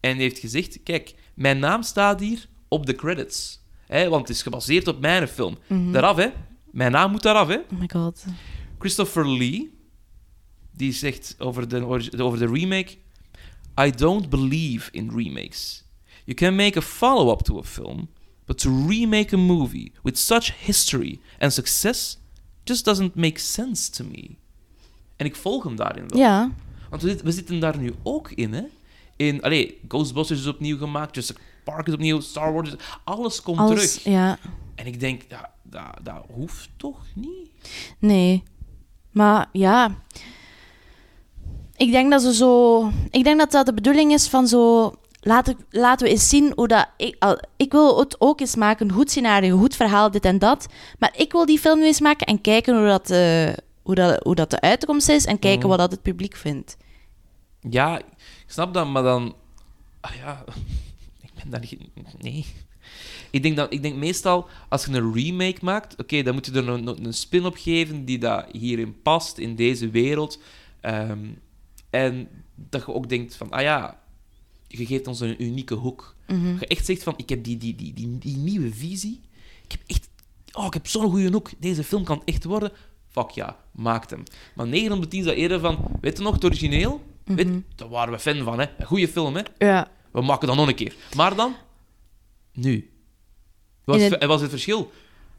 en 0.00 0.16
heeft 0.16 0.38
gezegd: 0.38 0.82
Kijk, 0.82 1.14
mijn 1.34 1.58
naam 1.58 1.82
staat 1.82 2.20
hier 2.20 2.46
op 2.68 2.86
de 2.86 2.94
credits. 2.94 3.60
Hè, 3.86 4.08
want 4.08 4.28
het 4.28 4.36
is 4.36 4.42
gebaseerd 4.42 4.88
op 4.88 5.00
mijn 5.00 5.28
film. 5.28 5.58
Mhm. 5.66 5.92
Daaraf, 5.92 6.16
hè? 6.16 6.28
Mijn 6.72 6.92
naam 6.92 7.10
moet 7.10 7.22
daaraf, 7.22 7.48
hè? 7.48 7.56
Oh 7.56 7.78
my 7.78 7.88
god. 7.92 8.24
Christopher 8.78 9.28
Lee, 9.28 9.78
die 10.70 10.92
zegt 10.92 11.34
over 11.38 11.68
de, 11.68 11.86
over 12.22 12.38
de 12.38 12.46
remake: 12.46 12.96
I 13.80 13.90
don't 13.90 14.28
believe 14.28 14.90
in 14.92 15.10
remakes. 15.14 15.84
You 16.24 16.36
can 16.36 16.54
make 16.54 16.78
a 16.78 16.82
follow-up 16.82 17.42
to 17.42 17.58
a 17.58 17.62
film, 17.62 18.08
but 18.44 18.58
to 18.58 18.86
remake 18.88 19.34
a 19.34 19.38
movie 19.38 19.92
with 20.02 20.18
such 20.18 20.52
history 20.64 21.20
and 21.38 21.52
success 21.52 22.18
just 22.64 22.84
doesn't 22.84 23.14
make 23.14 23.38
sense 23.38 23.90
to 23.90 24.04
me. 24.04 24.36
En 25.16 25.26
ik 25.26 25.36
volg 25.36 25.64
hem 25.64 25.76
daarin 25.76 26.08
wel. 26.08 26.18
Ja. 26.18 26.52
Want 26.90 27.02
we 27.02 27.32
zitten 27.32 27.60
daar 27.60 27.78
nu 27.78 27.92
ook 28.02 28.30
in, 28.30 28.52
hè? 28.52 28.62
In, 29.16 29.42
allee, 29.42 29.78
Ghostbusters 29.88 30.40
is 30.40 30.46
opnieuw 30.46 30.78
gemaakt, 30.78 31.14
Jurassic 31.14 31.40
Park 31.64 31.86
is 31.86 31.94
opnieuw, 31.94 32.20
Star 32.20 32.52
Wars, 32.52 32.74
alles 33.04 33.42
komt 33.42 33.58
Alles, 33.58 33.92
terug. 33.92 34.14
ja. 34.14 34.38
En 34.74 34.86
ik 34.86 35.00
denk, 35.00 35.22
ja, 35.28 35.50
dat, 35.62 35.82
dat 36.02 36.24
hoeft 36.34 36.68
toch 36.76 36.98
niet? 37.14 37.50
Nee. 37.98 38.42
Maar 39.10 39.48
ja. 39.52 39.94
Ik 41.76 41.90
denk 41.90 42.10
dat 42.10 42.22
ze 42.22 42.34
zo. 42.34 42.82
Ik 43.10 43.24
denk 43.24 43.38
dat 43.38 43.50
dat 43.50 43.66
de 43.66 43.74
bedoeling 43.74 44.12
is 44.12 44.28
van 44.28 44.46
zo. 44.48 44.92
Laten, 45.20 45.56
laten 45.70 46.06
we 46.06 46.12
eens 46.12 46.28
zien 46.28 46.52
hoe 46.56 46.68
dat. 46.68 46.88
Ik, 46.96 47.16
al, 47.18 47.38
ik 47.56 47.72
wil 47.72 47.98
het 47.98 48.16
ook 48.20 48.40
eens 48.40 48.56
maken. 48.56 48.88
Een 48.88 48.94
goed 48.94 49.10
scenario, 49.10 49.52
een 49.54 49.60
goed 49.60 49.76
verhaal, 49.76 50.10
dit 50.10 50.24
en 50.24 50.38
dat. 50.38 50.66
Maar 50.98 51.12
ik 51.16 51.32
wil 51.32 51.46
die 51.46 51.58
film 51.58 51.82
eens 51.82 52.00
maken 52.00 52.26
en 52.26 52.40
kijken 52.40 52.76
hoe 52.78 52.86
dat, 52.86 53.10
eh, 53.10 53.52
hoe 53.82 53.94
dat, 53.94 54.22
hoe 54.22 54.34
dat 54.34 54.50
de 54.50 54.60
uitkomst 54.60 55.08
is. 55.08 55.24
En 55.26 55.38
kijken 55.38 55.58
Mhm. 55.60 55.68
wat 55.68 55.78
dat 55.78 55.90
het 55.90 56.02
publiek 56.02 56.36
vindt. 56.36 56.76
Ja, 57.70 57.98
ik 57.98 58.04
snap 58.46 58.74
dat, 58.74 58.86
maar 58.88 59.02
dan... 59.02 59.34
Ah 60.00 60.14
ja, 60.14 60.44
niet... 61.60 61.76
Nee. 62.18 62.44
Ik 63.30 63.42
denk, 63.42 63.56
dat, 63.56 63.72
ik 63.72 63.82
denk 63.82 63.96
meestal, 63.96 64.48
als 64.68 64.84
je 64.84 64.92
een 64.92 65.12
remake 65.14 65.58
maakt, 65.64 65.96
oké, 66.00 66.22
dan 66.22 66.34
moet 66.34 66.46
je 66.46 66.52
er 66.52 66.68
een, 66.68 67.04
een 67.04 67.14
spin 67.14 67.44
op 67.44 67.56
geven 67.56 68.04
die 68.04 68.18
dat 68.18 68.46
hierin 68.52 69.02
past, 69.02 69.38
in 69.38 69.54
deze 69.54 69.90
wereld. 69.90 70.38
Ehm, 70.80 71.26
en 71.90 72.28
dat 72.54 72.80
je 72.86 72.92
ook 72.92 73.08
denkt 73.08 73.36
van, 73.36 73.50
ah 73.50 73.62
ja, 73.62 74.00
je 74.68 74.86
geeft 74.86 75.06
ons 75.06 75.20
een 75.20 75.42
unieke 75.42 75.74
hoek. 75.74 76.16
Mhm. 76.26 76.56
Je 76.60 76.66
echt 76.66 76.86
zegt 76.86 77.02
van, 77.02 77.14
ik 77.16 77.28
heb 77.28 77.44
die, 77.44 77.56
die, 77.56 77.74
die, 77.74 77.92
die, 77.94 78.18
die 78.18 78.36
nieuwe 78.36 78.72
visie. 78.72 79.20
Ik 79.64 79.72
heb 79.72 79.80
echt... 79.86 80.08
Oh, 80.52 80.64
ik 80.64 80.72
heb 80.72 80.86
zo'n 80.86 81.10
goede 81.10 81.30
hoek. 81.30 81.50
Deze 81.58 81.84
film 81.84 82.04
kan 82.04 82.22
echt 82.24 82.44
worden. 82.44 82.72
fuck 83.08 83.30
ja, 83.30 83.56
maakt 83.72 84.10
hem. 84.10 84.22
Maar 84.54 84.66
9 84.66 84.92
op 84.92 85.02
de 85.02 85.08
10 85.08 85.20
is 85.20 85.26
dat 85.26 85.34
eerder 85.34 85.60
van, 85.60 85.98
weet 86.00 86.16
je 86.16 86.22
nog, 86.22 86.34
het 86.34 86.44
origineel? 86.44 87.02
Weet, 87.24 87.48
daar 87.74 87.88
waren 87.88 88.12
we 88.12 88.18
fan 88.18 88.44
van, 88.44 88.58
hè. 88.58 88.66
Een 88.78 88.86
goede 88.86 89.08
film, 89.08 89.36
hè. 89.36 89.42
Ja. 89.58 89.90
We 90.12 90.20
maken 90.20 90.46
dat 90.46 90.56
nog 90.56 90.68
een 90.68 90.74
keer. 90.74 90.94
Maar 91.16 91.34
dan, 91.36 91.54
nu. 92.52 92.90
Wat 93.84 93.96
In 93.96 94.02
is, 94.04 94.10
het- 94.10 94.24
wat 94.24 94.36
is 94.36 94.40
het 94.42 94.50
verschil? 94.50 94.92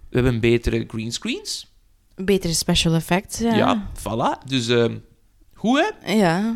We 0.09 0.15
hebben 0.19 0.39
betere 0.39 0.85
greenscreens. 0.87 1.71
Betere 2.15 2.53
special 2.53 2.93
effects, 2.93 3.37
ja. 3.39 3.55
Ja, 3.55 3.89
voilà. 3.99 4.47
Dus, 4.47 4.67
ehm 4.67 4.97
goed, 5.53 5.93
hè? 6.01 6.13
Ja. 6.13 6.55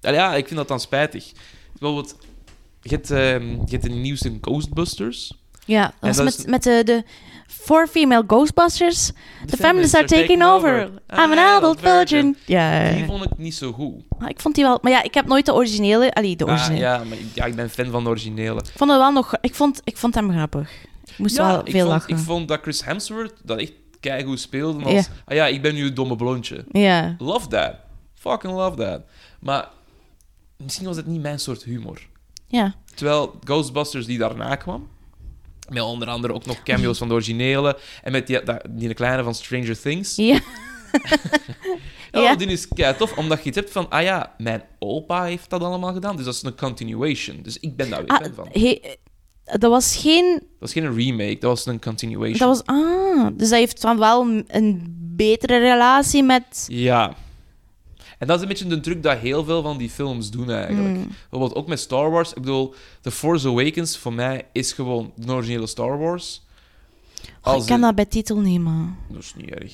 Allee, 0.00 0.16
Ja, 0.18 0.34
ik 0.34 0.44
vind 0.46 0.56
dat 0.58 0.68
dan 0.68 0.80
spijtig. 0.80 1.32
Bijvoorbeeld, 1.78 2.16
je 2.82 2.88
hebt, 2.88 3.10
ehm, 3.10 3.50
je 3.50 3.70
hebt 3.70 3.82
de 3.82 3.88
nieuwste 3.90 4.38
Ghostbusters. 4.40 5.41
Ja, 5.64 5.82
dat 5.82 5.92
En 6.00 6.06
was 6.08 6.16
dat 6.16 6.24
met, 6.24 6.38
is- 6.38 6.44
met 6.44 6.62
de, 6.62 6.82
de 6.84 7.04
four 7.46 7.86
female 7.86 8.24
Ghostbusters. 8.26 9.10
The, 9.46 9.56
feminists 9.56 9.94
are 9.94 10.06
taking 10.06 10.44
over. 10.44 10.90
Ah, 11.06 11.24
I'm 11.24 11.30
an 11.30 11.36
ja, 11.36 11.56
adult 11.56 11.80
virgin. 11.80 12.36
Ja, 12.46 12.90
Die 12.92 13.04
vond 13.04 13.24
ik 13.24 13.36
niet 13.38 13.54
zo 13.54 13.72
goed. 13.72 13.94
Ah, 14.18 14.28
ik 14.28 14.40
vond 14.40 14.54
die 14.54 14.64
wel... 14.64 14.78
Maar 14.82 14.92
ja, 14.92 15.02
ik 15.02 15.14
heb 15.14 15.26
nooit 15.26 15.46
de 15.46 15.54
originele... 15.54 16.12
Allee, 16.14 16.36
de 16.36 16.44
Ah, 16.44 16.50
originele. 16.50 16.80
ja, 16.80 17.04
maar 17.04 17.18
ik- 17.18 17.34
ja, 17.34 17.44
ik 17.44 17.54
ben 17.54 17.70
fan 17.70 17.90
van 17.90 18.04
de 18.04 18.10
originele. 18.10 18.58
Ik 18.60 18.72
vond 18.76 18.90
het 18.90 18.98
wel 18.98 19.12
nog... 19.12 19.34
Ik 19.40 19.54
vond, 19.54 19.80
ik 19.84 19.96
vond 19.96 20.14
hem 20.14 20.30
grappig. 20.32 20.70
Ik 21.04 21.18
moest 21.18 21.36
ja, 21.36 21.46
wel 21.46 21.60
ik 21.64 21.70
veel 21.70 21.80
vond, 21.80 21.92
lachen. 21.92 22.10
Ik 22.10 22.18
vond 22.18 22.48
dat 22.48 22.60
Chris 22.62 22.84
Hemsworth 22.84 23.34
dat 23.42 23.58
echt 23.58 23.72
keigoed 24.00 24.40
speelde. 24.40 24.84
Als, 24.84 25.08
ah 25.24 25.36
ja, 25.36 25.46
ik 25.46 25.62
ben 25.62 25.74
nu 25.74 25.84
het 25.84 25.96
domme 25.96 26.16
blondje. 26.16 26.64
Ja. 26.70 27.14
Love 27.18 27.46
that. 27.46 27.74
Fucking 28.14 28.52
love 28.52 28.76
that. 28.76 29.00
Maar 29.40 29.68
misschien 30.56 30.86
was 30.86 30.96
het 30.96 31.06
niet 31.06 31.22
mijn 31.22 31.38
soort 31.38 31.62
humor. 31.62 32.06
Ja. 32.46 32.74
Terwijl 32.94 33.38
Ghostbusters 33.44 34.06
die 34.06 34.18
daarna 34.18 34.54
kwam, 34.56 34.88
met 35.70 35.82
onder 35.82 36.08
andere 36.08 36.32
ook 36.32 36.46
nog 36.46 36.62
cameo's 36.62 36.98
van 36.98 37.08
de 37.08 37.14
originele, 37.14 37.78
en 38.02 38.12
met 38.12 38.26
die, 38.26 38.38
die 38.70 38.94
kleine 38.94 39.22
van 39.22 39.34
Stranger 39.34 39.80
Things. 39.80 40.16
Ja. 40.16 40.38
Ja, 42.12 42.20
Ja. 42.20 42.34
die 42.36 42.46
is 42.48 42.68
kei 42.68 42.96
tof, 42.96 43.16
omdat 43.16 43.38
je 43.38 43.44
het 43.46 43.54
hebt 43.54 43.70
van, 43.70 43.90
ah 43.90 44.02
ja, 44.02 44.34
mijn 44.38 44.62
opa 44.78 45.24
heeft 45.24 45.50
dat 45.50 45.62
allemaal 45.62 45.92
gedaan, 45.92 46.16
dus 46.16 46.24
dat 46.24 46.34
is 46.34 46.42
een 46.42 46.56
continuation. 46.56 47.38
Dus 47.42 47.58
ik 47.58 47.76
ben 47.76 47.90
daar 47.90 47.98
weer 48.00 48.08
Ah, 48.08 48.20
fan 48.22 48.32
van. 48.34 48.48
hey, 48.52 48.96
dat 49.44 49.70
was 49.70 49.96
geen... 49.96 50.32
Dat 50.32 50.42
was 50.58 50.72
geen 50.72 50.94
remake, 50.94 51.38
dat 51.38 51.50
was 51.50 51.66
een 51.66 51.80
continuation. 51.80 52.38
Dat 52.38 52.48
was... 52.48 52.62
Ah, 52.64 53.26
dus 53.32 53.48
dat 53.48 53.58
heeft 53.58 53.80
van 53.80 53.98
wel 53.98 54.22
een- 54.22 54.44
een 54.48 54.94
betere 55.16 55.58
relatie 55.58 56.22
met... 56.22 56.64
Ja. 56.68 57.14
En 58.22 58.28
dat 58.28 58.36
is 58.36 58.42
een 58.42 58.48
beetje 58.48 58.66
de 58.66 58.80
truc 58.80 59.02
dat 59.02 59.18
heel 59.18 59.44
veel 59.44 59.62
van 59.62 59.76
die 59.78 59.90
films 59.90 60.30
doen 60.30 60.50
eigenlijk. 60.50 60.96
Mm. 60.96 61.08
Bijvoorbeeld 61.20 61.54
ook 61.54 61.66
met 61.68 61.80
Star 61.80 62.10
Wars. 62.10 62.28
Ik 62.32 62.34
bedoel, 62.40 62.74
The 63.00 63.10
Force 63.10 63.48
Awakens 63.48 63.98
voor 63.98 64.12
mij 64.12 64.46
is 64.52 64.72
gewoon 64.72 65.12
de 65.14 65.32
originele 65.32 65.66
Star 65.66 65.98
Wars. 65.98 66.42
Oh, 67.42 67.56
ik 67.56 67.66
kan 67.66 67.80
dat 67.80 67.94
bij 67.94 68.04
titel 68.04 68.36
nemen. 68.40 68.96
Dat 69.08 69.22
is 69.22 69.34
niet 69.36 69.50
erg. 69.50 69.72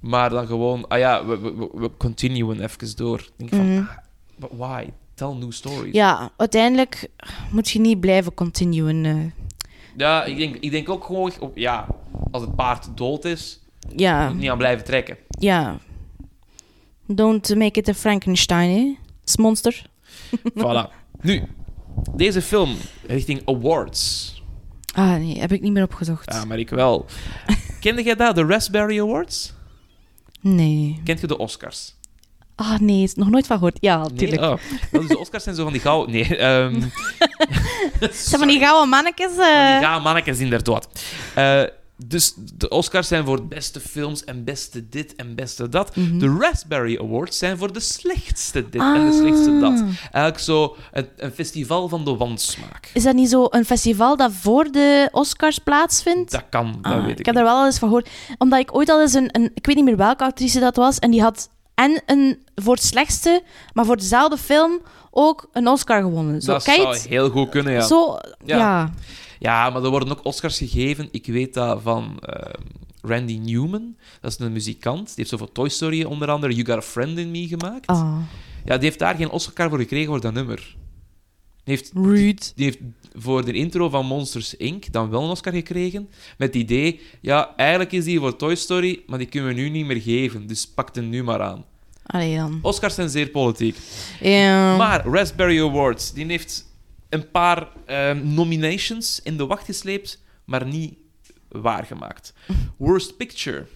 Maar 0.00 0.30
dan 0.30 0.46
gewoon, 0.46 0.88
ah 0.88 0.98
ja, 0.98 1.26
we, 1.26 1.38
we, 1.38 1.68
we- 1.74 1.90
continuen 1.96 2.60
even 2.62 2.96
door. 2.96 3.28
Denk 3.36 3.50
van, 3.54 3.72
Mhm. 3.74 3.78
ah, 3.82 3.96
but 4.36 4.50
why? 4.56 4.84
Tell 5.14 5.32
new 5.34 5.52
stories. 5.52 5.94
Ja, 5.94 6.30
uiteindelijk 6.36 7.08
moet 7.50 7.70
je 7.70 7.78
niet 7.80 8.00
blijven 8.00 8.34
continuen. 8.34 9.04
eh. 9.04 9.16
Ja, 9.96 10.24
ik 10.24 10.36
denk, 10.36 10.56
ik 10.56 10.70
denk 10.70 10.88
ook 10.88 11.04
gewoon, 11.04 11.32
ja, 11.54 11.86
als 12.30 12.42
het 12.42 12.54
paard 12.56 12.88
dood 12.94 13.24
is, 13.24 13.60
ja, 13.96 14.22
moet 14.24 14.32
je 14.34 14.38
niet 14.40 14.50
aan 14.50 14.58
blijven 14.58 14.84
trekken. 14.84 15.16
ja. 15.38 15.78
Don't 17.14 17.54
make 17.56 17.78
it 17.80 17.88
a 17.88 17.94
Frankenstein, 17.94 18.70
hè. 18.70 18.94
Het 19.24 19.38
monster. 19.38 19.82
voilà. 20.58 20.88
Nu, 21.20 21.42
deze 22.14 22.42
film 22.42 22.76
richting 23.06 23.42
awards. 23.44 24.30
Ah, 24.94 25.14
nee, 25.14 25.38
heb 25.40 25.52
ik 25.52 25.60
niet 25.60 25.72
meer 25.72 25.82
opgezocht. 25.82 26.32
Ja, 26.32 26.44
maar 26.44 26.58
ik 26.58 26.70
wel. 26.70 27.06
Kende 27.80 28.02
jij 28.02 28.14
dat, 28.14 28.34
de 28.34 28.44
Raspberry 28.46 29.00
Awards? 29.00 29.52
Nee. 30.40 31.00
Kent 31.04 31.20
je 31.20 31.26
de 31.26 31.38
Oscars? 31.38 31.94
Ah, 32.54 32.78
nee, 32.78 33.02
is 33.02 33.14
nog 33.14 33.30
nooit 33.30 33.46
van 33.46 33.56
gehoord. 33.56 33.78
Ja, 33.80 33.98
Nee? 34.02 34.16
tuurlijk. 34.16 34.42
Oh. 34.42 34.54
Dus 34.90 35.06
de 35.08 35.18
Oscars 35.18 35.44
zijn 35.44 35.54
zo 35.56 35.62
van 35.62 35.72
die 35.72 35.80
gauw... 35.82 36.04
Nee, 36.06 36.36
ehm 36.36 36.80
Zijn 38.12 38.38
van 38.38 38.48
die 38.48 38.58
gouden 38.60 38.88
mannetjes. 38.88 39.30
eh. 39.30 39.36
Van 39.36 39.78
die 39.78 39.86
gaan 39.86 40.02
mannetjes 40.02 40.38
inderdaad. 40.38 40.88
Eh 41.34 41.62
dus 41.96 42.34
de 42.54 42.68
Oscars 42.68 43.08
zijn 43.08 43.24
voor 43.24 43.46
beste 43.46 43.80
films 43.80 44.24
en 44.24 44.44
beste 44.44 44.88
dit 44.88 45.14
en 45.14 45.34
beste 45.34 45.68
dat. 45.68 45.96
Mhm. 45.96 46.18
De 46.18 46.36
Raspberry 46.40 46.98
Awards 47.00 47.38
zijn 47.38 47.58
voor 47.58 47.72
de 47.72 47.80
slechtste 47.80 48.68
dit 48.70 48.80
en 48.80 49.10
de 49.10 49.16
slechtste 49.16 49.58
dat. 49.58 49.72
Ah. 49.72 49.86
Eigenlijk 50.12 50.38
zo 50.38 50.76
een, 50.92 51.08
een 51.16 51.32
festival 51.32 51.88
van 51.88 52.04
de 52.04 52.16
wansmaak. 52.16 52.90
Is 52.94 53.02
dat 53.02 53.14
niet 53.14 53.30
zo 53.30 53.46
een 53.50 53.64
festival 53.64 54.16
dat 54.16 54.32
voor 54.32 54.70
de 54.70 55.08
Oscars 55.12 55.58
plaatsvindt? 55.58 56.30
Dat 56.30 56.44
kan, 56.50 56.78
dat 56.82 56.92
Ah, 56.92 57.00
weet 57.02 57.10
ik, 57.12 57.18
ik 57.18 57.26
heb 57.26 57.36
er 57.36 57.42
wel 57.42 57.64
eens 57.64 57.78
van 57.78 57.88
gehoord. 57.88 58.08
Omdat 58.38 58.58
ik 58.60 58.74
ooit 58.74 58.88
al 58.88 59.00
eens 59.00 59.14
een, 59.14 59.28
een... 59.32 59.50
Ik 59.54 59.66
weet 59.66 59.76
niet 59.76 59.84
meer 59.84 59.96
welke 59.96 60.24
actrice 60.24 60.60
dat 60.60 60.76
was. 60.76 60.98
En 60.98 61.10
die 61.10 61.22
had 61.22 61.48
en 61.74 62.02
een 62.06 62.42
voor 62.54 62.74
het 62.74 62.84
slechtste, 62.84 63.42
maar 63.72 63.84
voor 63.84 63.96
dezelfde 63.96 64.36
film 64.38 64.80
ook 65.10 65.48
een 65.52 65.68
Oscar 65.68 66.00
gewonnen. 66.02 66.40
Zo, 66.40 66.52
dat 66.52 66.62
zou 66.62 66.96
heel 67.08 67.30
goed 67.30 67.48
kunnen, 67.48 67.72
ja. 67.72 67.80
Zo, 67.80 68.18
Ja. 68.44 68.56
ja. 68.56 68.92
Ja, 69.42 69.70
maar 69.70 69.82
er 69.84 69.90
worden 69.90 70.10
ook 70.10 70.24
Oscars 70.24 70.58
gegeven. 70.58 71.08
Ik 71.10 71.26
weet 71.26 71.54
dat 71.54 71.82
van 71.82 72.18
ehm, 72.20 72.60
Randy 73.00 73.38
Newman. 73.38 73.96
Dat 74.20 74.30
is 74.32 74.38
een 74.38 74.52
muzikant. 74.52 75.06
Die 75.06 75.14
heeft 75.16 75.28
zo 75.28 75.36
voor 75.36 75.52
Toy 75.52 75.68
Story 75.68 76.04
onder 76.04 76.30
andere 76.30 76.54
You 76.54 76.66
Got 76.66 76.76
a 76.76 76.82
Friend 76.82 77.18
in 77.18 77.30
Me 77.30 77.46
gemaakt. 77.48 77.86
Ah, 77.86 78.16
Ja, 78.64 78.74
die 78.76 78.84
heeft 78.84 78.98
daar 78.98 79.14
geen 79.14 79.30
Oscar 79.30 79.68
voor 79.68 79.78
gekregen 79.78 80.06
voor 80.06 80.20
dat 80.20 80.32
nummer. 80.32 80.76
Die 81.64 81.74
heeft, 81.76 81.92
die 82.56 82.64
heeft 82.64 82.78
voor 83.14 83.44
de 83.44 83.52
intro 83.52 83.88
van 83.88 84.06
Monsters 84.06 84.56
Inc. 84.56 84.92
dan 84.92 85.10
wel 85.10 85.22
een 85.22 85.30
Oscar 85.30 85.52
gekregen. 85.52 86.08
Met 86.38 86.48
het 86.54 86.56
idee, 86.62 87.00
ja, 87.20 87.56
eigenlijk 87.56 87.92
is 87.92 88.04
die 88.04 88.18
voor 88.18 88.36
Toy 88.36 88.54
Story, 88.54 89.02
maar 89.06 89.18
die 89.18 89.26
kunnen 89.28 89.54
we 89.54 89.60
nu 89.60 89.68
niet 89.68 89.86
meer 89.86 90.00
geven. 90.00 90.46
Dus 90.46 90.68
pak 90.68 90.94
hem 90.94 91.08
nu 91.08 91.22
maar 91.22 91.42
aan. 91.42 91.64
Allee 92.06 92.36
dan. 92.36 92.58
Oscars 92.62 92.94
zijn 92.94 93.08
zeer 93.08 93.28
politiek. 93.28 93.76
Ja. 94.20 94.76
Maar 94.76 95.06
Raspberry 95.06 95.60
Awards, 95.62 96.12
die 96.12 96.26
heeft 96.26 96.70
een 97.12 97.30
paar 97.30 97.68
ehm, 97.86 98.34
nominations 98.34 99.20
in 99.22 99.36
de 99.36 99.46
wacht 99.46 99.64
gesleept, 99.64 100.22
maar 100.44 100.66
niet 100.66 100.94
waargemaakt. 101.48 102.32
Worst 102.76 103.16
Picture, 103.16 103.66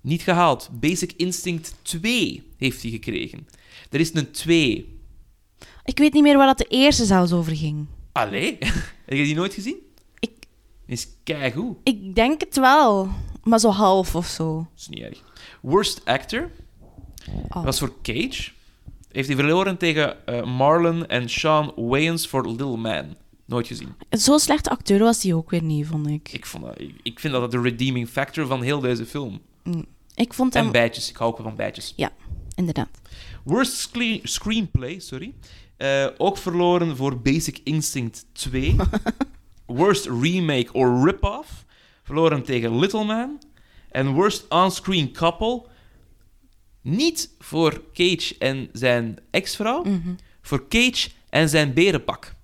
niet 0.00 0.22
gehaald. 0.22 0.68
Basic 0.72 1.12
Instinct 1.12 1.74
2 1.82 2.52
heeft 2.56 2.82
hij 2.82 2.90
gekregen. 2.90 3.48
Er 3.90 4.00
is 4.00 4.14
een 4.14 4.30
2. 4.30 4.98
Ik 5.84 5.98
weet 5.98 6.12
niet 6.12 6.22
meer 6.22 6.36
waar 6.36 6.46
dat 6.46 6.58
de 6.58 6.64
eerste 6.68 7.04
zelfs 7.04 7.32
over 7.32 7.56
ging. 7.56 7.86
Allee, 8.12 8.56
heb 9.06 9.16
je 9.18 9.24
die 9.24 9.34
nooit 9.34 9.54
gezien? 9.54 9.76
Ik, 10.18 10.30
is 10.86 11.08
keigoed. 11.24 11.76
ik 11.82 12.14
denk 12.14 12.40
het 12.40 12.56
wel, 12.56 13.08
maar 13.44 13.58
zo 13.58 13.70
half 13.70 14.14
of 14.14 14.26
zo. 14.26 14.56
Dat 14.56 14.80
is 14.80 14.88
niet 14.88 15.00
erg. 15.00 15.22
Worst 15.62 16.04
Actor 16.04 16.50
Oh. 17.48 17.64
was 17.64 17.78
voor 17.78 17.92
Cage. 18.02 18.50
Heeft 19.16 19.28
hij 19.28 19.36
verloren 19.36 19.76
tegen 19.76 20.26
eh, 20.26 20.44
Marlon 20.44 21.06
en 21.06 21.28
Sean 21.28 21.72
Wayans 21.76 22.26
voor 22.28 22.46
Little 22.46 22.76
Man. 22.76 23.16
Nooit 23.44 23.66
gezien. 23.66 23.94
Zo'n 24.10 24.38
slechte 24.38 24.70
acteur 24.70 24.98
was 24.98 25.20
die 25.20 25.34
ook 25.34 25.50
weer 25.50 25.62
niet, 25.62 25.86
vond 25.86 26.08
ik. 26.08 26.32
Ik, 26.32 26.46
vond 26.46 26.64
dat, 26.64 26.80
ik, 26.80 26.94
ik 27.02 27.20
vind 27.20 27.32
dat 27.32 27.50
de 27.50 27.60
redeeming 27.60 28.08
factor 28.08 28.46
van 28.46 28.62
heel 28.62 28.80
deze 28.80 29.06
film. 29.06 29.40
Ik 30.14 30.34
vond 30.34 30.54
hem... 30.54 30.66
En 30.66 30.72
bijtjes. 30.72 31.10
Ik 31.10 31.16
hou 31.16 31.30
ook 31.30 31.36
wel 31.36 31.46
van 31.46 31.56
bijtjes. 31.56 31.92
Ja, 31.96 32.10
inderdaad. 32.54 32.88
Worst 33.44 33.72
screen- 33.72 34.20
screenplay, 34.22 34.98
sorry. 34.98 35.34
Eh, 35.76 36.06
ook 36.16 36.38
verloren 36.38 36.96
voor 36.96 37.20
Basic 37.20 37.60
Instinct 37.64 38.26
2. 38.32 38.76
worst 39.66 40.06
remake 40.06 40.72
or 40.72 41.04
rip-off. 41.04 41.64
Verloren 42.02 42.42
tegen 42.42 42.78
Little 42.78 43.04
Man. 43.04 43.38
En 43.90 44.12
worst 44.12 44.48
on-screen 44.48 45.12
couple. 45.12 45.62
Niet 46.86 47.30
voor 47.38 47.82
Cage 47.92 48.34
en 48.38 48.68
zijn 48.72 49.18
ex-vrouw. 49.30 49.82
Mhm. 49.82 50.14
Voor 50.42 50.68
Cage 50.68 51.08
en 51.30 51.48
zijn 51.48 51.72
berenpak. 51.72 52.34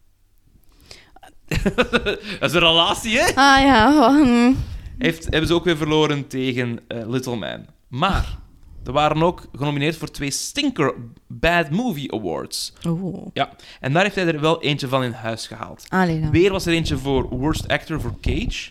dat 1.75 2.19
is 2.41 2.53
een 2.53 2.59
relatie, 2.61 3.19
hè? 3.19 3.27
Ah 3.27 3.63
ja, 3.63 4.13
hm. 4.23 4.53
heeft, 4.99 5.25
hebben 5.25 5.47
ze 5.47 5.55
ook 5.55 5.65
weer 5.65 5.77
verloren 5.77 6.27
tegen 6.27 6.79
eh, 6.89 7.09
Little 7.09 7.37
Man. 7.37 7.67
Maar 7.89 8.39
er 8.85 8.93
waren 8.93 9.23
ook 9.23 9.47
genomineerd 9.53 9.97
voor 9.97 10.11
twee 10.11 10.31
Stinker 10.31 10.95
Bad 11.27 11.71
Movie 11.71 12.13
Awards. 12.13 12.73
Oeh. 12.87 13.27
Ja, 13.33 13.53
en 13.81 13.93
daar 13.93 14.03
heeft 14.03 14.15
hij 14.15 14.27
er 14.27 14.41
wel 14.41 14.63
eentje 14.63 14.89
van 14.89 15.03
in 15.03 15.13
huis 15.13 15.47
gehaald. 15.47 15.87
Allee 15.89 16.21
dan. 16.21 16.31
Weer 16.31 16.51
was 16.51 16.67
er 16.67 16.73
eentje 16.73 16.99
voor 16.99 17.29
Worst 17.29 17.69
Actor 17.69 18.01
voor 18.01 18.21
Cage. 18.21 18.71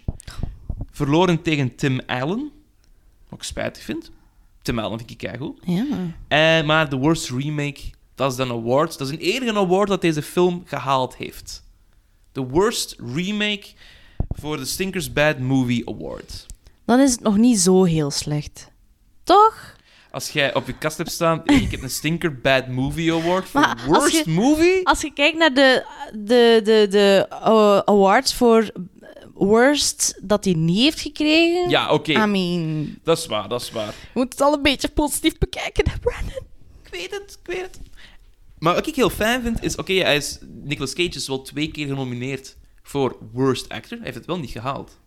Verloren 0.92 1.42
tegen 1.42 1.76
Tim 1.76 2.00
Allen. 2.08 2.52
Wat 3.30 3.40
ik 3.40 3.46
spijtig 3.46 3.84
vind. 3.84 4.12
Tim 4.62 4.80
Allen 4.80 4.98
vind 4.98 5.12
ik 5.12 5.18
keigoed. 5.18 5.60
Ja. 5.66 5.86
En, 6.28 6.66
maar 6.66 6.90
de 6.90 6.96
Worst 6.96 7.30
Remake, 7.30 7.82
dat 8.16 8.32
is 8.32 8.38
dan 8.38 8.52
award. 8.52 8.98
Dat 8.98 9.08
is 9.08 9.14
een 9.14 9.20
enige 9.20 9.58
award 9.58 9.88
dat 9.90 10.02
deze 10.02 10.22
film 10.22 10.62
gehaald 10.66 11.16
heeft. 11.16 11.64
De 12.32 12.42
Worst 12.42 12.96
Remake 13.14 13.66
voor 14.30 14.58
de 14.58 14.66
Stinkers 14.66 15.14
Bad 15.14 15.40
Movie 15.40 15.90
Award. 15.90 16.46
Dan 16.86 17.00
is 17.00 17.12
het 17.12 17.22
nog 17.22 17.38
niet 17.38 17.60
zo 17.60 17.84
heel 17.84 18.12
slecht. 18.12 18.72
Toch? 19.24 19.76
Als 20.12 20.30
jij 20.30 20.56
op 20.56 20.68
je 20.68 20.78
kast 20.78 20.98
hebt 20.98 21.12
staan, 21.12 21.42
ik 21.46 21.72
heb 21.72 21.82
een 21.82 21.90
Stinker 21.90 22.40
Bad 22.42 22.68
Movie 22.68 23.14
Award 23.14 23.46
voor 23.50 23.62
Maar 23.62 23.76
als 23.76 23.86
Worst 23.86 24.26
je- 24.26 24.32
Movie. 24.32 24.88
Als 24.88 25.02
je 25.02 25.14
kijkt 25.14 25.38
naar 25.38 25.54
de, 25.54 25.86
de, 26.14 26.62
de, 26.64 26.88
de 26.90 27.26
eh, 27.30 27.78
awards 27.78 28.34
voor 28.34 28.72
worst 29.46 30.20
dat 30.22 30.44
hij 30.46 30.54
niet 30.54 30.78
heeft 30.80 31.00
gekregen. 31.00 31.70
Ja, 31.70 31.94
oké. 31.94 32.12
I 32.12 32.26
mean, 32.26 32.98
Dat 33.04 33.18
is 33.18 33.26
waar, 33.26 33.50
dat 33.50 33.62
is 33.62 33.72
waar. 33.72 33.88
je 33.88 33.94
moet 34.14 34.32
het 34.32 34.42
al 34.42 34.54
een 34.54 34.62
beetje 34.62 34.90
positief 34.90 35.38
bekijken, 35.38 35.90
hè, 35.90 36.00
Brandon. 36.00 36.44
Ik 36.84 36.92
weet 36.92 37.12
het, 37.12 37.40
ik 37.44 37.48
weet 37.54 37.62
het. 37.62 37.80
Maar 38.60 38.74
wat 38.74 38.88
ik 38.88 38.96
heel 38.96 39.10
fijn 39.10 39.42
vind, 39.42 39.64
is... 39.64 39.76
Oké, 39.76 39.94
hij 39.94 40.16
is... 40.16 40.40
Nicolas 40.64 40.94
Cage 40.94 41.10
is 41.10 41.28
wel 41.28 41.42
twee 41.42 41.72
keer 41.72 41.88
genomineerd 41.88 42.58
voor 42.84 43.18
Worst 43.32 43.70
Actor. 43.70 43.98
Hij 43.98 44.06
heeft 44.06 44.18
het 44.18 44.26
wel 44.26 44.40
niet 44.40 44.50
gehaald. 44.50 45.00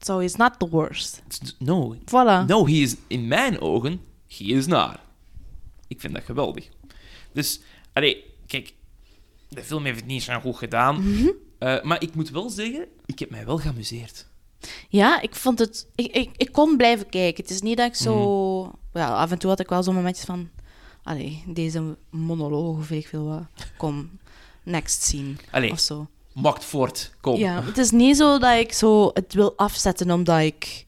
So 0.00 0.18
he's 0.18 0.34
not 0.34 0.58
the 0.58 0.68
worst. 0.68 1.22
No. 1.58 1.96
Voilà. 2.04 2.46
No, 2.46 2.66
he 2.66 2.72
is... 2.72 2.96
In 3.06 3.28
mijn 3.28 3.60
ogen, 3.60 4.00
he 4.28 4.44
is 4.44 4.66
naar. 4.66 5.00
Ik 5.88 6.00
vind 6.00 6.14
dat 6.14 6.24
geweldig. 6.24 6.68
Dus, 7.32 7.60
allee, 7.92 8.24
kijk... 8.46 8.72
De 9.48 9.62
film 9.62 9.84
heeft 9.84 9.96
het 9.98 10.06
niet 10.06 10.22
zo 10.22 10.40
goed 10.40 10.56
gedaan. 10.56 11.10
Mhm. 11.10 11.28
Eh, 11.64 11.82
maar 11.82 12.02
ik 12.02 12.14
moet 12.14 12.30
wel 12.30 12.50
zeggen, 12.50 12.86
ik 13.06 13.18
heb 13.18 13.30
mij 13.30 13.46
wel 13.46 13.58
geamuseerd. 13.58 14.26
Ja, 14.88 15.20
ik 15.20 15.34
vond 15.34 15.58
het... 15.58 15.86
Ik, 15.94 16.14
ik, 16.16 16.30
ik 16.36 16.52
kon 16.52 16.76
blijven 16.76 17.08
kijken. 17.08 17.42
Het 17.42 17.52
is 17.52 17.60
niet 17.62 17.76
dat 17.76 17.86
ik 17.86 17.94
zo... 17.94 18.62
Ja, 18.92 19.08
af 19.14 19.30
en 19.30 19.38
toe 19.38 19.50
had 19.50 19.60
ik 19.60 19.68
wel 19.68 19.82
zo'n 19.82 19.94
momentjes 19.94 20.24
van... 20.26 20.48
Allee, 21.02 21.44
deze 21.46 21.96
monoloog 22.10 22.76
of 22.78 22.90
ik 22.90 23.06
veel 23.08 23.24
wat. 23.24 23.66
Kom, 23.76 24.10
next 24.62 25.02
scene. 25.02 25.34
Allee, 25.50 25.70
Of 25.70 25.80
zo. 25.80 26.06
maakt 26.32 26.64
voort. 26.64 27.14
Kom. 27.20 27.36
Ja, 27.38 27.62
het 27.62 27.78
is 27.78 27.90
niet 27.90 28.16
zo 28.16 28.38
dat 28.38 28.58
ik 28.58 28.72
zo 28.72 29.10
het 29.14 29.34
wil 29.34 29.56
afzetten 29.56 30.10
omdat 30.10 30.40
ik... 30.40 30.86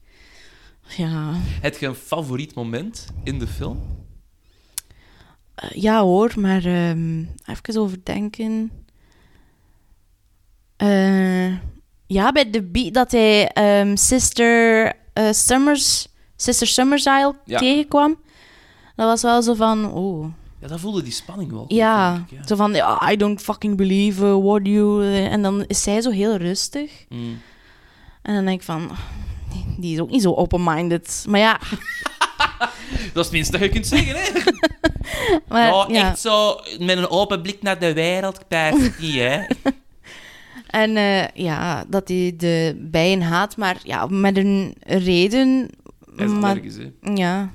Ja, 0.97 1.33
Heb 1.61 1.77
je 1.77 1.85
een 1.87 1.95
favoriet 1.95 2.53
moment 2.55 3.05
in 3.23 3.39
de 3.39 3.47
film? 3.47 3.79
eh, 5.55 5.69
ja 5.71 6.01
hoor, 6.01 6.33
maar 6.39 6.65
ehm, 6.65 7.23
even 7.45 7.81
overdenken. 7.81 8.71
Eh, 10.77 11.47
ja, 12.07 12.31
bij 12.31 12.49
de 12.49 12.63
beat 12.63 12.93
dat 12.93 13.11
hij 13.11 13.47
ehm, 13.47 13.95
Sister 13.95 14.85
eh, 15.13 15.31
Summers, 15.31 16.07
Sister 16.35 16.67
Summersile 16.67 17.35
Ja. 17.45 17.59
tegenkwam. 17.59 18.17
Dat 18.95 19.07
was 19.07 19.21
wel 19.21 19.41
zo 19.41 19.53
van, 19.53 19.91
oh, 19.91 20.25
Ja, 20.61 20.67
dat 20.67 20.79
voelde 20.79 21.01
die 21.03 21.11
spanning 21.11 21.51
wel. 21.51 21.65
ja, 21.67 22.13
vind 22.15 22.31
ik, 22.31 22.37
ja. 22.37 22.47
zo 22.47 22.55
van, 22.55 22.75
I 23.11 23.15
don't 23.17 23.41
fucking 23.41 23.77
believe 23.77 24.25
uh, 24.25 24.43
what 24.43 24.59
you... 24.63 25.03
eh, 25.03 25.31
En 25.31 25.41
dan 25.41 25.63
is 25.67 25.81
zij 25.83 26.01
zo 26.01 26.09
heel 26.09 26.35
rustig. 26.35 27.05
Mm. 27.09 27.41
En 28.21 28.35
dan 28.35 28.45
denk 28.45 28.59
ik 28.59 28.65
van, 28.65 28.89
die- 29.77 29.93
is 29.93 29.99
ook 29.99 30.09
niet 30.09 30.21
zo 30.21 30.33
open-minded. 30.33 31.25
Maar 31.27 31.39
ja, 31.39 31.59
Dat 33.13 33.25
is 33.25 33.25
het 33.25 33.31
minste 33.31 33.51
dat 33.51 33.61
je 33.61 33.69
kunt 33.69 33.87
zeggen, 33.87 34.15
hè? 34.15 34.51
maar, 35.47 35.67
ja, 35.67 35.85
ja. 35.89 36.09
echt 36.09 36.19
zo 36.19 36.55
met 36.79 36.97
een 36.97 37.09
open 37.09 37.41
blik 37.41 37.61
naar 37.61 37.79
de 37.79 37.93
wereld, 37.93 38.39
niet, 38.99 39.15
hè? 39.15 39.41
En 40.67 40.97
eh, 40.97 41.27
ja, 41.27 41.85
dat 41.87 42.07
hij 42.07 42.33
de 42.37 42.85
bijen 42.91 43.21
haat, 43.21 43.57
maar 43.57 43.79
ja, 43.83 44.05
met 44.05 44.37
een 44.37 44.73
reden. 44.79 45.69
Hij 46.15 46.25
is 46.25 46.31
maar, 46.31 46.59
ja, 47.15 47.51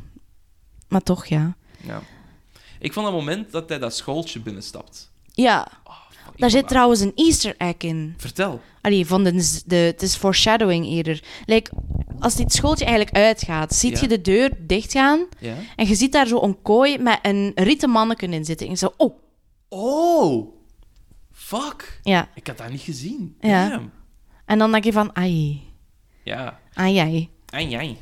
maar 0.89 1.03
toch, 1.03 1.27
ja. 1.27 1.57
Ja. 1.83 2.03
Ik 2.79 2.93
vond 2.93 3.07
dat 3.07 3.15
moment 3.15 3.53
dat 3.53 3.69
hij 3.69 3.79
dat 3.79 3.97
schooltje 3.97 4.41
binnenstapt. 4.41 5.11
Ja, 5.33 5.69
Oh, 5.85 5.95
ik 6.35 6.41
daar 6.41 6.51
zit 6.51 6.61
dat- 6.61 6.69
trouwens 6.71 7.01
een 7.01 7.13
easter 7.15 7.55
egg 7.59 7.75
in. 7.79 8.15
Vertel. 8.17 8.61
Allee, 8.81 9.07
van 9.07 9.25
de, 9.25 9.61
de, 9.67 9.77
het 9.77 10.03
is 10.03 10.17
foreshadowing 10.17 10.87
eerder. 10.87 11.23
Like, 11.47 11.71
als 12.19 12.35
dit 12.35 12.53
schooltje 12.53 12.85
eigenlijk 12.85 13.17
uitgaat, 13.17 13.75
ziet 13.75 13.93
Ja. 13.93 14.01
je 14.01 14.09
de 14.09 14.21
deur 14.21 14.51
dichtgaan 14.67 15.27
Ja? 15.39 15.55
en 15.77 15.87
je 15.87 15.95
ziet 15.95 16.13
daar 16.13 16.27
zo 16.27 16.43
een 16.43 16.63
kooi 16.63 16.99
met 16.99 17.19
een 17.23 17.53
rieten 17.55 17.91
manneken 17.91 18.33
in 18.33 18.45
zitten. 18.45 18.69
En 18.69 18.77
zo, 18.79 18.93
oh, 18.97 19.15
Oh! 19.69 20.55
Fuck! 21.59 22.01
ja. 22.03 22.29
Ik 22.35 22.47
had 22.47 22.59
dat 22.59 22.71
niet 22.71 22.81
gezien. 22.81 23.37
Ja. 23.41 23.69
Damn. 23.69 23.91
En 24.45 24.59
dan 24.59 24.73
denk 24.73 24.85
je 24.85 24.93
van, 24.93 25.17
ai, 25.17 25.63
Ja. 26.23 26.59
ai, 26.75 26.97
ai. 26.99 27.29
Ai, 27.49 27.75
ai. 27.75 27.97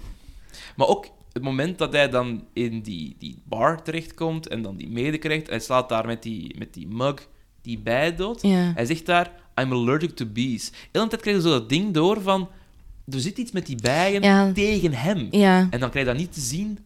Maar 0.76 0.86
ook 0.86 1.06
het 1.32 1.42
moment 1.42 1.78
dat 1.78 1.92
hij 1.92 2.08
dan 2.08 2.44
in 2.52 2.80
die, 2.80 3.16
die 3.18 3.42
bar 3.44 3.82
terechtkomt 3.82 4.48
en 4.48 4.62
dan 4.62 4.76
die 4.76 4.88
mede 4.88 5.18
krijgt, 5.18 5.46
hij 5.48 5.60
slaat 5.60 5.88
daar 5.88 6.06
met 6.06 6.22
die, 6.22 6.58
met 6.58 6.74
die 6.74 6.86
mug 6.88 7.28
die 7.62 7.78
bij 7.78 8.14
dood. 8.16 8.42
Ja. 8.42 8.72
Hij 8.74 8.84
zegt 8.86 9.06
daar, 9.06 9.30
I'm 9.60 9.72
allergic 9.72 10.10
to 10.16 10.26
bees. 10.26 10.70
De 10.70 10.76
hele 10.92 11.08
tijd 11.08 11.20
krijg 11.22 11.36
je 11.36 11.42
zo 11.42 11.48
dat 11.50 11.68
ding 11.68 11.94
door 11.94 12.20
van, 12.22 12.48
er 13.08 13.20
zit 13.20 13.38
iets 13.38 13.52
met 13.52 13.66
die 13.66 13.76
bijen 13.82 14.22
Ja. 14.22 14.52
tegen 14.52 14.92
hem. 14.92 15.28
Ja. 15.30 15.66
En 15.70 15.80
dan 15.80 15.90
krijg 15.90 16.06
je 16.06 16.12
dat 16.12 16.20
niet 16.20 16.32
te 16.32 16.40
zien. 16.40 16.78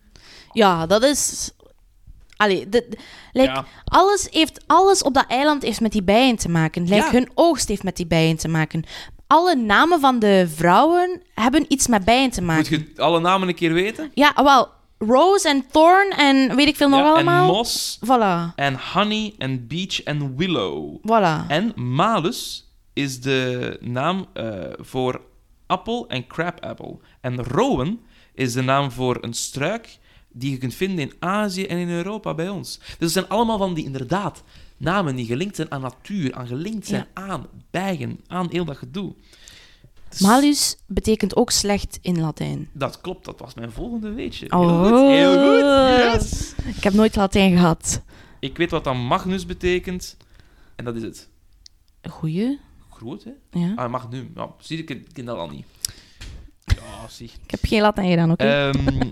Ja, 0.53 0.87
dat 0.87 1.03
is. 1.03 1.51
Allee, 2.37 2.69
de, 2.69 2.87
de- 2.91 2.97
like, 3.33 3.53
Ja. 3.53 3.65
alles, 3.85 4.29
heeft, 4.31 4.65
alles 4.67 5.03
op 5.03 5.15
dat 5.15 5.25
eiland 5.29 5.63
heeft 5.63 5.81
met 5.81 5.93
die 5.93 6.03
bijen 6.03 6.37
te 6.37 6.49
maken. 6.49 6.83
Like, 6.83 6.95
Ja. 6.95 7.11
Hun 7.11 7.31
oogst 7.35 7.69
heeft 7.69 7.83
met 7.83 7.97
die 7.97 8.07
bijen 8.07 8.37
te 8.37 8.49
maken. 8.49 8.85
Alle 9.27 9.55
namen 9.57 10.01
van 10.01 10.19
de 10.19 10.49
vrouwen 10.55 11.23
hebben 11.35 11.65
iets 11.69 11.87
met 11.87 12.05
bijen 12.05 12.31
te 12.31 12.41
Moet 12.43 12.49
maken. 12.55 12.71
je 12.95 13.03
alle 13.03 13.21
namen 13.21 13.49
een 13.49 13.55
keer 13.55 13.73
weten? 13.73 14.11
Ja, 14.15 14.33
wel, 14.35 14.69
Rose 14.99 15.49
en 15.49 15.65
Thorn 15.71 16.11
en 16.11 16.57
weet 16.57 16.69
ik 16.69 16.77
veel 16.77 16.89
nog 16.89 16.99
Ja, 17.01 17.07
en 17.07 17.13
allemaal. 17.13 17.47
Moss 17.55 17.99
Voilà, 18.07 18.55
en 18.55 18.79
Honey 18.93 19.35
en 19.39 19.67
Beach 19.67 20.03
en 20.03 20.37
Willow. 20.37 20.97
voilà. 20.97 21.47
En 21.49 21.73
Malus 21.95 22.69
is 22.93 23.21
de 23.21 23.77
naam 23.81 24.27
eh, 24.33 24.45
voor 24.79 25.21
appel 25.67 26.09
en 26.09 26.27
crabapple. 26.27 26.97
En 27.21 27.45
Rowan 27.45 28.01
is 28.35 28.53
de 28.53 28.63
naam 28.63 28.91
voor 28.91 29.19
een 29.21 29.35
struik 29.35 29.99
die 30.37 30.51
je 30.51 30.59
kunt 30.59 30.75
vinden 30.75 30.99
in 30.99 31.13
Azië 31.19 31.65
en 31.67 31.79
in 31.79 31.89
Europa 31.89 32.35
bij 32.35 32.49
ons. 32.49 32.79
Dus 32.79 32.97
het 32.99 33.11
zijn 33.11 33.29
allemaal 33.29 33.59
van 33.59 33.75
die, 33.75 33.85
inderdaad, 33.85 34.43
namen 34.77 35.17
die 35.17 35.27
gelinkt 35.27 35.57
zijn 35.57 35.71
aan 35.71 35.81
natuur, 35.81 36.35
aan 36.35 36.47
gelinkt 36.47 36.87
zijn 36.87 37.07
aan 37.15 37.47
bijen, 37.71 38.21
aan 38.27 38.47
heel 38.51 38.65
dat 38.65 38.77
gedoe. 38.77 39.15
Dus 40.09 40.21
Malus 40.21 40.77
betekent 40.87 41.37
ook 41.37 41.51
slecht 41.51 41.99
in 42.03 42.21
Latijn. 42.21 42.69
Dat 42.73 43.01
klopt, 43.01 43.25
dat 43.25 43.39
was 43.39 43.55
mijn 43.55 43.73
volgende 43.73 44.13
weetje. 44.13 44.51
Oh. 44.53 44.83
Heel 44.83 44.99
goed, 44.99 45.11
heel 45.11 46.13
goed. 46.13 46.23
Yes. 46.23 46.55
Ik 46.77 46.83
heb 46.85 46.93
nooit 46.93 47.17
Latijn 47.17 47.53
gehad. 47.57 48.03
Ik 48.41 48.57
weet 48.57 48.71
wat 48.71 48.85
dan 48.85 48.97
Magnus 48.97 49.47
betekent. 49.47 50.17
En 50.77 50.85
dat 50.85 50.97
is 50.97 51.03
het. 51.03 51.29
Goeie, 52.11 52.59
Groot, 52.91 53.25
hè? 53.25 53.61
ja. 53.61 53.73
Ah, 53.75 53.91
Magnum. 53.91 54.31
Ja, 54.35 54.51
zie 54.59 54.79
ik, 54.79 54.91
ik 54.91 55.07
ken 55.13 55.25
dat 55.25 55.37
al 55.37 55.49
niet. 55.49 55.67
Ja, 56.65 57.09
zie. 57.09 57.31
Ik 57.43 57.51
heb 57.51 57.61
geen 57.63 57.81
Latijn 57.81 58.11
gedaan, 58.11 58.31
oké? 58.31 58.45
Ehm, 58.45 59.11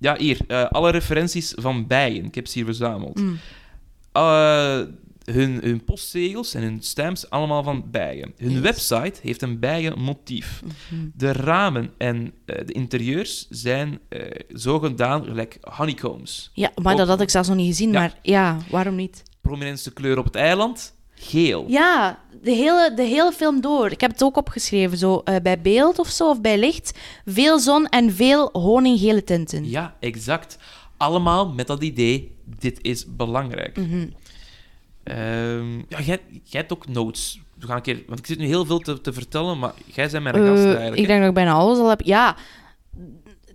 ja, 0.00 0.16
hier. 0.18 0.38
eh, 0.46 0.64
alle 0.64 0.90
referenties 0.90 1.52
van 1.56 1.86
bijen. 1.86 2.24
Ik 2.24 2.34
heb 2.34 2.46
ze 2.46 2.54
hier 2.54 2.64
verzameld. 2.64 3.18
Mm. 3.20 3.38
Eh, 4.12 4.80
hun, 5.24 5.58
hun 5.62 5.84
postzegels 5.84 6.54
en 6.54 6.62
hun 6.62 6.82
stamps, 6.82 7.30
allemaal 7.30 7.62
van 7.62 7.90
bijen. 7.90 8.32
Hun 8.36 8.50
Yes. 8.50 8.60
website 8.60 9.12
heeft 9.22 9.42
een 9.42 9.58
bijenmotief. 9.58 10.62
Mhm. 10.64 11.08
De 11.14 11.32
ramen 11.32 11.90
en 11.98 12.32
eh, 12.44 12.66
de 12.66 12.72
interieurs 12.72 13.46
zijn 13.50 13.98
zo 14.54 14.78
gedaan 14.78 15.24
gelijk 15.24 15.58
honeycombs. 15.60 16.50
Ja, 16.54 16.70
maar 16.82 16.96
dat 16.96 17.08
had 17.08 17.20
ik 17.20 17.30
zelfs 17.30 17.48
nog 17.48 17.56
niet 17.56 17.66
gezien. 17.68 17.92
Ja. 17.92 17.98
Maar 17.98 18.14
ja, 18.22 18.58
waarom 18.70 18.94
niet? 18.94 19.22
Prominentste 19.40 19.92
kleur 19.92 20.18
op 20.18 20.24
het 20.24 20.34
eiland? 20.34 20.94
Geel. 21.22 21.64
Ja, 21.68 22.18
de 22.42 22.50
hele, 22.50 22.92
de 22.96 23.02
hele 23.02 23.32
film 23.32 23.60
door. 23.60 23.90
Ik 23.90 24.00
heb 24.00 24.10
het 24.10 24.22
ook 24.22 24.36
opgeschreven, 24.36 24.98
zo 24.98 25.20
eh, 25.24 25.36
bij 25.42 25.60
beeld 25.60 25.98
of 25.98 26.08
zo, 26.08 26.28
of 26.28 26.40
bij 26.40 26.58
licht. 26.58 26.98
Veel 27.26 27.58
zon 27.58 27.86
en 27.86 28.12
veel 28.14 28.48
honinggele 28.52 29.24
tinten. 29.24 29.68
Ja, 29.70 29.96
exact. 30.00 30.58
Allemaal 30.96 31.48
met 31.48 31.66
dat 31.66 31.82
idee, 31.82 32.36
dit 32.58 32.78
is 32.82 33.04
belangrijk. 33.16 33.76
Mhm. 33.76 34.06
Ehm, 35.02 35.78
ja, 35.78 36.00
jij, 36.04 36.20
jij 36.28 36.60
hebt 36.60 36.72
ook 36.72 36.88
notes. 36.88 37.40
We 37.58 37.66
gaan 37.66 37.76
een 37.76 37.82
keer, 37.82 38.02
want 38.06 38.18
ik 38.18 38.26
zit 38.26 38.38
nu 38.38 38.46
heel 38.46 38.64
veel 38.64 38.78
te, 38.78 39.00
te 39.00 39.12
vertellen, 39.12 39.58
maar 39.58 39.72
jij 39.86 40.08
bent 40.10 40.22
mijn 40.22 40.34
gast 40.34 40.46
Eh, 40.64 40.64
eigenlijk. 40.64 40.94
ik 40.96 41.00
hè? 41.00 41.06
denk 41.06 41.18
dat 41.18 41.28
ik 41.28 41.34
bijna 41.34 41.52
alles 41.52 41.78
al 41.78 41.88
heb. 41.88 42.00
Ja, 42.00 42.36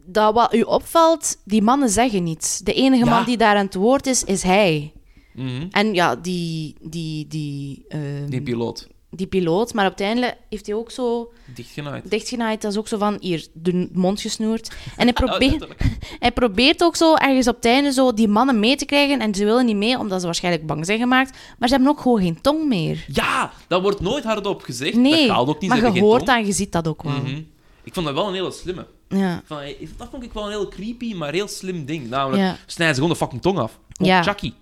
dat 0.05 0.33
wat 0.33 0.53
u 0.53 0.61
opvalt, 0.61 1.37
die 1.45 1.61
mannen 1.61 1.89
zeggen 1.89 2.23
niets. 2.23 2.59
De 2.59 2.73
enige 2.73 3.05
Ja. 3.05 3.09
man 3.09 3.25
die 3.25 3.37
daar 3.37 3.55
aan 3.55 3.65
het 3.65 3.75
woord 3.75 4.07
is, 4.07 4.23
is 4.23 4.43
hij. 4.43 4.93
Mhm. 5.35 5.65
En 5.71 5.93
ja, 5.93 6.15
die, 6.15 6.75
die, 6.81 7.27
die, 7.27 7.85
ehm, 7.87 8.25
Die 8.29 8.41
piloot. 8.41 8.87
die 9.09 9.27
piloot. 9.27 9.73
Maar 9.73 9.83
uiteindelijk 9.83 10.35
heeft 10.49 10.65
hij 10.65 10.75
ook 10.75 10.91
zo 10.91 11.31
Dichtgenaaid. 11.55 12.09
dichtgenaaid. 12.11 12.61
Dat 12.61 12.71
is 12.71 12.77
ook 12.77 12.87
zo 12.87 12.97
van, 12.97 13.17
hier, 13.19 13.47
de 13.53 13.89
mond 13.93 14.21
gesnoerd. 14.21 14.69
En 14.97 15.07
hij 15.07 15.15
Oh, 15.23 15.25
probeert... 15.25 15.67
Hij 16.19 16.31
probeert 16.31 16.83
ook 16.83 16.95
zo 16.95 17.15
ergens 17.15 17.47
op 17.47 17.55
het 17.55 17.65
einde 17.65 17.91
zo 17.93 18.13
die 18.13 18.27
mannen 18.27 18.59
mee 18.59 18.75
te 18.75 18.85
krijgen. 18.85 19.19
En 19.19 19.35
ze 19.35 19.45
willen 19.45 19.65
niet 19.65 19.75
mee, 19.75 19.99
omdat 19.99 20.19
ze 20.19 20.25
waarschijnlijk 20.25 20.65
bang 20.65 20.85
zijn 20.85 20.99
gemaakt. 20.99 21.37
Maar 21.59 21.67
ze 21.69 21.75
hebben 21.75 21.91
ook 21.91 21.99
gewoon 22.01 22.21
geen 22.21 22.41
tong 22.41 22.67
meer. 22.67 23.05
Ja, 23.07 23.51
dat 23.67 23.81
wordt 23.81 23.99
nooit 23.99 24.23
hardop 24.23 24.61
gezegd. 24.61 24.95
Nee, 24.95 25.27
dat 25.27 25.37
ook 25.47 25.59
niet. 25.61 25.69
maar 25.69 25.93
je 25.93 25.99
hoort 26.01 26.25
dat 26.25 26.35
en 26.37 26.45
je 26.45 26.51
ziet 26.51 26.71
dat 26.71 26.87
ook 26.87 27.03
wel. 27.03 27.13
Mhm. 27.13 27.41
Ik 27.83 27.93
vond 27.93 28.05
dat 28.05 28.15
wel 28.15 28.27
een 28.27 28.33
hele 28.33 28.51
slimme. 28.51 28.85
Ja. 29.09 29.41
Vond- 29.45 29.61
Dat 29.97 30.07
vond 30.11 30.23
ik 30.23 30.33
wel 30.33 30.43
een 30.43 30.49
heel 30.49 30.67
creepy, 30.67 31.13
maar 31.13 31.33
heel 31.33 31.47
slim 31.47 31.85
ding. 31.85 32.09
Namelijk, 32.09 32.41
Ja. 32.43 32.57
snijden 32.65 32.95
ze 32.95 33.01
gewoon 33.01 33.17
de 33.17 33.23
fucking 33.23 33.41
tong 33.41 33.57
af. 33.57 33.79
Oh, 34.01 34.07
Ja. 34.07 34.23
Chucky. 34.23 34.53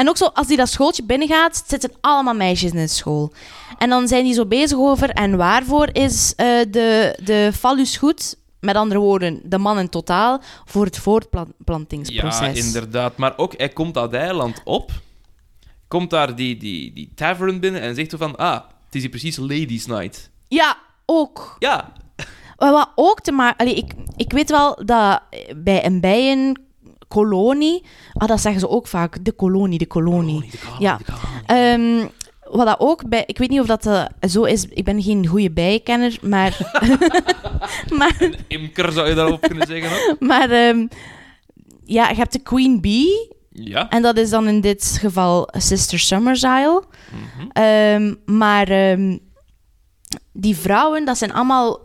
En 0.00 0.08
ook 0.08 0.16
zo, 0.16 0.24
als 0.24 0.46
die 0.46 0.56
dat 0.56 0.68
schooltje 0.68 1.02
binnengaat, 1.02 1.64
zitten 1.66 1.92
allemaal 2.00 2.34
meisjes 2.34 2.70
in 2.70 2.76
de 2.76 2.86
school. 2.88 3.32
En 3.78 3.88
dan 3.88 4.08
zijn 4.08 4.24
die 4.24 4.34
zo 4.34 4.46
bezig 4.46 4.78
over 4.78 5.10
en 5.10 5.36
waarvoor 5.36 5.88
is 5.92 6.32
eh, 6.36 6.46
de, 6.70 7.18
de 7.24 7.50
fallus 7.54 7.96
goed, 7.96 8.36
met 8.60 8.74
andere 8.74 9.00
woorden, 9.00 9.40
de 9.44 9.58
man 9.58 9.78
in 9.78 9.88
totaal, 9.88 10.40
voor 10.64 10.84
het 10.84 10.94
Ja, 10.94 11.00
voortplantingsproces. 11.02 12.66
inderdaad. 12.66 13.16
Maar 13.16 13.32
ook, 13.36 13.54
hij 13.56 13.68
komt 13.68 13.94
dat 13.94 14.12
eiland 14.12 14.60
op, 14.64 14.90
komt 15.88 16.10
daar 16.10 16.36
die, 16.36 16.56
die, 16.56 16.92
die 16.92 17.12
tavern 17.14 17.60
binnen 17.60 17.80
en 17.80 17.94
zegt 17.94 18.14
van, 18.16 18.36
ah, 18.36 18.60
Het 18.84 18.94
is 18.94 19.00
hier 19.00 19.10
precies 19.10 19.36
Ladies 19.36 19.86
Night. 19.86 20.30
Ja, 20.48 20.76
ook. 21.06 21.56
Ja. 21.58 21.92
Wat 22.56 22.88
ook 22.94 23.20
te 23.20 23.32
maken... 23.32 23.76
Ik, 23.76 23.92
ik 24.16 24.32
weet 24.32 24.50
wel 24.50 24.84
dat 24.84 25.22
bij 25.56 25.84
een 25.84 26.00
bijenkolonie... 27.10 27.82
Ah, 28.12 28.28
dat 28.28 28.40
zeggen 28.40 28.60
ze 28.60 28.68
ook 28.68 28.86
vaak. 28.86 29.24
De 29.24 29.32
kolonie, 29.32 29.78
de 29.78 29.86
kolonie. 29.86 30.50
de 30.50 30.58
kolonie, 30.58 30.82
Ja. 30.82 30.96
de 30.96 31.04
kolonie. 31.04 32.00
Ehm, 32.00 32.08
wat 32.56 32.66
dat 32.66 32.80
ook 32.80 33.08
bij... 33.08 33.22
Ik 33.26 33.38
weet 33.38 33.50
niet 33.50 33.60
of 33.60 33.66
dat 33.66 33.86
eh, 33.86 34.04
zo 34.28 34.42
is. 34.42 34.64
Ik 34.64 34.84
ben 34.84 35.02
geen 35.02 35.26
goede 35.26 35.50
bijenkenner, 35.50 36.18
maar... 36.22 36.58
maar 37.98 38.30
Imker 38.48 38.92
zou 38.92 39.08
je 39.08 39.14
daarop 39.14 39.40
kunnen 39.40 39.66
zeggen. 39.66 40.10
ook. 40.10 40.20
maar 40.30 40.50
ehm, 40.50 40.86
ja, 41.84 42.08
je 42.08 42.14
hebt 42.14 42.32
de 42.32 42.38
queen 42.38 42.80
bee. 42.80 43.38
Ja. 43.52 43.88
En 43.88 44.02
dat 44.02 44.16
is 44.16 44.30
dan 44.30 44.48
in 44.48 44.60
dit 44.60 44.96
geval 45.00 45.48
Sister 45.52 45.98
Summersile. 45.98 46.84
Mhm. 47.10 47.48
Ehm, 47.52 48.14
maar 48.38 48.96
die 50.32 50.56
vrouwen, 50.56 51.04
dat 51.04 51.18
zijn 51.18 51.32
allemaal 51.32 51.80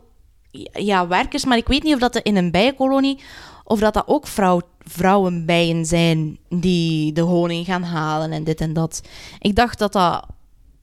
ja, 0.72 1.08
werkers. 1.08 1.46
Maar 1.46 1.58
ik 1.58 1.68
weet 1.68 1.84
niet 1.84 1.94
of 1.94 2.00
dat 2.00 2.16
in 2.16 2.36
een 2.36 2.52
bijenkolonie... 2.52 3.20
Of 3.68 3.80
dat 3.80 3.94
dat 3.94 4.08
ook 4.08 4.28
vrouw, 4.28 4.62
vrouwenbijen 4.90 5.86
zijn 5.86 6.38
die 6.50 7.14
de 7.14 7.22
honing 7.22 7.66
gaan 7.66 7.84
halen 7.84 8.32
en 8.32 8.44
dit 8.44 8.62
en 8.62 8.74
dat. 8.74 9.02
Ik 9.40 9.56
dacht 9.56 9.80
dat 9.80 9.94
dat 9.94 10.26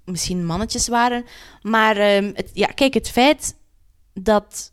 misschien 0.04 0.46
mannetjes 0.46 0.88
waren. 0.88 1.24
Maar 1.62 1.96
ehm, 1.96 2.30
het, 2.34 2.50
ja, 2.52 2.66
kijk, 2.66 2.94
het 2.94 3.10
feit 3.10 3.54
dat 4.14 4.72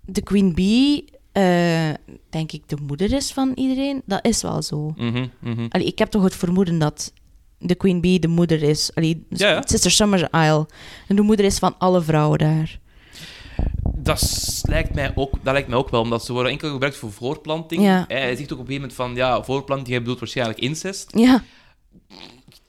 de 0.00 0.22
queen 0.22 0.54
bee... 0.54 1.04
eh, 1.32 1.90
denk 2.30 2.52
ik 2.52 2.68
de 2.68 2.76
moeder 2.86 3.12
is 3.12 3.32
van 3.32 3.52
iedereen, 3.54 4.02
dat 4.06 4.26
is 4.26 4.42
wel 4.42 4.62
zo. 4.62 4.92
Mhm, 4.96 5.26
mhm. 5.40 5.66
Allee, 5.68 5.86
ik 5.86 5.98
heb 5.98 6.08
toch 6.10 6.22
het 6.22 6.34
vermoeden 6.36 6.78
dat 6.78 7.12
de 7.58 7.74
Queen 7.74 8.00
Bee 8.00 8.18
de 8.18 8.28
moeder 8.28 8.62
is. 8.62 8.90
Allee, 8.94 9.26
Ja, 9.28 9.48
ja. 9.50 9.62
Sister 9.64 9.90
Summer 9.90 10.28
Isle. 10.32 10.66
En 11.08 11.16
de 11.16 11.22
moeder 11.22 11.44
is 11.44 11.58
van 11.58 11.74
alle 11.78 12.02
vrouwen 12.02 12.38
daar. 12.38 12.78
Dat, 14.04 14.62
lijkt 14.62 14.94
mij 14.94 15.12
ook, 15.14 15.32
dat 15.42 15.52
lijkt 15.52 15.68
mij 15.68 15.78
ook 15.78 15.90
wel, 15.90 16.00
omdat 16.00 16.24
ze 16.24 16.32
worden 16.32 16.52
enkel 16.52 16.70
gebruikt 16.70 16.96
voor 16.96 17.12
voorplanting. 17.12 17.82
Ja. 17.82 18.04
Hij 18.08 18.36
zegt 18.36 18.52
ook 18.52 18.58
op 18.58 18.68
een 18.68 18.72
gegeven 18.72 18.74
moment 18.74 18.94
van, 18.94 19.14
ja, 19.14 19.42
voorplanting, 19.42 19.98
bedoelt 19.98 20.18
waarschijnlijk 20.18 20.58
incest. 20.58 21.10
Ja, 21.14 21.42
Het 22.08 22.18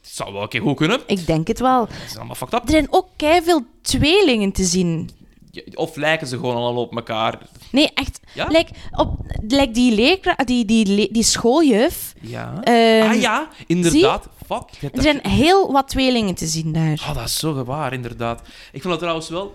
zou 0.02 0.34
wel 0.34 0.42
een 0.42 0.48
keer 0.48 0.62
goed 0.62 0.76
kunnen. 0.76 1.02
ik 1.08 1.26
denk 1.26 1.48
het 1.48 1.60
wel. 1.60 1.80
Dat 1.86 1.96
is 2.06 2.16
allemaal 2.16 2.36
fucked 2.36 2.54
up. 2.54 2.64
Er 2.64 2.70
zijn 2.70 2.88
ook 2.90 3.08
veel 3.18 3.66
tweelingen 3.82 4.52
te 4.52 4.64
zien. 4.64 5.10
Ja, 5.52 5.62
Of 5.74 5.96
lijken 5.96 6.28
ze 6.28 6.36
gewoon 6.36 6.56
allemaal 6.56 6.84
op 6.84 6.96
elkaar. 6.96 7.40
Nee, 7.72 7.92
echt. 7.94 8.20
Ja? 8.34 8.48
Like, 8.48 8.72
op, 8.92 9.20
like 9.48 9.72
die, 9.72 10.26
die, 10.46 10.66
die, 10.66 11.12
die 11.12 11.24
schooljuf. 11.24 12.14
Ja. 12.22 12.64
Ehm, 12.64 13.10
ah 13.10 13.22
ja, 13.22 13.48
inderdaad. 13.68 14.28
Fuck. 14.46 14.70
je 14.70 14.78
hebt 14.80 14.98
Er 14.98 15.04
zijn 15.04 15.20
heel 15.28 15.72
wat 15.72 15.88
tweelingen 15.88 16.36
te 16.36 16.46
zien 16.46 16.74
daar. 16.74 17.02
Ah, 17.08 17.16
dat 17.16 17.26
is 17.26 17.40
zo 17.40 17.64
waar, 17.64 17.94
inderdaad. 17.94 18.42
Ik 18.72 18.82
vond 18.82 18.84
dat 18.94 19.00
trouwens 19.00 19.30
wel... 19.30 19.54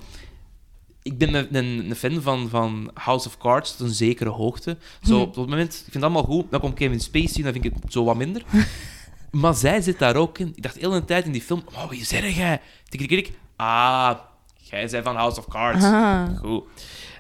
Ik 1.03 1.19
ben 1.19 1.35
een, 1.35 1.55
een, 1.57 1.91
een 1.91 1.97
fan 1.97 2.23
van, 2.23 2.49
van 2.49 2.91
House 2.95 3.29
of 3.29 3.39
Cards 3.39 3.77
tot 3.77 3.87
een 3.87 3.95
zekere 3.95 4.31
hoogte. 4.31 4.77
Zo, 5.03 5.15
Hm. 5.17 5.21
op 5.21 5.35
het 5.37 5.49
moment, 5.49 5.73
ik 5.75 5.81
vind 5.83 5.95
het 5.95 6.03
allemaal 6.03 6.23
goed. 6.23 6.51
Dan 6.51 6.61
komt 6.61 6.75
Kevin 6.75 7.01
Spacey, 7.01 7.43
dan 7.43 7.53
vind 7.53 7.65
ik 7.65 7.73
het 7.83 7.93
zo 7.93 8.05
wat 8.05 8.17
minder. 8.17 8.43
maar 9.31 9.55
zij 9.55 9.81
zit 9.81 9.99
daar 9.99 10.17
ook 10.17 10.39
in. 10.39 10.53
Ik 10.57 10.63
dacht 10.63 10.75
de 10.75 10.81
hele 10.81 11.05
tijd 11.05 11.25
in 11.25 11.33
die 11.33 11.43
film, 11.43 11.63
oh, 11.75 11.89
wie 11.89 12.05
zeg 12.05 12.37
jij? 12.37 12.61
Tik. 12.89 13.33
Ah, 13.57 14.19
jij 14.57 14.89
bent 14.91 15.05
van 15.05 15.17
House 15.17 15.39
of 15.39 15.49
Cards. 15.49 15.85
Ah, 15.85 16.39
Goed. 16.39 16.63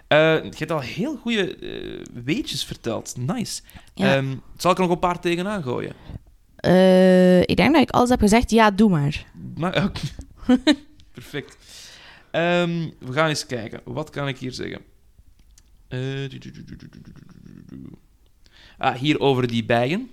Eh, 0.06 0.18
je 0.42 0.54
hebt 0.58 0.70
al 0.70 0.80
heel 0.80 1.16
goede 1.16 1.56
eh, 1.56 2.06
weetjes 2.24 2.64
verteld. 2.64 3.14
Nice. 3.16 3.62
Ja. 3.94 4.14
Ehm, 4.16 4.34
zal 4.56 4.70
ik 4.70 4.76
er 4.76 4.82
nog 4.82 4.92
een 4.92 4.98
paar 4.98 5.20
tegenaan 5.20 5.62
gooien? 5.62 5.92
eh, 6.56 7.40
ik 7.40 7.56
denk 7.56 7.72
dat 7.72 7.82
ik 7.82 7.90
alles 7.90 8.08
heb 8.08 8.20
gezegd. 8.20 8.50
Ja, 8.50 8.70
doe 8.70 8.90
maar. 8.90 9.24
Maar, 9.56 9.76
oké. 9.84 10.00
Perfect. 11.14 11.56
We 12.30 13.12
gaan 13.12 13.28
eens 13.28 13.46
kijken. 13.46 13.80
Wat 13.84 14.10
kan 14.10 14.28
ik 14.28 14.38
hier 14.38 14.52
zeggen? 14.52 14.82
Ah, 18.78 18.94
hier 18.94 19.20
over 19.20 19.46
die 19.46 19.64
bijen. 19.64 20.10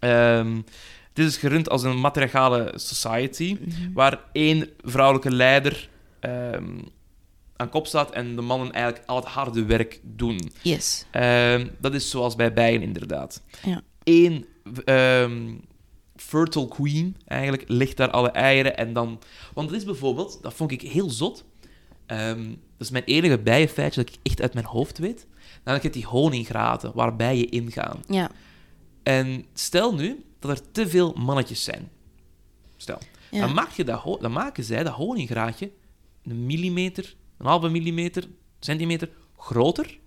Um, 0.00 0.64
dit 1.12 1.26
is 1.26 1.36
gerund 1.36 1.68
als 1.68 1.82
een 1.82 2.00
matriarchale 2.00 2.72
society, 2.74 3.58
waar 3.94 4.20
één 4.32 4.68
vrouwelijke 4.82 5.30
leider 5.34 5.88
aan 7.56 7.68
kop 7.70 7.86
staat 7.86 8.10
en 8.10 8.36
de 8.36 8.42
mannen 8.42 8.72
eigenlijk 8.72 9.04
al 9.06 9.16
het 9.16 9.24
harde 9.24 9.64
werk 9.64 10.00
doen. 10.02 10.50
Yes. 10.62 11.06
Dat 11.78 11.94
is 11.94 12.10
zoals 12.10 12.36
bij 12.36 12.52
bijen 12.52 12.82
inderdaad. 12.82 13.42
Ja. 13.62 13.82
Eén 14.04 14.46
fertile 16.20 16.68
queen, 16.68 17.16
eigenlijk, 17.26 17.64
ligt 17.66 17.96
daar 17.96 18.10
alle 18.10 18.30
eieren 18.30 18.76
en 18.76 18.92
dan... 18.92 19.20
Want 19.54 19.68
dat 19.68 19.78
is 19.78 19.84
bijvoorbeeld, 19.84 20.38
dat 20.42 20.54
vond 20.54 20.70
ik 20.70 20.80
heel 20.80 21.10
zot. 21.10 21.44
Ehm, 22.06 22.48
dat 22.48 22.86
is 22.86 22.90
mijn 22.90 23.04
enige 23.04 23.38
bijenfeitje 23.38 24.04
dat 24.04 24.14
ik 24.14 24.20
echt 24.22 24.40
uit 24.40 24.54
mijn 24.54 24.66
hoofd 24.66 24.98
weet. 24.98 25.26
Namelijk 25.64 25.82
het 25.82 25.92
die 25.92 26.06
honinggraten, 26.06 26.92
waar 26.94 27.16
bijen 27.16 27.50
ingaan. 27.50 28.02
Ja. 28.08 28.30
En 29.02 29.44
stel 29.54 29.94
nu 29.94 30.24
dat 30.38 30.50
er 30.50 30.70
te 30.70 30.88
veel 30.88 31.12
mannetjes 31.12 31.64
zijn. 31.64 31.90
Stel. 32.76 32.98
Ja. 33.30 33.40
Dan, 33.40 33.54
maak 33.54 33.70
je 33.70 33.84
dat, 33.84 34.16
dan 34.20 34.32
maken 34.32 34.64
zij 34.64 34.82
dat 34.82 34.94
honinggraatje 34.94 35.70
een 36.22 36.46
millimeter, 36.46 37.14
een 37.38 37.46
halve 37.46 37.68
millimeter, 37.68 38.28
centimeter 38.60 39.10
groter. 39.36 39.98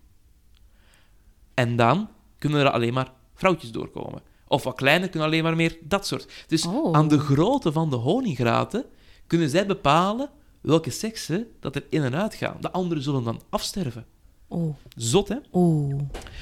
En 1.53 1.75
dan 1.75 2.09
kunnen 2.37 2.59
er 2.59 2.71
alleen 2.71 2.93
maar 2.93 3.11
vrouwtjes 3.33 3.71
doorkomen. 3.71 4.21
Of 4.53 4.63
wat 4.63 4.75
kleiner 4.75 5.09
kunnen 5.09 5.27
alleen 5.27 5.43
maar 5.43 5.55
meer 5.55 5.77
dat 5.83 6.07
soort. 6.07 6.31
Dus 6.47 6.65
Oh. 6.65 6.95
aan 6.95 7.07
de 7.07 7.19
grootte 7.19 7.71
van 7.71 7.89
de 7.89 7.95
honinggraten 7.95 8.85
kunnen 9.27 9.49
zij 9.49 9.65
bepalen 9.65 10.29
welke 10.61 10.89
seksen 10.89 11.47
dat 11.59 11.75
er 11.75 11.83
in 11.89 12.03
en 12.03 12.15
uit 12.15 12.35
gaan. 12.35 12.57
De 12.59 12.71
anderen 12.71 13.03
zullen 13.03 13.23
dan 13.23 13.41
afsterven. 13.49 14.05
Oeh. 14.49 14.75
Zot, 14.95 15.27
hè? 15.27 15.35
Oeh. 15.53 16.01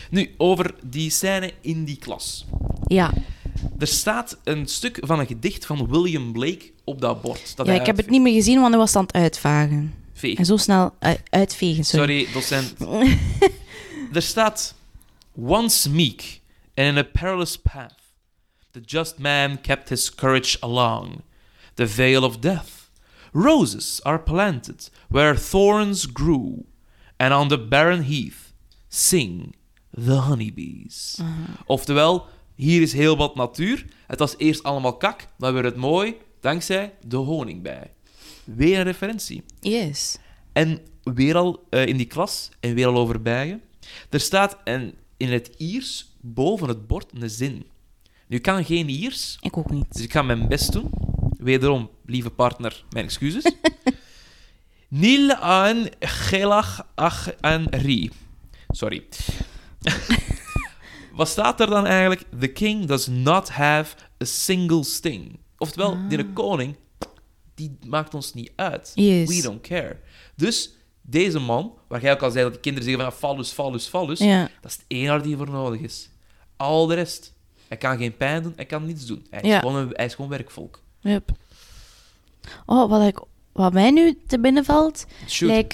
Nu, 0.10 0.34
over 0.38 0.74
die 0.84 1.10
scène 1.10 1.52
in 1.62 1.84
die 1.86 1.98
klas. 1.98 2.46
Ja. 2.86 3.14
Er 3.80 3.88
staat 3.88 4.38
een 4.44 4.68
stuk 4.68 4.98
van 5.02 5.20
een 5.20 5.26
gedicht 5.28 5.66
van 5.66 5.88
William 5.90 6.32
Blake 6.32 6.72
op 6.84 7.02
dat 7.02 7.22
bord. 7.22 7.56
Dat 7.58 7.66
ja, 7.66 7.74
ik 7.74 7.86
heb 7.86 7.98
het 7.98 8.10
niet 8.10 8.22
meer 8.22 8.34
gezien, 8.34 8.58
want 8.60 8.70
hij 8.70 8.78
was 8.78 8.96
aan 8.96 9.04
het 9.06 9.14
uitvagen. 9.14 9.94
uitveegt. 10.12 10.38
En 10.38 10.46
zo 10.46 10.58
snel 10.58 10.94
u- 11.02 11.16
uitvegen, 11.30 11.84
sorry. 11.84 12.26
Sorry, 12.26 12.34
docent. 12.34 12.76
er 14.16 14.22
staat... 14.22 14.76
Once 15.36 15.90
meek 15.90 16.42
and 16.76 16.88
in 16.88 16.98
a 16.98 17.04
perilous 17.04 17.58
path, 17.58 17.94
the 18.72 18.82
just 18.86 19.20
man 19.20 19.58
kept 19.58 19.90
his 19.90 20.10
courage 20.10 20.58
along. 20.62 21.24
The 21.76 21.88
vale 21.88 22.26
of 22.26 22.40
death. 22.42 22.90
Roses 23.34 24.02
are 24.04 24.20
planted 24.20 24.90
where 25.10 25.36
thorns 25.36 26.06
grew, 26.06 26.66
and 27.18 27.34
on 27.34 27.48
the 27.48 27.58
barren 27.58 28.04
heath 28.04 28.54
sing 28.90 29.56
the 29.94 30.18
honeybees. 30.18 31.22
Oftewel, 31.66 32.28
hier 32.56 32.82
is 32.82 32.94
heel 32.94 33.18
wat 33.18 33.36
natuur. 33.36 33.86
Het 34.08 34.20
was 34.20 34.38
eerst 34.38 34.64
allemaal 34.64 34.98
kak, 34.98 35.28
dan 35.38 35.54
werd 35.54 35.66
het 35.66 35.76
mooi 35.76 36.16
dankzij 36.40 36.94
de 37.08 37.16
honingbij. 37.16 37.92
Weer 38.44 38.78
een 38.78 38.84
referentie. 38.84 39.44
Yes. 39.60 40.18
En 40.54 40.80
weer 41.04 41.36
al 41.36 41.66
eh, 41.70 41.86
in 41.86 41.98
die 41.98 42.06
klas, 42.06 42.50
en 42.60 42.74
weer 42.74 42.88
al 42.88 42.98
over 42.98 43.22
bijen. 43.22 43.62
Er 44.10 44.20
staat 44.20 44.58
in 45.18 45.32
het 45.32 45.52
Iers 45.58 46.16
boven 46.22 46.68
het 46.68 46.88
bord 46.88 47.12
een 47.14 47.30
zin. 47.30 47.66
Nu 48.32 48.38
ik 48.38 48.44
kan 48.44 48.66
geen 48.66 48.90
Iers, 48.90 49.38
Ik 49.42 49.58
ook 49.58 49.72
niet. 49.72 49.86
dus 49.94 50.02
ik 50.04 50.12
ga 50.12 50.22
mijn 50.22 50.48
best 50.48 50.72
doen. 50.72 50.90
Wederom, 51.38 51.90
lieve 52.06 52.30
partner, 52.30 52.84
mijn 52.90 53.06
excuses. 53.06 53.52
Nil 54.88 55.34
aan 55.34 55.88
gelach 56.00 56.88
ach 56.96 57.32
en 57.34 57.68
ri. 57.70 58.12
Sorry. 58.70 59.04
Wat 61.14 61.28
staat 61.28 61.60
er 61.60 61.68
dan 61.68 61.86
eigenlijk? 61.86 62.24
The 62.40 62.48
king 62.48 62.86
does 62.86 63.08
not 63.08 63.50
have 63.50 63.96
a 64.22 64.26
single 64.26 64.84
sting. 64.84 65.40
Oftewel, 65.58 65.92
Ah. 65.92 66.10
die 66.10 66.34
koning, 66.34 66.76
die 67.56 67.78
maakt 67.88 68.14
ons 68.14 68.34
niet 68.34 68.52
uit. 68.56 68.92
Yes. 68.96 69.36
We 69.36 69.42
don't 69.42 69.62
care. 69.62 70.00
Dus 70.36 70.74
deze 71.02 71.40
man, 71.40 71.74
waar 71.88 72.02
jij 72.02 72.12
ook 72.14 72.22
al 72.22 72.32
zei 72.32 72.44
dat 72.44 72.54
de 72.54 72.60
kinderen 72.60 72.90
zeggen 72.90 73.12
van 73.12 73.20
fallus, 73.20 73.52
fallus, 73.52 73.88
fallus, 73.88 74.20
Ja. 74.20 74.50
dat 74.62 74.72
is 74.72 74.78
het 74.78 74.86
enige 74.88 75.22
die 75.22 75.38
voor 75.38 75.50
nodig 75.50 75.80
is. 75.82 76.10
Al 76.58 76.88
de 76.88 76.96
rest. 76.96 77.34
Hij 77.72 77.80
kan 77.80 77.98
geen 77.98 78.18
pijn 78.18 78.44
doen, 78.44 78.54
hij 78.56 78.66
kan 78.66 78.86
niets 78.86 79.06
doen. 79.06 79.26
Hij 79.30 79.42
is, 79.42 79.58
gewoon, 79.60 79.76
een, 79.76 79.90
hij 79.94 80.06
is 80.06 80.14
gewoon 80.16 80.30
werkvolk. 80.30 80.82
Yep. 81.00 81.32
Oh, 82.66 82.90
wat, 82.90 83.08
ik, 83.08 83.20
wat 83.52 83.74
mij 83.74 83.92
nu 83.92 84.18
te 84.28 84.40
binnen 84.40 84.66
valt, 84.66 85.06
Shoot. 85.28 85.50
lijkt... 85.50 85.74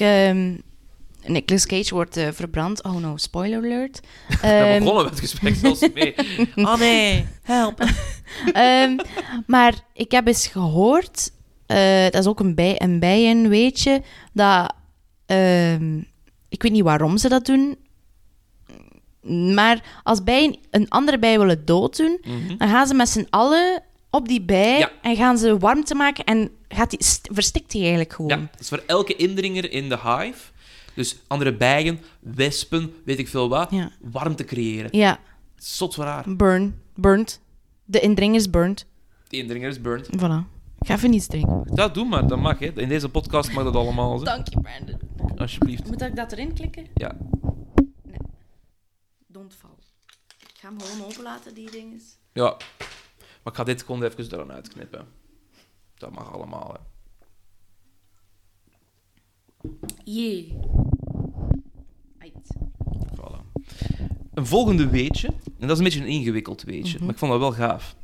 Nicolas 1.25 1.65
Cage 1.65 1.93
wordt 1.93 2.17
eh, 2.17 2.27
verbrand. 2.31 2.83
Oh 2.83 2.95
no, 2.95 3.17
spoiler 3.17 3.57
alert. 3.57 3.99
We 4.27 4.35
Ehm, 4.47 4.79
begonnen 4.79 5.03
met 5.03 5.11
het 5.13 5.19
gesprek 5.19 5.55
zelfs 5.55 5.87
mee. 5.93 6.15
Oh 6.55 6.77
nee, 6.77 7.25
help. 7.41 7.79
Ehm, 8.53 8.97
maar 9.47 9.73
ik 9.93 10.11
heb 10.11 10.27
eens 10.27 10.47
gehoord, 10.47 11.31
eh, 11.65 12.03
dat 12.03 12.15
is 12.15 12.27
ook 12.27 12.39
een, 12.39 12.55
bij, 12.55 12.81
een 12.81 12.99
bijenweetje, 12.99 14.01
dat... 14.33 14.73
ehm, 15.25 15.97
ik 16.49 16.61
weet 16.61 16.71
niet 16.71 16.83
waarom 16.83 17.17
ze 17.17 17.29
dat 17.29 17.45
doen, 17.45 17.77
maar 19.53 19.99
als 20.03 20.23
bijen 20.23 20.55
een 20.71 20.89
andere 20.89 21.19
bij 21.19 21.39
willen 21.39 21.65
dooddoen, 21.65 22.17
Mhm. 22.27 22.57
dan 22.57 22.69
gaan 22.69 22.87
ze 22.87 22.93
met 22.93 23.09
z'n 23.09 23.27
allen 23.29 23.83
op 24.09 24.27
die 24.27 24.41
bij 24.41 24.77
Ja. 24.79 24.91
en 25.01 25.15
gaan 25.15 25.37
ze 25.37 25.57
warmte 25.57 25.95
maken 25.95 26.23
en 26.23 26.49
gaat 26.67 26.89
die, 26.89 27.03
st- 27.03 27.29
verstikt 27.31 27.71
die 27.71 27.81
eigenlijk 27.81 28.13
gewoon. 28.13 28.29
Ja, 28.31 28.47
dat 28.51 28.59
is 28.59 28.67
voor 28.69 28.83
elke 28.87 29.15
indringer 29.15 29.71
in 29.71 29.89
de 29.89 29.97
hive. 30.03 30.51
Dus 30.95 31.15
andere 31.27 31.53
bijen, 31.55 31.99
wespen, 32.19 32.93
weet 33.05 33.19
ik 33.19 33.27
veel 33.27 33.49
wat. 33.49 33.71
Ja. 33.71 33.91
Warmte 34.01 34.43
creëren. 34.43 34.89
Ja, 34.97 35.19
Zot 35.55 35.93
voor 35.95 36.03
haar. 36.05 36.23
burn, 36.35 36.81
burnt. 36.95 37.39
De 37.85 37.99
indring 37.99 38.35
is 38.35 38.49
burnt. 38.49 38.85
De 39.27 39.37
indringer 39.37 39.69
is 39.69 39.81
burnt. 39.81 40.07
Voilà. 40.07 40.55
Ik 40.79 40.87
ga 40.87 40.93
even 40.93 41.13
iets 41.13 41.27
drinken. 41.27 41.61
Dat 41.65 41.93
doe 41.93 42.05
maar, 42.05 42.27
dat 42.27 42.39
mag. 42.39 42.59
Hè. 42.59 42.71
In 42.81 42.89
deze 42.89 43.09
podcast 43.09 43.51
mag 43.51 43.63
dat 43.63 43.75
allemaal. 43.75 44.23
Dank 44.23 44.47
je, 44.47 44.59
Brandon. 44.61 44.99
Alsjeblieft. 45.37 45.87
Moet 45.87 46.01
ik 46.01 46.15
dat 46.15 46.31
erin 46.31 46.53
klikken? 46.53 46.85
Ja. 46.93 47.15
Don't 49.27 49.53
fall. 49.53 49.69
Ik 50.57 50.63
ga 50.63 50.69
hem 50.69 50.81
gewoon 50.81 51.07
openlaten, 51.07 51.53
die 51.53 51.71
dingen. 51.71 52.01
ja. 52.33 52.57
Maar 53.43 53.53
ik 53.53 53.55
ga 53.55 53.63
dit 53.63 53.83
gewoon 53.83 54.03
even 54.03 54.33
eraan 54.33 54.51
uitknippen. 54.51 55.07
Dat 55.95 56.11
mag 56.11 56.33
allemaal. 56.33 56.77
Hè. 59.61 59.69
Jee. 60.03 60.57
Uit. 62.17 62.55
Voilà. 63.15 63.61
Een 64.33 64.45
volgende 64.45 64.89
weetje, 64.89 65.27
en 65.27 65.67
dat 65.67 65.69
is 65.71 65.77
een 65.77 65.83
beetje 65.83 65.99
een 65.99 66.07
ingewikkeld 66.07 66.63
weetje, 66.63 66.99
maar 66.99 67.09
ik 67.09 67.17
vond 67.17 67.31
dat 67.31 67.39
wel 67.39 67.51
gaaf. 67.51 67.95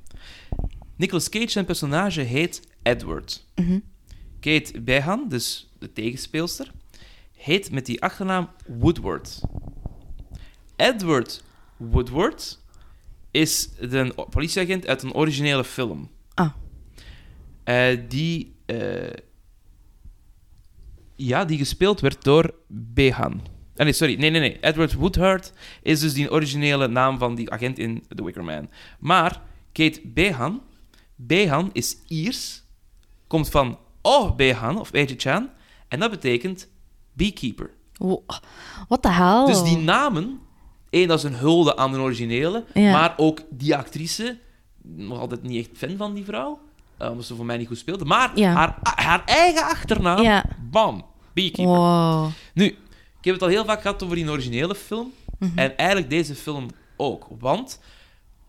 Nicolas 0.95 1.29
Cage, 1.29 1.49
zijn 1.49 1.65
personage, 1.65 2.21
heet 2.21 2.67
Edward. 2.83 3.45
Mhm. 3.55 3.79
Kate 4.39 4.81
Behan, 4.81 5.29
dus 5.29 5.71
de 5.79 5.93
tegenspeelster, 5.93 6.71
heet 7.35 7.71
met 7.71 7.85
die 7.85 8.01
achternaam 8.01 8.49
Woodward. 8.67 9.41
Edward 10.75 11.43
Woodward 11.91 12.59
is 13.31 13.69
een 13.79 14.13
politieagent 14.29 14.87
uit 14.87 15.03
een 15.03 15.13
originele 15.13 15.63
film. 15.63 16.09
Ah. 16.33 16.49
Eh, 17.63 17.99
die, 18.07 18.55
eh, 18.65 19.13
ja, 21.15 21.45
die 21.45 21.57
gespeeld 21.57 21.99
werd 21.99 22.23
door 22.23 22.53
Behan. 22.67 23.41
Ah, 23.75 23.83
nee, 23.83 23.93
sorry. 23.93 24.15
Nee, 24.15 24.29
nee, 24.29 24.39
nee. 24.39 24.59
Edward 24.59 24.93
Woodward 24.93 25.53
is 25.81 25.99
dus 25.99 26.13
die 26.13 26.31
originele 26.31 26.87
naam 26.87 27.17
van 27.17 27.35
die 27.35 27.51
agent 27.51 27.79
in 27.79 28.03
The 28.15 28.23
Wicker 28.23 28.43
Man. 28.43 28.69
Maar 28.99 29.41
Kate 29.71 30.01
Behan, 30.03 30.61
Behan 31.15 31.69
is 31.73 31.97
Iers, 32.07 32.63
komt 33.27 33.49
van 33.49 33.77
Oh 34.01 34.35
Behan, 34.35 34.79
of 34.79 34.89
Chan, 34.93 35.49
en 35.87 35.99
dat 35.99 36.11
betekent 36.11 36.69
beekeeper. 37.13 37.69
What 38.87 39.01
the 39.01 39.09
hell? 39.09 39.45
Dus 39.45 39.63
die 39.63 39.77
namen, 39.77 40.39
één, 40.93 41.07
dat 41.07 41.17
is 41.17 41.23
een 41.23 41.35
hulde 41.35 41.77
aan 41.77 41.91
de 41.91 41.99
originele, 41.99 42.63
Ja. 42.73 42.91
maar 42.91 43.13
ook 43.17 43.39
die 43.49 43.75
actrice, 43.75 44.37
nog 44.81 45.19
altijd 45.19 45.43
niet 45.43 45.67
echt 45.67 45.77
fan 45.77 45.97
van 45.97 46.13
die 46.13 46.23
vrouw, 46.25 46.59
eh, 46.97 47.09
omdat 47.09 47.25
ze 47.25 47.35
voor 47.35 47.45
mij 47.45 47.57
niet 47.57 47.67
goed 47.67 47.77
speelde, 47.77 48.05
maar 48.05 48.31
Ja. 48.39 48.53
haar, 48.53 48.77
haar 48.81 49.23
eigen 49.25 49.63
achternaam, 49.63 50.21
Ja. 50.21 50.45
bam, 50.71 51.05
beekeeper. 51.33 51.73
Wow. 51.75 52.29
Nu, 52.53 52.65
ik 52.65 52.77
heb 53.21 53.33
het 53.33 53.43
al 53.43 53.49
heel 53.49 53.65
vaak 53.65 53.81
gehad 53.81 54.03
over 54.03 54.15
die 54.15 54.29
originele 54.29 54.75
film. 54.75 55.13
Mhm. 55.39 55.57
En 55.59 55.77
eigenlijk 55.77 56.09
deze 56.09 56.35
film 56.35 56.67
ook. 56.97 57.27
Want 57.39 57.79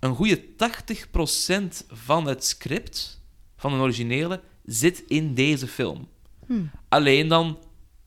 een 0.01 0.14
goede 0.14 0.55
80% 0.57 1.84
van 1.88 2.26
het 2.26 2.45
script 2.45 3.20
van 3.57 3.72
een 3.72 3.80
originele 3.80 4.40
zit 4.64 5.03
in 5.07 5.34
deze 5.34 5.66
film. 5.66 6.09
Hmm. 6.47 6.70
Alleen 6.88 7.28
dan 7.28 7.59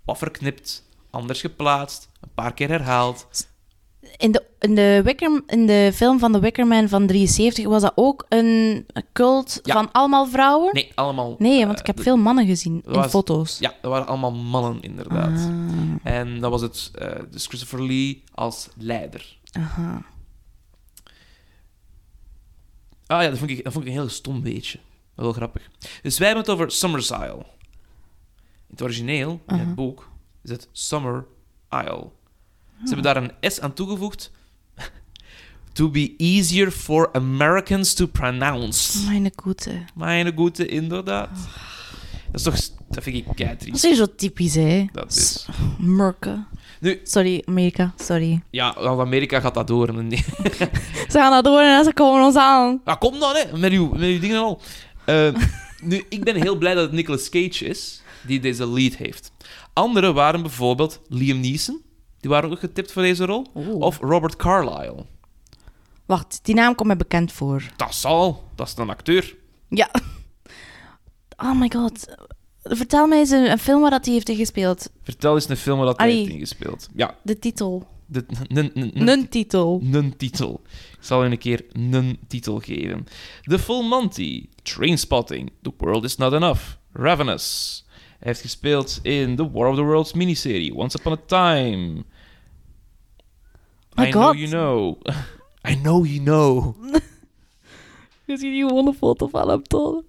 wat 0.05 0.17
verknipt, 0.17 0.83
anders 1.09 1.41
geplaatst, 1.41 2.09
een 2.21 2.29
paar 2.35 2.53
keer 2.53 2.67
herhaald. 2.69 3.27
In 4.17 4.31
de, 4.31 4.43
in, 4.59 4.75
de 4.75 5.01
Wicker, 5.03 5.41
in 5.47 5.65
de 5.65 5.91
film 5.93 6.19
van 6.19 6.31
The 6.31 6.39
Wicker 6.39 6.67
Man 6.67 6.89
van 6.89 7.07
73 7.07 7.65
was 7.65 7.81
dat 7.81 7.91
ook 7.95 8.25
een 8.29 8.85
cult 9.13 9.59
Ja. 9.63 9.73
van 9.73 9.91
allemaal 9.91 10.27
vrouwen? 10.27 10.73
Nee, 10.73 10.91
allemaal... 10.95 11.35
Nee, 11.37 11.59
want 11.65 11.73
eh, 11.73 11.79
ik 11.79 11.87
heb 11.87 11.95
de- 11.97 12.03
veel 12.03 12.17
mannen 12.17 12.45
gezien 12.45 12.81
in 12.85 12.93
was- 12.93 13.11
foto's. 13.11 13.59
Ja, 13.59 13.73
dat 13.81 13.91
waren 13.91 14.07
allemaal 14.07 14.31
mannen, 14.33 14.81
inderdaad. 14.81 15.39
Ah, 15.39 16.11
En 16.13 16.39
dat 16.39 16.51
was 16.51 16.61
het, 16.61 16.91
eh, 16.95 17.19
dus 17.31 17.45
Christopher 17.45 17.83
Lee 17.87 18.23
als 18.33 18.67
leider. 18.77 19.37
aha. 19.51 20.01
Ah 23.07 23.21
ja, 23.21 23.29
dat 23.29 23.37
vond 23.37 23.49
ik, 23.51 23.63
dat 23.63 23.73
vond 23.73 23.85
ik 23.85 23.91
een 23.91 23.97
heel 23.99 24.09
stom 24.09 24.41
beetje. 24.41 24.79
Wel 25.15 25.33
grappig. 25.33 25.69
Dus 26.01 26.17
wij 26.17 26.27
hebben 26.27 26.45
het 26.45 26.53
over 26.55 26.71
Summer's 26.71 27.09
Isle. 27.11 27.45
In 28.67 28.73
het 28.73 28.81
origineel, 28.81 29.41
in 29.47 29.55
het 29.55 29.75
boek, 29.75 30.09
is 30.43 30.49
het 30.49 30.67
Summer 30.71 31.25
Isle. 31.69 32.07
Ze 32.83 32.93
hebben 32.93 33.03
daar 33.03 33.17
een 33.17 33.51
S 33.51 33.59
aan 33.59 33.73
toegevoegd. 33.73 34.31
to 35.73 35.89
be 35.89 36.13
easier 36.17 36.71
for 36.71 37.09
Americans 37.13 37.93
to 37.93 38.05
pronounce. 38.07 38.99
Mijn 39.05 39.31
goede. 39.35 39.85
Mijn 39.95 40.33
goede, 40.35 40.65
inderdaad. 40.65 41.29
Dat 42.31 42.35
is 42.35 42.43
toch... 42.43 42.75
Dat 42.89 43.03
vind 43.03 43.15
ik 43.15 43.25
Dat 43.25 43.35
keitriest. 43.35 43.83
is 43.85 43.97
zo 43.97 44.05
typisch, 44.15 44.55
hè? 44.55 44.85
Dat 44.91 45.11
is... 45.15 45.45
Murken. 45.77 46.47
Nu- 46.79 46.99
Sorry, 47.03 47.41
Amerika. 47.45 47.93
Sorry. 47.97 48.41
Ja, 48.49 48.75
Amerika 48.75 49.39
gaat 49.39 49.53
dat 49.53 49.67
door. 49.67 49.87
Ze 51.09 51.17
gaan 51.17 51.31
dat 51.31 51.43
door 51.43 51.59
en 51.61 51.83
ze 51.83 51.93
komen 51.93 52.25
ons 52.25 52.35
aan. 52.35 52.81
Ja, 52.85 52.95
kom 52.95 53.19
dan, 53.19 53.35
hè, 53.35 53.57
met 53.57 53.71
uw, 53.71 53.89
met 53.89 54.01
uw 54.01 54.19
dingen 54.19 54.39
al. 54.39 54.61
Eh, 55.05 55.29
nu, 55.81 56.03
ik 56.09 56.23
ben 56.23 56.35
heel 56.35 56.55
blij 56.55 56.73
dat 56.73 56.83
het 56.83 56.91
Nicolas 56.91 57.29
Cage 57.29 57.65
is 57.65 58.01
die 58.21 58.39
deze 58.39 58.67
lead 58.67 58.95
heeft. 58.95 59.31
Anderen 59.73 60.13
waren 60.13 60.41
bijvoorbeeld 60.41 60.99
Liam 61.09 61.39
Neeson, 61.39 61.81
die 62.27 62.35
waren 62.35 62.51
ook 62.51 62.59
getipt 62.59 62.91
voor 62.91 63.01
deze 63.01 63.25
rol, 63.25 63.45
Oeh. 63.55 63.79
of 63.79 63.99
Robert 63.99 64.35
Carlyle. 64.35 65.05
Wacht, 66.05 66.39
die 66.43 66.55
naam 66.55 66.75
komt 66.75 66.87
mij 66.87 66.97
bekend 66.97 67.31
voor. 67.31 67.63
Dat 67.75 67.95
zal, 67.95 68.43
dat 68.55 68.67
is 68.67 68.73
een 68.77 68.89
acteur. 68.89 69.35
Ja. 69.69 69.89
Oh 71.37 71.59
my 71.59 71.69
god. 71.75 72.05
Vertel 72.63 73.07
mij 73.07 73.19
eens 73.19 73.29
een, 73.29 73.51
een 73.51 73.57
film 73.59 73.81
waar 73.81 73.89
dat 73.89 74.05
hij 74.05 74.13
heeft 74.13 74.29
ingespeeld. 74.29 74.89
Vertel 75.03 75.35
eens 75.35 75.49
een 75.49 75.57
film 75.57 75.77
waar 75.77 75.85
dat 75.85 75.97
hij 75.97 76.05
Allee. 76.07 76.19
heeft 76.19 76.31
ingespeeld. 76.33 76.89
Ja, 76.95 77.15
De 77.23 77.39
titel. 77.39 77.87
de, 78.05 78.25
n- 78.53 78.59
n- 78.59 78.91
n- 79.03 79.07
Een 79.07 79.29
titel. 79.29 79.81
Een 79.91 80.17
titel. 80.17 80.61
Ik 80.71 80.97
zal 81.03 81.23
je 81.23 81.31
een 81.31 81.37
keer 81.37 81.65
een 81.71 82.19
titel 82.27 82.59
geven. 82.59 83.05
The 83.41 83.59
Full 83.59 83.87
Monty, 83.87 84.49
Trainspotting, 84.63 85.51
The 85.61 85.71
World 85.77 86.03
Is 86.03 86.17
Not 86.17 86.33
Enough, 86.33 86.61
Ravenous. 86.93 87.85
Hij 88.19 88.27
heeft 88.27 88.41
gespeeld 88.41 88.99
in 89.01 89.35
The 89.35 89.51
War 89.51 89.69
of 89.69 89.75
the 89.75 89.81
Worlds 89.81 90.13
miniserie, 90.13 90.75
Once 90.75 90.97
Upon 90.99 91.13
a 91.13 91.19
Time. 91.25 92.03
My 93.97 94.05
I 94.07 94.11
know 94.11 94.33
you 94.35 94.47
know. 94.47 94.97
I 95.69 95.75
know 95.81 96.05
you 96.05 96.19
know. 96.23 96.75
Ziet 98.25 98.41
hier 98.41 98.67
gewoon 98.67 98.87
een 98.87 98.93
foto 98.93 99.27
van 99.27 99.49
hem 99.49 99.63
tonen. 99.63 100.03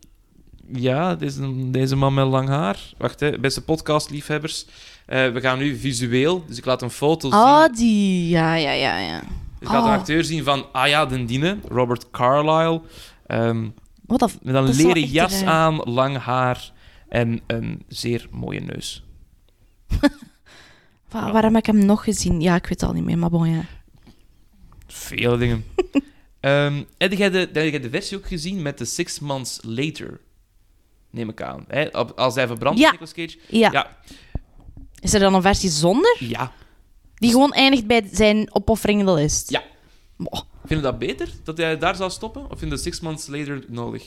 Ja, 0.72 1.14
deze, 1.14 1.70
deze 1.70 1.96
man 1.96 2.14
met 2.14 2.26
lang 2.26 2.48
haar. 2.48 2.92
Wacht, 2.98 3.20
hè, 3.20 3.38
beste 3.38 3.64
podcastliefhebbers. 3.64 4.66
Eh 5.06 5.28
we 5.32 5.40
gaan 5.40 5.58
nu 5.58 5.76
visueel, 5.76 6.44
dus 6.46 6.58
ik 6.58 6.64
laat 6.64 6.82
een 6.82 6.90
foto 6.90 7.30
zien. 7.30 7.38
Ah, 7.38 7.72
die. 7.74 8.28
Ja, 8.28 8.54
ja, 8.54 8.70
ja, 8.72 8.98
ja. 8.98 9.22
Ik 9.60 9.68
laat 9.68 9.82
een 9.84 9.90
Oh. 9.90 9.96
acteur 9.96 10.24
zien 10.24 10.44
van, 10.44 10.72
ah 10.72 10.88
ja, 10.88 11.06
den 11.06 11.26
Diene, 11.26 11.58
Robert 11.68 12.10
Carlyle. 12.10 12.80
Ehm, 13.26 13.68
Wat 14.06 14.22
een... 14.22 14.30
Met 14.42 14.54
een 14.54 14.68
is 14.68 14.76
leren 14.82 15.02
jas 15.04 15.40
raar. 15.42 15.48
aan, 15.48 15.76
lang 15.76 16.16
haar 16.18 16.72
en 17.08 17.40
een 17.46 17.82
zeer 17.88 18.28
mooie 18.30 18.60
neus. 18.60 19.04
Wa- 21.10 21.32
Waar 21.32 21.42
heb 21.42 21.56
ik 21.56 21.66
hem 21.66 21.84
nog 21.84 22.04
gezien? 22.04 22.40
Ja, 22.40 22.54
ik 22.54 22.62
weet 22.66 22.80
het 22.80 22.82
al 22.88 22.92
niet 22.94 23.04
meer, 23.04 23.18
maar 23.18 23.30
bon, 23.30 23.50
ja. 23.50 23.60
Vele 24.88 25.38
dingen. 25.38 25.64
Ehm 26.40 26.82
heb, 26.98 27.12
jij 27.12 27.30
de, 27.30 27.38
heb 27.38 27.54
jij 27.54 27.80
de 27.80 27.90
versie 27.90 28.16
ook 28.16 28.26
gezien 28.26 28.62
met 28.62 28.78
de 28.78 28.84
Six 28.84 29.18
Months 29.18 29.58
Later? 29.62 30.20
Neem 31.10 31.28
ik 31.28 31.42
aan. 31.42 31.64
Hè? 31.68 31.92
Als 31.92 32.34
hij 32.34 32.46
verbrandt, 32.46 32.78
Ja. 32.80 32.90
Nicolas 32.90 33.12
Cage. 33.12 33.38
Ja. 33.48 33.70
Ja. 33.72 33.96
Is 35.00 35.14
er 35.14 35.20
dan 35.20 35.34
een 35.34 35.42
versie 35.42 35.70
zonder? 35.70 36.16
ja. 36.20 36.52
Die 37.14 37.30
gewoon 37.30 37.52
eindigt 37.52 37.86
bij 37.86 38.08
zijn 38.12 38.54
opofferingende 38.54 39.12
list? 39.12 39.50
Ja. 39.50 39.62
Moh. 40.16 40.32
Vind 40.64 40.80
je 40.80 40.86
dat 40.86 40.98
beter? 40.98 41.28
Dat 41.44 41.56
hij 41.56 41.78
daar 41.78 41.96
zou 41.96 42.10
stoppen? 42.10 42.50
Of 42.50 42.58
vind 42.58 42.70
je 42.72 42.78
Six 42.78 43.00
Months 43.00 43.26
Later 43.26 43.64
nodig? 43.68 44.04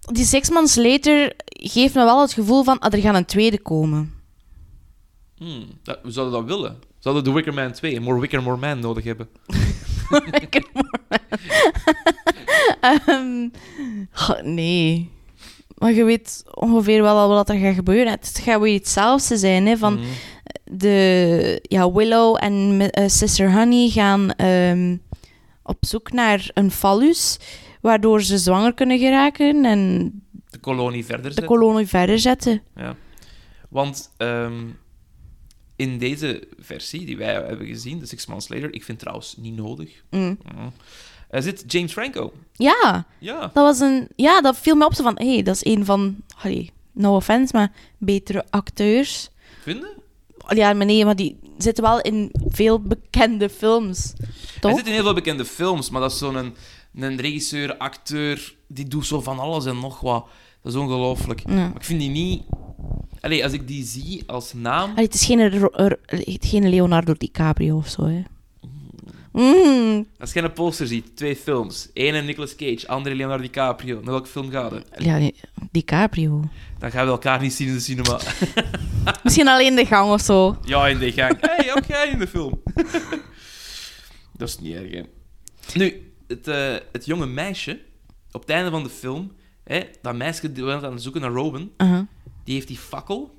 Die 0.00 0.24
Six 0.24 0.50
Months 0.50 0.74
Later 0.76 1.34
geeft 1.46 1.94
me 1.94 2.04
wel 2.04 2.20
het 2.20 2.32
gevoel 2.32 2.62
van, 2.64 2.78
ah, 2.78 2.92
er 2.92 3.00
gaat 3.00 3.14
een 3.14 3.24
tweede 3.24 3.58
komen. 3.60 4.14
Hmm, 5.36 5.64
dat, 5.82 5.98
we 6.02 6.10
zouden 6.10 6.34
dat 6.40 6.56
willen. 6.56 6.78
Zouden 7.08 7.24
The 7.32 7.32
Wicker 7.38 7.54
Man 7.54 7.72
2, 7.72 8.00
More 8.00 8.20
Wicker, 8.20 8.42
More 8.42 8.56
Man 8.56 8.78
nodig 8.80 9.04
hebben? 9.04 9.28
Ehm, 12.80 13.48
nee. 14.54 15.10
Maar 15.78 15.92
je 15.92 16.04
weet 16.04 16.44
ongeveer 16.54 17.02
wel 17.02 17.16
al 17.16 17.28
wat 17.28 17.48
er 17.48 17.58
gaat 17.58 17.74
gebeuren. 17.74 18.12
Het 18.12 18.40
gaat 18.42 18.60
weer 18.60 18.74
hetzelfde 18.78 19.36
zijn, 19.36 19.66
hè. 19.66 19.76
Van 19.76 19.94
Mhm. 19.94 20.02
de, 20.64 21.58
ja, 21.62 21.92
Willow 21.92 22.36
en 22.40 22.90
eh, 22.90 23.08
Sister 23.08 23.52
Honey 23.52 23.88
gaan 23.88 24.30
ehm, 24.32 24.96
op 25.62 25.76
zoek 25.80 26.12
naar 26.12 26.50
een 26.54 26.70
fallus, 26.70 27.38
waardoor 27.80 28.22
ze 28.22 28.38
zwanger 28.38 28.74
kunnen 28.74 28.98
geraken 28.98 29.64
en 29.64 30.12
De 30.50 30.58
kolonie 30.58 31.04
verder 31.04 31.24
de 31.26 31.32
zetten. 31.32 31.56
kolonie 31.56 31.86
verder 31.86 32.18
zetten. 32.18 32.62
Ja. 32.76 32.96
Want 33.68 34.10
ehm, 34.16 34.54
in 35.78 35.98
deze 35.98 36.48
versie 36.58 37.06
die 37.06 37.16
wij 37.16 37.32
hebben 37.32 37.66
gezien, 37.66 37.98
de 37.98 38.06
Six 38.06 38.26
Months 38.26 38.48
Later, 38.48 38.74
ik 38.74 38.84
vind 38.84 38.98
trouwens 38.98 39.34
niet 39.36 39.56
nodig. 39.56 40.02
Mm. 40.10 40.38
Mm. 40.56 40.72
Er 41.30 41.42
zit 41.42 41.64
James 41.66 41.92
Franco. 41.92 42.32
Ja, 42.52 43.06
Ja. 43.18 43.40
dat 43.40 43.52
was 43.52 43.80
een... 43.80 44.08
Ja, 44.16 44.40
dat 44.40 44.58
viel 44.58 44.74
me 44.76 44.84
op 44.86 44.94
zo 44.94 45.02
van... 45.02 45.14
Hé, 45.18 45.32
hey, 45.32 45.42
dat 45.42 45.54
is 45.54 45.64
een 45.64 45.84
van... 45.84 46.16
Allee, 46.42 46.70
no 46.92 47.14
offense, 47.16 47.56
maar 47.56 47.72
betere 47.98 48.44
acteurs. 48.50 49.30
Vinden? 49.62 49.88
Ja, 50.48 50.72
maar 50.72 50.86
nee, 50.86 51.04
maar 51.04 51.16
die 51.16 51.38
zitten 51.58 51.84
wel 51.84 52.00
in 52.00 52.30
veel 52.48 52.80
bekende 52.80 53.48
films. 53.48 54.12
Hij 54.18 54.28
Toch? 54.60 54.76
zit 54.76 54.86
in 54.86 54.92
heel 54.92 55.02
veel 55.02 55.14
bekende 55.14 55.44
films, 55.44 55.90
maar 55.90 56.00
dat 56.00 56.12
is 56.12 56.18
zo'n 56.18 56.34
een, 56.36 56.54
een 56.94 57.16
regisseur, 57.20 57.76
acteur, 57.76 58.54
die 58.66 58.88
doet 58.88 59.06
zo 59.06 59.20
van 59.20 59.38
alles 59.38 59.64
en 59.66 59.78
nog 59.80 60.00
wat. 60.00 60.26
Dat 60.68 60.76
is 60.76 60.82
ongelooflijk. 60.82 61.40
Ja. 61.46 61.54
Maar 61.54 61.74
ik 61.76 61.84
vind 61.84 62.00
die 62.00 62.10
niet... 62.10 62.42
Allee, 63.20 63.44
als 63.44 63.52
ik 63.52 63.66
die 63.68 63.84
zie 63.84 64.22
als 64.26 64.52
naam... 64.52 64.90
Allee, 64.90 65.04
het 65.04 65.14
is 65.14 65.24
geen, 65.24 65.58
Ro- 65.58 65.70
er- 65.72 65.98
geen 66.24 66.68
Leonardo 66.68 67.12
DiCaprio 67.12 67.76
of 67.76 67.88
zo, 67.88 68.04
hè. 68.04 68.22
Mm. 69.32 70.06
Als 70.18 70.32
je 70.32 70.42
een 70.42 70.52
poster 70.52 70.86
ziet, 70.86 71.16
twee 71.16 71.36
films. 71.36 71.88
Ene 71.92 72.22
Nicolas 72.22 72.56
Cage, 72.56 72.88
andere 72.88 73.14
Leonardo 73.14 73.42
DiCaprio. 73.42 73.94
Naar 73.94 74.04
welke 74.12 74.28
film 74.28 74.50
gaat 74.50 74.70
het? 74.70 74.86
Ja, 74.98 75.18
nee, 75.18 75.34
DiCaprio. 75.70 76.44
Dan 76.78 76.90
gaan 76.90 77.04
we 77.04 77.10
elkaar 77.10 77.40
niet 77.40 77.52
zien 77.52 77.68
in 77.68 77.74
de 77.74 77.80
cinema. 77.80 78.20
Misschien 79.24 79.48
alleen 79.48 79.74
de 79.74 79.86
gang 79.86 80.12
of 80.12 80.20
zo. 80.20 80.56
ja, 80.64 80.88
in 80.88 80.98
de 80.98 81.12
gang. 81.12 81.40
Hé, 81.40 81.54
hey, 81.64 81.74
ook 81.76 81.84
jij 81.84 82.08
in 82.08 82.18
de 82.18 82.26
film. 82.26 82.62
dat 84.38 84.48
is 84.48 84.58
niet 84.58 84.74
erg, 84.74 84.90
hè. 84.92 85.02
Nu, 85.74 86.12
het, 86.26 86.48
eh, 86.48 86.74
het 86.92 87.06
jonge 87.06 87.26
meisje, 87.26 87.80
op 88.32 88.40
het 88.40 88.50
einde 88.50 88.70
van 88.70 88.82
de 88.82 88.90
film... 88.90 89.36
Hè, 89.68 89.80
dat 90.02 90.16
meisje 90.16 90.52
die 90.52 90.64
aan 90.64 90.92
het 90.92 91.02
zoeken 91.02 91.20
naar 91.20 91.30
Robin, 91.30 91.72
Uh-huh. 91.76 92.00
die 92.44 92.54
heeft 92.54 92.68
die 92.68 92.78
fakkel... 92.78 93.36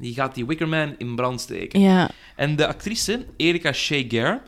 Die 0.00 0.14
gaat 0.14 0.34
die 0.34 0.46
Wickerman 0.46 0.94
in 0.98 1.14
brand 1.14 1.40
steken. 1.40 1.80
Ja. 1.80 2.10
En 2.36 2.56
de 2.56 2.66
actrice, 2.66 3.26
Erika 3.36 3.72
Shea 3.72 4.04
Gare, 4.08 4.42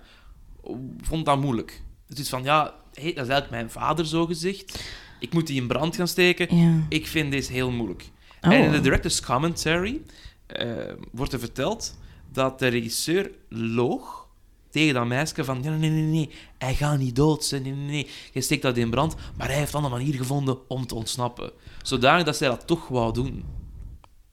vond 1.01 1.25
dat 1.25 1.41
moeilijk. 1.41 1.83
Het 2.09 2.19
is 2.19 2.29
van, 2.29 2.43
ja, 2.43 2.75
hey, 2.93 3.13
dat 3.13 3.25
is 3.25 3.31
eigenlijk 3.31 3.51
mijn 3.51 3.71
vader, 3.71 4.07
zo 4.07 4.27
gezegd. 4.27 4.85
Ik 5.21 5.33
moet 5.33 5.47
die 5.47 5.61
in 5.61 5.67
brand 5.67 5.97
gaan 5.97 6.09
steken. 6.09 6.57
Ja. 6.57 6.87
Ik 6.89 7.07
vind 7.07 7.31
deze 7.31 7.53
heel 7.53 7.71
moeilijk. 7.71 8.11
Oh. 8.41 8.53
En 8.53 8.65
in 8.65 8.71
de 8.71 8.81
director's 8.81 9.21
commentary 9.21 10.01
eh, 10.47 10.69
wordt 11.13 11.33
er 11.33 11.39
verteld 11.39 11.99
dat 12.33 12.59
de 12.59 12.69
regisseur 12.69 13.31
loog 13.49 14.29
tegen 14.71 14.95
dat 14.95 15.07
meisje 15.07 15.45
van 15.45 15.61
nee, 15.61 15.71
nee, 15.71 15.91
nee, 15.91 16.03
nee, 16.03 16.31
hij 16.59 16.75
gaat 16.75 16.99
niet 16.99 17.17
dood. 17.17 17.49
Nee, 17.51 17.61
nee, 17.61 17.73
nee, 17.73 18.09
je 18.33 18.41
steekt 18.41 18.63
dat 18.63 18.77
in 18.77 18.91
brand. 18.91 19.15
Maar 19.37 19.47
hij 19.49 19.57
heeft 19.57 19.73
dan 19.73 19.85
een 19.85 19.91
manier 19.91 20.15
gevonden 20.15 20.69
om 20.69 20.87
te 20.87 20.95
ontsnappen. 20.95 21.53
Zodanig 21.83 22.25
dat 22.25 22.37
zij 22.37 22.49
dat 22.49 22.67
toch 22.67 22.89
wou 22.89 23.13
doen. 23.13 23.45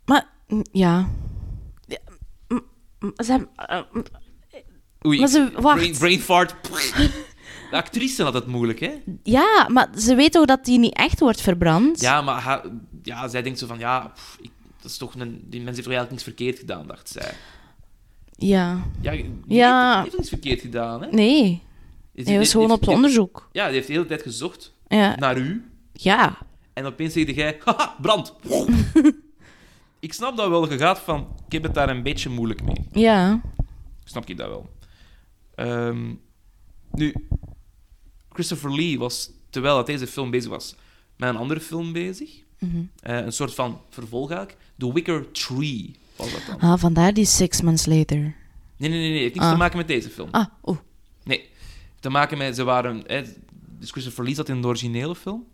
Maar, 0.05 0.27
mm, 0.47 0.63
ja. 0.71 1.09
Ja, 1.87 1.97
Ze 3.23 3.31
hebben... 3.31 3.49
mm, 3.91 4.03
Oei, 5.05 5.19
Maar 5.19 5.27
ze- 5.27 5.51
wacht. 5.61 5.77
brain, 5.77 5.97
brain 5.97 6.19
fart. 6.19 6.55
De 7.71 7.75
actrice 7.75 8.23
had 8.23 8.33
het 8.33 8.47
moeilijk, 8.47 8.79
hè? 8.79 8.93
Ja, 9.23 9.67
maar 9.71 9.89
ze 9.97 10.15
weet 10.15 10.31
toch 10.31 10.45
dat 10.45 10.65
die 10.65 10.79
niet 10.79 10.93
echt 10.95 11.19
wordt 11.19 11.41
verbrand? 11.41 11.99
Ja, 12.01 12.21
maar 12.21 12.61
ja, 13.03 13.27
zij 13.27 13.41
denkt 13.41 13.59
zo 13.59 13.67
van, 13.67 13.79
ja, 13.79 13.99
pff, 14.15 14.37
ik, 14.41 14.51
dat 14.81 14.91
is 14.91 14.97
toch 14.97 15.13
een, 15.15 15.41
die 15.49 15.61
mens 15.61 15.75
heeft 15.75 15.87
eigenlijk 15.87 16.09
niks 16.11 16.23
verkeerd 16.23 16.59
gedaan, 16.59 16.87
dacht 16.87 17.09
zij. 17.09 17.33
Ja. 18.37 18.83
Ja, 19.01 19.11
die 19.11 19.33
Ja. 19.47 19.89
Heeft, 19.91 20.03
heeft 20.03 20.15
niks 20.17 20.29
verkeerd 20.29 20.61
gedaan, 20.61 21.01
hè? 21.03 21.07
Nee. 21.11 21.61
Hij 22.13 22.37
was 22.37 22.51
gewoon 22.51 22.71
op 22.71 22.79
het 22.79 22.85
die- 22.87 22.95
onderzoek. 22.95 23.49
Ja, 23.51 23.65
die 23.65 23.73
heeft 23.75 23.87
de 23.87 23.93
hele 23.93 24.05
tijd 24.05 24.21
gezocht 24.21 24.73
Ja. 24.87 25.15
naar 25.15 25.37
u. 25.37 25.65
Ja. 25.93 26.37
En 26.73 26.85
opeens 26.85 27.13
zeg 27.13 27.35
jij, 27.35 27.57
haha, 27.65 27.95
brand. 28.01 28.33
ik 29.99 30.13
snap 30.13 30.37
dat 30.37 30.49
wel. 30.49 30.71
Je 30.71 30.77
gaat 30.77 30.99
van, 30.99 31.27
ik 31.45 31.51
heb 31.51 31.63
het 31.63 31.73
daar 31.73 31.89
een 31.89 32.03
beetje 32.03 32.29
moeilijk 32.29 32.63
mee. 32.63 32.87
Ja. 32.91 33.41
Snap 34.03 34.29
ik 34.29 34.37
dat 34.37 34.47
wel. 34.47 34.69
Ehm, 35.55 36.13
nu, 36.91 37.13
Christopher 38.29 38.75
Lee 38.75 38.99
was, 38.99 39.29
terwijl 39.49 39.75
dat 39.75 39.85
deze 39.85 40.07
film 40.07 40.31
bezig 40.31 40.49
was, 40.49 40.75
met 41.15 41.29
een 41.29 41.35
andere 41.37 41.59
film 41.59 41.93
bezig. 41.93 42.29
Mhm. 42.59 42.77
Eh, 42.99 43.17
een 43.17 43.31
soort 43.31 43.53
van 43.53 43.81
vervolg 43.89 44.29
eigenlijk. 44.31 44.59
The 44.77 44.93
Wicker 44.93 45.31
Tree 45.31 45.91
was 46.17 46.31
dat 46.31 46.41
dan. 46.47 46.59
Ah, 46.71 46.79
vandaar 46.79 47.13
die 47.13 47.25
Six 47.25 47.61
Months 47.61 47.85
Later. 47.85 48.17
Nee, 48.77 48.89
nee, 48.89 48.89
nee. 48.89 48.99
nee. 48.99 49.11
Het 49.13 49.21
heeft 49.21 49.33
niks 49.33 49.45
Ah. 49.45 49.51
te 49.51 49.57
maken 49.57 49.77
met 49.77 49.87
deze 49.87 50.09
film. 50.09 50.27
Ah, 50.31 50.45
oeh. 50.65 50.77
Nee. 51.23 51.49
Te 51.99 52.09
maken 52.09 52.37
met, 52.37 52.55
ze 52.55 52.63
waren... 52.63 53.03
Hè, 53.07 53.23
dus 53.79 53.91
Christopher 53.91 54.23
Lee 54.23 54.33
zat 54.35 54.49
in 54.49 54.61
de 54.61 54.67
originele 54.67 55.15
film. 55.15 55.45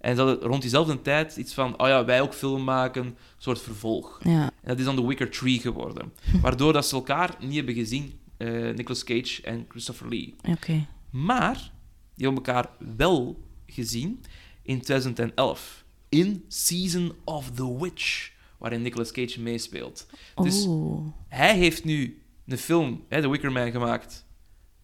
En 0.00 0.16
ze 0.16 0.22
hadden 0.22 0.48
rond 0.48 0.60
diezelfde 0.60 1.02
tijd 1.02 1.36
iets 1.36 1.54
van... 1.54 1.80
Oh 1.80 1.88
ja, 1.88 2.04
wij 2.04 2.20
ook 2.20 2.34
film 2.34 2.64
maken. 2.64 3.04
Een 3.04 3.16
soort 3.38 3.60
vervolg. 3.62 4.20
Ja. 4.22 4.42
En 4.42 4.50
dat 4.62 4.78
is 4.78 4.84
dan 4.84 4.96
The 4.96 5.06
Wicker 5.06 5.30
Tree 5.30 5.58
geworden. 5.58 6.12
Waardoor 6.42 6.72
dat 6.72 6.86
ze 6.86 6.94
elkaar 6.94 7.36
niet 7.40 7.56
hebben 7.56 7.74
gezien. 7.74 8.18
eh 8.36 8.48
Nicolas 8.74 9.04
Cage 9.04 9.42
en 9.42 9.64
Christopher 9.68 10.08
Lee. 10.08 10.34
Oké. 10.48 10.86
Maar 11.10 11.70
die 12.14 12.26
hebben 12.26 12.44
elkaar 12.44 12.70
wel 12.96 13.42
gezien 13.66 14.20
in 14.62 14.80
2011. 14.80 15.84
In 16.08 16.44
Season 16.48 17.12
of 17.24 17.50
the 17.50 17.78
Witch. 17.78 18.30
Waarin 18.58 18.82
Nicolas 18.82 19.12
Cage 19.12 19.40
meespeelt. 19.40 20.06
Dus 20.34 20.64
Oeh. 20.66 21.06
hij 21.28 21.56
heeft 21.56 21.84
nu 21.84 22.22
een 22.46 22.58
film, 22.58 23.04
hè, 23.08 23.20
The 23.20 23.30
Wicker 23.30 23.52
Man, 23.52 23.70
gemaakt. 23.70 24.24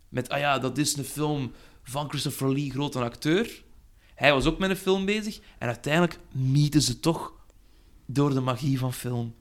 Met, 0.09 0.29
ah 0.29 0.39
ja, 0.39 0.59
dat 0.59 0.79
is 0.79 0.97
een 0.97 1.05
film 1.05 1.53
van 1.83 2.09
Christopher 2.09 2.53
Lee, 2.53 2.71
grote 2.71 2.99
acteur. 2.99 3.63
Hij 4.15 4.33
was 4.33 4.47
ook 4.47 4.59
met 4.59 4.71
een 4.71 4.77
film 4.77 5.05
bezig. 5.05 5.41
En 5.59 5.67
uiteindelijk 5.67 6.19
mieten 6.33 6.83
ze 6.83 7.01
toch 7.01 7.33
door 8.07 8.35
de 8.35 8.41
magie 8.41 8.79
van 8.79 8.93
film. 8.93 9.35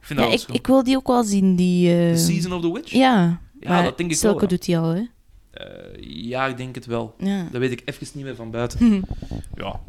Ik 0.00 0.06
vind 0.06 0.20
Ja, 0.20 0.30
dat 0.30 0.46
wel 0.46 0.56
ik, 0.56 0.66
wil 0.66 0.82
die 0.82 0.96
ook 0.96 1.06
wel 1.06 1.24
zien, 1.24 1.56
die... 1.56 1.90
eh, 1.96 2.12
The 2.12 2.18
Season 2.20 2.52
of 2.52 2.60
the 2.60 2.72
Witch? 2.72 2.92
Ja. 2.92 3.40
Ja, 3.60 3.68
maar 3.68 3.82
dat 3.84 3.98
denk 3.98 4.10
ik 4.12 4.18
wel, 4.20 4.38
doet 4.46 4.64
die 4.64 4.78
al, 4.78 4.88
hè. 4.88 5.02
Eh, 5.50 5.94
ja, 6.00 6.46
ik 6.46 6.56
denk 6.56 6.74
het 6.74 6.86
wel. 6.86 7.14
Ja. 7.18 7.48
Dat 7.50 7.60
weet 7.60 7.70
ik 7.72 7.82
even 7.84 8.06
niet 8.14 8.24
meer 8.24 8.36
van 8.36 8.50
buiten. 8.50 9.04
Ja, 9.54 9.80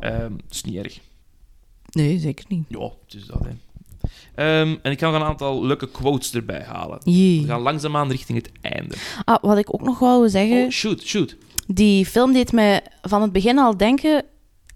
ehm 0.00 0.32
het 0.32 0.54
is 0.54 0.62
niet 0.62 0.74
erg. 0.76 1.00
Nee, 1.94 2.18
zeker 2.18 2.44
niet. 2.48 2.64
Ja, 2.68 2.90
het 3.06 3.14
is 3.14 3.26
dat, 3.26 3.44
hè. 3.44 3.50
Ehm, 4.34 4.76
en 4.82 4.90
ik 4.92 4.98
ga 4.98 5.10
nog 5.10 5.20
een 5.20 5.26
aantal 5.26 5.64
leuke 5.64 5.88
quotes 5.88 6.34
erbij 6.34 6.62
halen. 6.62 6.98
Jee. 7.04 7.40
We 7.40 7.46
gaan 7.46 7.60
langzaamaan 7.60 8.10
richting 8.10 8.38
het 8.38 8.50
einde. 8.60 8.94
Ah, 9.24 9.42
wat 9.42 9.58
ik 9.58 9.74
ook 9.74 9.82
nog 9.82 9.98
wou 9.98 10.28
zeggen... 10.28 10.64
Oh, 10.64 10.70
shoot, 10.70 11.02
shoot. 11.02 11.36
Die 11.66 12.06
film 12.06 12.32
deed 12.32 12.52
mij 12.52 12.82
van 13.02 13.22
het 13.22 13.32
begin 13.32 13.58
al 13.58 13.76
denken... 13.76 14.24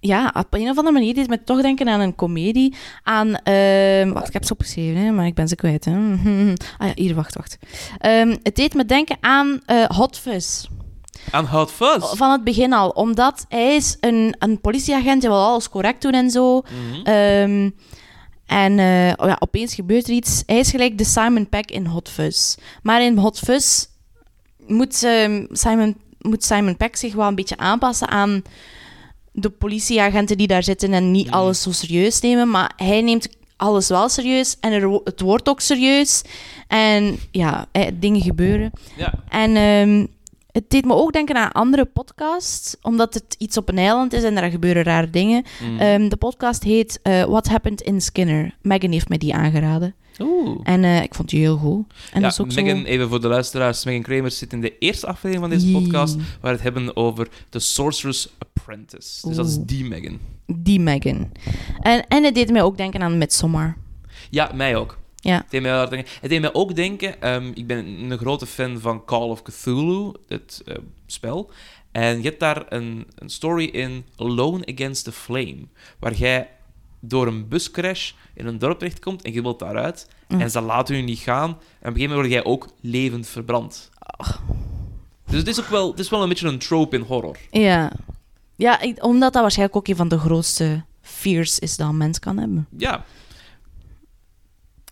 Ja, 0.01 0.35
op 0.37 0.55
een 0.55 0.69
of 0.69 0.77
andere 0.77 0.93
manier 0.93 1.15
deed 1.15 1.29
mij 1.29 1.39
toch 1.39 1.63
denken 1.63 1.89
aan 1.89 2.01
een 2.01 2.15
komedie. 2.15 2.75
Aan... 3.03 3.35
ehm, 3.35 4.13
wacht, 4.13 4.27
ik 4.27 4.33
heb 4.33 4.45
ze 4.45 4.53
opgeschreven, 4.53 5.01
hè, 5.01 5.11
maar 5.11 5.27
ik 5.27 5.35
ben 5.35 5.49
ze 5.49 5.55
kwijt. 5.55 5.85
Hè. 5.85 5.93
Ah 6.79 6.87
ja, 6.87 6.93
hier, 6.95 7.15
wacht, 7.15 7.35
wacht. 7.35 7.59
Ehm, 7.99 8.37
het 8.43 8.57
deed 8.57 8.75
me 8.75 8.85
denken 8.85 9.17
aan 9.21 9.61
eh, 9.67 9.85
Hot 9.85 10.19
Fuzz. 10.19 10.67
Aan 11.31 11.69
Fuzz. 11.69 12.15
Van 12.17 12.31
het 12.31 12.45
begin 12.45 12.73
al. 12.73 12.89
Omdat 12.89 13.47
hij 13.49 13.75
is 13.75 13.97
een, 14.01 14.35
een 14.39 14.61
politieagent, 14.61 15.21
die 15.21 15.31
wil 15.31 15.45
alles 15.45 15.69
correct 15.69 16.03
doen 16.03 16.13
en 16.13 16.31
zo. 16.31 16.61
Mhm. 16.61 17.01
Ehm, 17.05 17.71
en 18.47 18.79
eh, 18.79 19.13
oh 19.17 19.27
ja, 19.29 19.37
opeens 19.39 19.75
gebeurt 19.75 20.07
er 20.09 20.15
iets. 20.15 20.43
Hij 20.47 20.59
is 20.59 20.71
gelijk 20.71 20.99
de 20.99 21.05
Simon 21.05 21.49
Peck 21.49 21.71
in 21.71 21.87
Hot 21.87 22.09
Fuzz. 22.09 22.57
Maar 22.83 23.03
in 23.03 23.19
Hot 23.19 23.39
Fuzz 23.39 23.85
moet, 24.67 25.03
ehm, 25.03 25.45
Simon, 25.51 25.97
moet 26.21 26.45
Simon 26.45 26.77
Peck 26.77 26.97
zich 26.97 27.15
wel 27.15 27.27
een 27.27 27.35
beetje 27.35 27.57
aanpassen 27.57 28.09
aan 28.09 28.43
de 29.33 29.51
politieagenten 29.51 30.37
die 30.39 30.47
daar 30.47 30.63
zitten 30.63 30.93
en 30.93 31.11
niet 31.11 31.27
Mhm. 31.27 31.35
alles 31.35 31.63
zo 31.63 31.73
serieus 31.73 32.21
nemen. 32.21 32.51
Maar 32.51 32.73
hij 32.77 33.01
neemt 33.01 33.29
alles 33.57 33.89
wel 33.89 34.09
serieus 34.09 34.57
en 34.61 34.73
er, 34.73 35.01
het 35.05 35.21
wordt 35.21 35.49
ook 35.49 35.61
serieus. 35.61 36.23
En 36.69 37.19
ja, 37.31 37.67
eh, 37.73 37.87
dingen 37.95 38.21
gebeuren. 38.21 38.71
Ja. 38.97 39.13
En 39.29 39.57
ehm, 39.57 40.07
het 40.59 40.71
deed 40.71 40.85
me 40.85 40.95
ook 40.95 41.13
denken 41.13 41.37
aan 41.37 41.53
andere 41.53 41.85
podcasts, 41.85 42.77
omdat 42.83 43.15
het 43.15 43.35
iets 43.39 43.57
op 43.57 43.69
een 43.69 43.79
eiland 43.79 44.13
is 44.13 44.23
en 44.23 44.35
daar 44.35 44.51
gebeuren 44.51 44.83
rare 44.83 45.11
dingen. 45.11 45.45
Mhm. 45.63 45.81
Ehm, 45.81 46.09
de 46.09 46.17
podcast 46.17 46.63
heet 46.63 47.01
eh, 47.03 47.25
What 47.25 47.49
Happened 47.49 47.81
in 47.81 48.01
Skinner. 48.01 48.57
Megan 48.63 48.91
heeft 48.91 49.09
mij 49.09 49.19
die 49.19 49.35
aangeraden. 49.35 49.95
Oeh. 50.19 50.61
En 50.63 50.85
eh, 50.85 51.03
ik 51.03 51.15
vond 51.15 51.29
die 51.29 51.41
heel 51.41 51.57
goed. 51.57 51.85
En 52.13 52.21
ja, 52.21 52.21
dat 52.21 52.33
is 52.33 52.41
ook 52.41 52.55
Megan, 52.55 52.79
zo... 52.79 52.85
even 52.85 53.09
voor 53.09 53.21
de 53.21 53.29
luisteraars. 53.29 53.85
Megan 53.85 54.03
Kramer 54.03 54.31
zit 54.31 54.53
in 54.53 54.61
de 54.61 54.79
eerste 54.79 55.07
aflevering 55.07 55.41
van 55.41 55.51
deze 55.51 55.71
Jee. 55.71 55.83
podcast, 55.83 56.17
waar 56.17 56.25
we 56.41 56.49
het 56.49 56.63
hebben 56.63 56.97
over 56.97 57.29
The 57.49 57.59
Sorcerer's 57.59 58.29
Apprentice. 58.39 59.29
Dus 59.29 59.37
dat 59.37 59.47
is 59.47 59.59
die 59.61 59.85
Megan. 59.85 60.19
Die 60.47 60.81
Megan. 60.81 61.33
En, 61.81 62.07
en 62.07 62.25
het 62.25 62.35
deed 62.35 62.51
mij 62.51 62.63
ook 62.63 62.77
denken 62.77 63.03
aan 63.03 63.19
Midsommar. 63.19 63.77
Ja, 64.31 64.51
mij 64.55 64.77
ook. 64.77 64.99
Ja. 65.21 65.37
Het 65.37 65.51
deed 65.51 65.63
mij, 65.63 65.89
denken. 65.89 66.13
het 66.21 66.31
deed 66.31 66.41
mij 66.41 66.53
ook 66.55 66.75
denken... 66.75 67.21
ehm, 67.23 67.51
ik 67.55 67.67
ben 67.67 67.87
een 67.87 68.19
grote 68.19 68.47
fan 68.47 68.81
van 68.81 69.05
Call 69.05 69.29
of 69.29 69.43
Cthulhu, 69.43 70.13
het 70.29 70.63
eh, 70.67 70.75
spel. 71.07 71.51
En 71.93 72.17
je 72.17 72.23
hebt 72.29 72.41
daar 72.41 72.65
een, 72.69 73.07
een 73.15 73.29
story 73.31 73.65
in, 73.65 74.05
Alone 74.17 74.67
Against 74.75 75.05
the 75.05 75.13
Flame, 75.13 75.59
waar 75.99 76.15
jij 76.15 76.51
door 77.01 77.27
een 77.27 77.49
buscrash 77.49 78.13
in 78.35 78.47
een 78.47 78.59
dorp 78.59 78.79
terechtkomt 78.79 79.23
en 79.23 79.33
je 79.33 79.43
wilt 79.43 79.59
daaruit. 79.59 80.09
Mm. 80.29 80.41
En 80.41 80.51
ze 80.51 80.61
laten 80.61 80.97
je 80.97 81.03
niet 81.03 81.19
gaan. 81.19 81.49
En 81.49 81.55
op 81.55 81.59
een 81.61 81.93
gegeven 81.93 82.01
moment 82.01 82.15
word 82.21 82.31
jij 82.31 82.45
ook 82.45 82.69
levend 82.81 83.27
verbrand. 83.29 83.91
Dus 85.31 85.39
het 85.39 85.49
is 85.49 85.61
ook 85.61 85.67
wel, 85.69 85.91
het 85.91 85.99
is 85.99 86.09
wel 86.11 86.23
een 86.23 86.29
beetje 86.29 86.49
een 86.49 86.59
trope 86.59 86.97
in 86.97 87.03
horror. 87.03 87.37
Ja. 87.51 87.93
Ja, 88.57 88.81
ik- 88.81 89.05
omdat 89.05 89.33
dat 89.33 89.43
waarschijnlijk 89.43 89.79
ook 89.79 89.89
een 89.89 89.97
van 89.97 90.09
de 90.09 90.19
grootste 90.19 90.85
fears 91.01 91.59
is 91.59 91.77
dat 91.77 91.89
een 91.89 91.97
mens 91.97 92.19
kan 92.19 92.39
hebben. 92.39 92.67
Ja. 92.77 93.05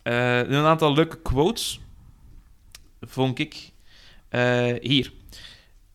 Eh, 0.06 0.38
een 0.38 0.64
aantal 0.64 0.94
leuke 0.94 1.18
quotes 1.22 1.80
vond 3.00 3.38
ik. 3.38 3.72
Eh, 4.28 4.72
hier. 4.80 5.12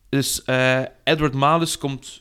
Dus 0.09 0.43
eh, 0.43 0.81
Edward 1.03 1.33
Malus 1.33 1.77
komt, 1.77 2.19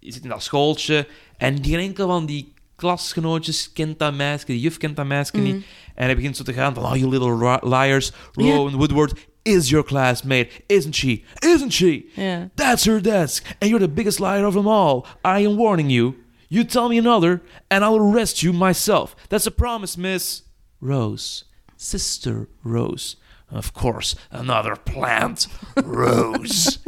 zit 0.00 0.22
in 0.22 0.28
dat 0.28 0.42
schooltje 0.42 1.08
en 1.36 1.64
geen 1.64 1.78
enkel 1.78 2.06
van 2.08 2.26
die 2.26 2.52
klasgenootjes 2.76 3.72
kent 3.72 3.98
dat 3.98 4.14
meisje, 4.14 4.46
die 4.46 4.60
juf 4.60 4.76
kent 4.76 4.96
dat 4.96 5.06
meisje 5.06 5.36
niet. 5.36 5.64
En 5.94 6.04
hij 6.04 6.14
begint 6.14 6.36
zo 6.36 6.42
te 6.42 6.52
gaan 6.52 6.74
van, 6.74 6.84
oh, 6.84 6.96
you 6.96 7.08
little 7.08 7.58
liars, 7.62 8.12
Rowan 8.32 8.76
Woodward 8.76 9.26
is 9.42 9.68
your 9.68 9.86
classmate, 9.86 10.48
isn't 10.66 10.94
she? 10.94 11.22
Isn't 11.38 11.72
she? 11.72 12.10
Ja. 12.14 12.50
That's 12.54 12.84
her 12.84 13.02
desk, 13.02 13.46
and 13.58 13.70
you're 13.70 13.86
the 13.86 13.92
biggest 13.92 14.18
liar 14.18 14.46
of 14.46 14.54
them 14.54 14.66
all. 14.66 15.04
I 15.24 15.46
am 15.46 15.56
warning 15.56 15.90
you. 15.90 16.14
You 16.48 16.64
tell 16.64 16.88
me 16.88 16.98
another, 16.98 17.42
and 17.68 17.84
I'll 17.84 18.12
arrest 18.12 18.40
you 18.40 18.54
myself. 18.54 19.14
That's 19.28 19.46
a 19.46 19.50
promise, 19.50 20.00
miss. 20.00 20.42
Rose. 20.84 21.44
Sister 21.76 22.48
Rose. 22.62 23.16
Of 23.52 23.72
course, 23.72 24.16
another 24.30 24.76
plant. 24.80 25.48
Rose. 25.74 26.78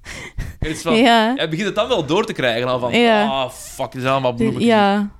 Het 0.58 0.82
van, 0.82 0.94
Ja. 0.96 1.34
Hij 1.36 1.48
begint 1.48 1.66
het 1.66 1.74
dan 1.74 1.88
wel 1.88 2.06
door 2.06 2.24
te 2.24 2.32
krijgen. 2.32 2.68
Al 2.68 2.78
van, 2.78 2.92
Ja. 2.98 3.26
ah, 3.26 3.50
fuck, 3.50 3.92
het 3.92 4.02
is 4.02 4.08
allemaal 4.08 4.32
bloemen. 4.32 4.62
Ja. 4.62 5.10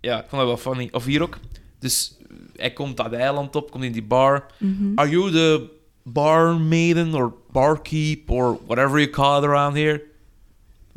ja, 0.00 0.16
ik 0.22 0.28
vond 0.28 0.42
dat 0.42 0.62
wel 0.62 0.72
funny. 0.74 0.88
Of 0.92 1.04
hier 1.04 1.22
ook. 1.22 1.38
Dus 1.78 2.16
eh, 2.30 2.36
hij 2.56 2.72
komt 2.72 2.96
dat 2.96 3.12
eiland 3.12 3.56
op, 3.56 3.70
komt 3.70 3.84
in 3.84 3.92
die 3.92 4.02
bar. 4.02 4.46
Mhm. 4.58 4.92
Are 4.98 5.08
you 5.10 5.30
the 5.30 5.70
barmaiden 6.02 7.14
or 7.14 7.32
barkeep 7.52 8.30
or 8.30 8.58
whatever 8.66 8.98
you 8.98 9.10
call 9.10 9.38
it 9.38 9.44
around 9.44 9.76
here? 9.76 10.02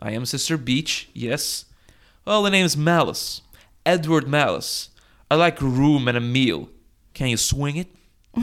I 0.05 0.15
am 0.15 0.25
Sister 0.25 0.63
Beach, 0.63 1.07
yes. 1.11 1.65
Well, 2.23 2.43
the 2.43 2.49
name 2.49 2.63
is 2.63 2.75
Malice. 2.75 3.41
Edward 3.83 4.27
Malice. 4.27 4.89
I 5.32 5.36
like 5.36 5.63
a 5.63 5.67
room 5.67 6.07
and 6.07 6.17
a 6.17 6.19
meal. 6.19 6.69
Can 7.13 7.27
you 7.27 7.38
swing 7.38 7.77
it? 7.77 7.88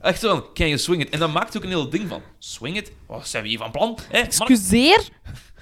Echt 0.00 0.20
zo 0.20 0.50
can 0.54 0.66
you 0.68 0.78
swing 0.78 1.02
it? 1.02 1.10
En 1.10 1.18
dan 1.18 1.32
maakt 1.32 1.52
hij 1.52 1.56
ook 1.56 1.68
een 1.68 1.76
heel 1.76 1.90
ding 1.90 2.08
van. 2.08 2.22
Swing 2.38 2.76
it? 2.76 2.92
Wat 3.06 3.28
zijn 3.28 3.42
we 3.42 3.48
hier 3.48 3.58
van 3.58 3.70
plan? 3.70 3.98
Hè? 4.08 4.18
Excuseer? 4.18 5.08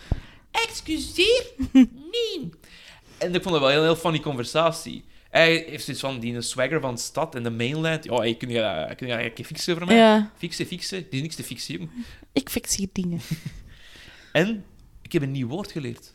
Excuseer? 0.69 1.47
nee. 1.73 2.51
En 3.19 3.35
ik 3.35 3.43
vond 3.43 3.55
het 3.55 3.63
wel 3.63 3.67
een 3.67 3.71
heel, 3.71 3.83
heel 3.83 3.97
funny 3.97 4.21
conversatie. 4.21 5.05
Hij 5.31 5.65
heeft 5.69 5.85
zoiets 5.85 6.03
van 6.03 6.21
die 6.21 6.41
swagger 6.41 6.81
van 6.81 6.95
de 6.95 7.01
stad 7.01 7.35
en 7.35 7.43
de 7.43 7.51
mainland. 7.51 8.05
Ja, 8.05 8.17
hey, 8.17 8.35
kun 8.35 8.49
je 8.49 8.61
dat 8.61 8.97
kun 8.97 9.07
je 9.07 9.13
dat 9.13 9.25
een 9.25 9.33
keer 9.33 9.45
fixen 9.45 9.77
voor 9.77 9.87
mij? 9.87 9.97
Ja. 9.97 10.33
Fixen, 10.37 10.67
fixen. 10.67 10.99
Er 10.99 11.07
is 11.11 11.21
niks 11.21 11.35
te 11.35 11.45
fixen, 11.45 11.75
jong. 11.75 11.91
Ik 12.33 12.49
fix 12.49 12.77
hier 12.77 12.89
dingen. 12.93 13.21
En 14.33 14.65
ik 15.03 15.13
heb 15.13 15.23
een 15.23 15.31
nieuw 15.31 15.49
woord 15.49 15.73
geleerd. 15.73 16.15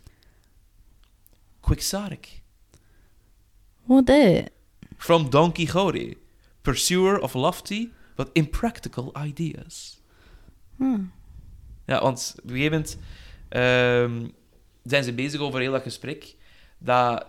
Quixotic. 1.59 2.41
Wat 3.87 4.09
is? 4.09 4.43
From 4.97 5.29
Don 5.29 5.51
Quixote. 5.51 6.17
Pursuer 6.61 7.19
of 7.19 7.33
lofty, 7.33 7.89
but 8.15 8.29
impractical 8.33 9.13
ideas. 9.25 10.01
Hmm. 10.75 11.11
Ja, 11.85 12.01
want 12.01 12.35
op 12.37 12.49
een 12.49 12.55
gegeven 12.55 12.71
moment 12.71 12.97
ehm, 13.49 14.29
zijn 14.83 15.03
ze 15.03 15.13
bezig 15.13 15.39
over 15.39 15.59
heel 15.59 15.71
dat 15.71 15.81
gesprek. 15.81 16.35
Dat 16.77 17.25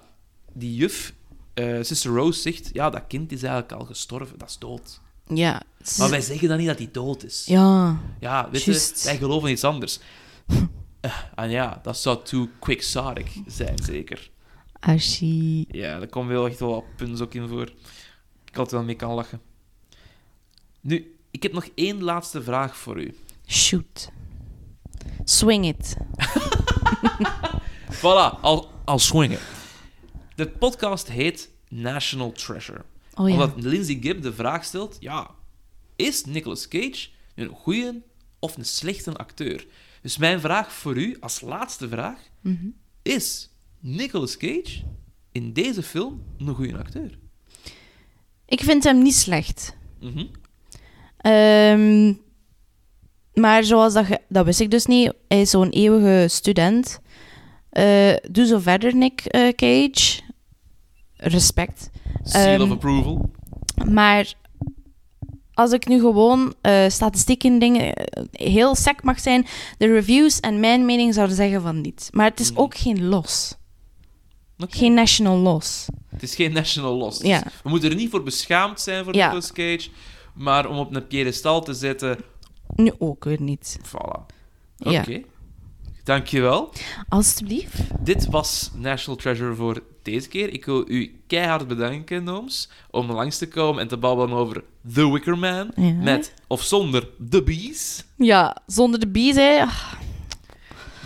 die 0.53 0.75
juf, 0.75 1.15
eh, 1.55 1.79
Sister 1.83 2.11
Rose, 2.11 2.41
zegt: 2.41 2.71
Ja, 2.73 2.91
dat 2.91 3.03
kind 3.09 3.33
is 3.33 3.43
eigenlijk 3.43 3.73
al 3.73 3.87
gestorven, 3.87 4.39
dat 4.39 4.49
is 4.49 4.59
dood. 4.59 5.01
Ja. 5.27 5.63
Maar 5.99 6.11
wij 6.11 6.21
zeggen 6.21 6.49
dan 6.49 6.59
niet 6.59 6.67
dat 6.67 6.79
hij 6.79 6.89
dood 6.93 7.25
is. 7.25 7.45
Ja. 7.47 8.01
Ja, 8.21 8.51
weet 8.51 8.63
je, 8.63 9.01
wij 9.05 9.17
geloven 9.17 9.51
iets 9.51 9.65
anders. 9.65 9.99
Eh, 11.01 11.13
en 11.35 11.51
ja, 11.51 11.81
dat 11.83 11.99
zou 11.99 12.25
too 12.25 12.49
quixotic 12.59 13.43
zijn, 13.47 13.79
zeker. 13.85 14.31
Ja, 15.71 15.99
daar 15.99 16.09
komen 16.09 16.33
wel 16.35 16.47
echt 16.47 16.59
wel 16.59 16.71
wat 16.71 16.97
punten 16.97 17.25
ook 17.25 17.35
in 17.35 17.49
voor. 17.49 17.73
Ik 18.45 18.57
altijd 18.57 18.71
wel 18.71 18.83
mee 18.83 18.95
kan 18.97 19.15
lachen. 19.15 19.41
Nu, 20.81 21.17
ik 21.31 21.43
heb 21.43 21.53
nog 21.53 21.69
één 21.75 22.03
laatste 22.03 22.43
vraag 22.43 22.77
voor 22.77 23.01
u. 23.01 23.15
Shoot. 23.47 24.11
Swing 25.25 25.67
it. 25.67 25.97
Voilà, 28.01 28.41
al, 28.41 28.71
al 28.85 28.99
swingen. 28.99 29.39
De 30.35 30.49
podcast 30.49 31.09
heet 31.09 31.51
National 31.69 32.33
Treasure. 32.33 32.85
Oh 33.15 33.29
ja. 33.29 33.35
Omdat 33.35 33.65
Lindsay 33.65 33.99
Gibb 34.01 34.23
de 34.23 34.33
vraag 34.33 34.65
stelt: 34.65 34.97
ja, 35.01 35.31
is 35.97 36.25
Nicolas 36.25 36.69
Cage 36.69 37.09
een 37.35 37.49
goede 37.49 38.03
of 38.39 38.57
een 38.57 38.65
slechte 38.65 39.17
acteur? 39.17 39.67
Dus 40.03 40.17
mijn 40.17 40.41
vraag 40.41 40.73
voor 40.73 40.97
u, 40.97 41.17
als 41.21 41.41
laatste 41.41 41.89
vraag, 41.89 42.19
Mhm. 42.41 42.67
is 43.03 43.51
Nicolas 43.81 44.37
Cage 44.37 44.83
in 45.33 45.53
deze 45.53 45.83
film 45.83 46.23
een 46.39 46.55
goede 46.55 46.79
acteur? 46.79 47.19
Ik 48.47 48.61
vind 48.61 48.85
hem 48.85 49.03
niet 49.03 49.15
slecht. 49.15 49.77
Mhm. 50.01 50.25
Ehm, 51.17 52.13
maar 53.35 53.65
zoals 53.65 53.93
dat, 53.93 54.05
ge- 54.07 54.21
dat 54.29 54.45
wist 54.45 54.61
ik 54.61 54.71
dus 54.71 54.87
niet. 54.87 55.13
Hij 55.29 55.41
is 55.41 55.51
zo'n 55.51 55.69
eeuwige 55.71 56.29
student. 56.29 57.01
Eh, 57.71 58.15
doe 58.31 58.47
zo 58.47 58.59
verder, 58.59 58.97
Nick 58.97 59.21
eh, 59.21 59.49
Cage. 59.49 60.21
Respect. 61.17 61.91
Seal 62.23 62.47
Ehm, 62.53 62.63
of 62.63 62.71
approval. 62.71 63.31
Maar 63.91 64.35
als 65.55 65.73
ik 65.73 65.87
nu 65.89 66.01
gewoon 66.01 66.55
eh 66.61 66.89
statistieken 66.89 67.59
dingen 67.59 67.93
heel 68.33 68.75
sec 68.75 69.03
mag 69.03 69.21
zijn, 69.21 69.47
de 69.79 69.87
reviews 69.87 70.41
en 70.41 70.61
mijn 70.61 70.85
mening 70.85 71.15
zouden 71.15 71.37
zeggen 71.37 71.63
van 71.63 71.81
niet. 71.81 72.09
Maar 72.13 72.31
het 72.31 72.41
is 72.41 72.51
Mhm. 72.53 72.61
ook 72.61 72.77
geen 72.77 73.05
los. 73.09 73.57
Geen 74.59 74.95
national 74.95 75.37
los. 75.37 75.87
Het 76.09 76.23
is 76.23 76.35
geen 76.35 76.53
national 76.53 76.95
loss. 76.97 77.21
Ja. 77.21 77.41
Dus 77.43 77.53
we 77.63 77.69
moeten 77.69 77.91
er 77.91 77.97
niet 77.97 78.11
voor 78.11 78.23
beschaamd 78.23 78.81
zijn 78.81 79.05
voor 79.05 79.15
Ja. 79.15 79.23
Nicolas 79.25 79.53
Cage, 79.53 79.89
maar 80.35 80.67
om 80.69 80.79
op 80.79 80.95
een 80.95 81.07
piedestal 81.07 81.63
te 81.63 81.75
zetten, 81.75 82.19
Nu 82.77 82.93
ook 82.99 83.25
weer 83.25 83.41
niet. 83.41 83.79
voilà. 83.87 84.21
Oké. 84.79 84.91
Ja. 85.11 85.21
Dankjewel. 86.05 86.73
Alsjeblieft. 87.09 87.75
Dit 88.01 88.27
was 88.27 88.71
National 88.75 89.17
Treasure 89.19 89.55
voor 89.55 89.83
deze 90.03 90.29
keer. 90.29 90.53
Ik 90.53 90.65
wil 90.65 90.85
u 90.91 91.21
keihard 91.27 91.69
bedanken, 91.69 92.25
Nooms, 92.25 92.69
om 92.91 93.11
langs 93.13 93.39
te 93.39 93.49
komen 93.49 93.83
en 93.83 93.89
te 93.89 93.97
babbelen 93.97 94.37
over 94.37 94.65
The 94.95 95.13
Wicker 95.13 95.39
Man, 95.39 95.71
Ja. 95.77 95.93
met 95.93 96.35
of 96.47 96.63
zonder 96.63 97.09
The 97.31 97.43
Bees. 97.43 98.05
Ja, 98.17 98.57
zonder 98.67 99.01
de 99.01 99.09
bees, 99.09 99.35
hè. 99.35 99.61
Ah, 99.61 99.93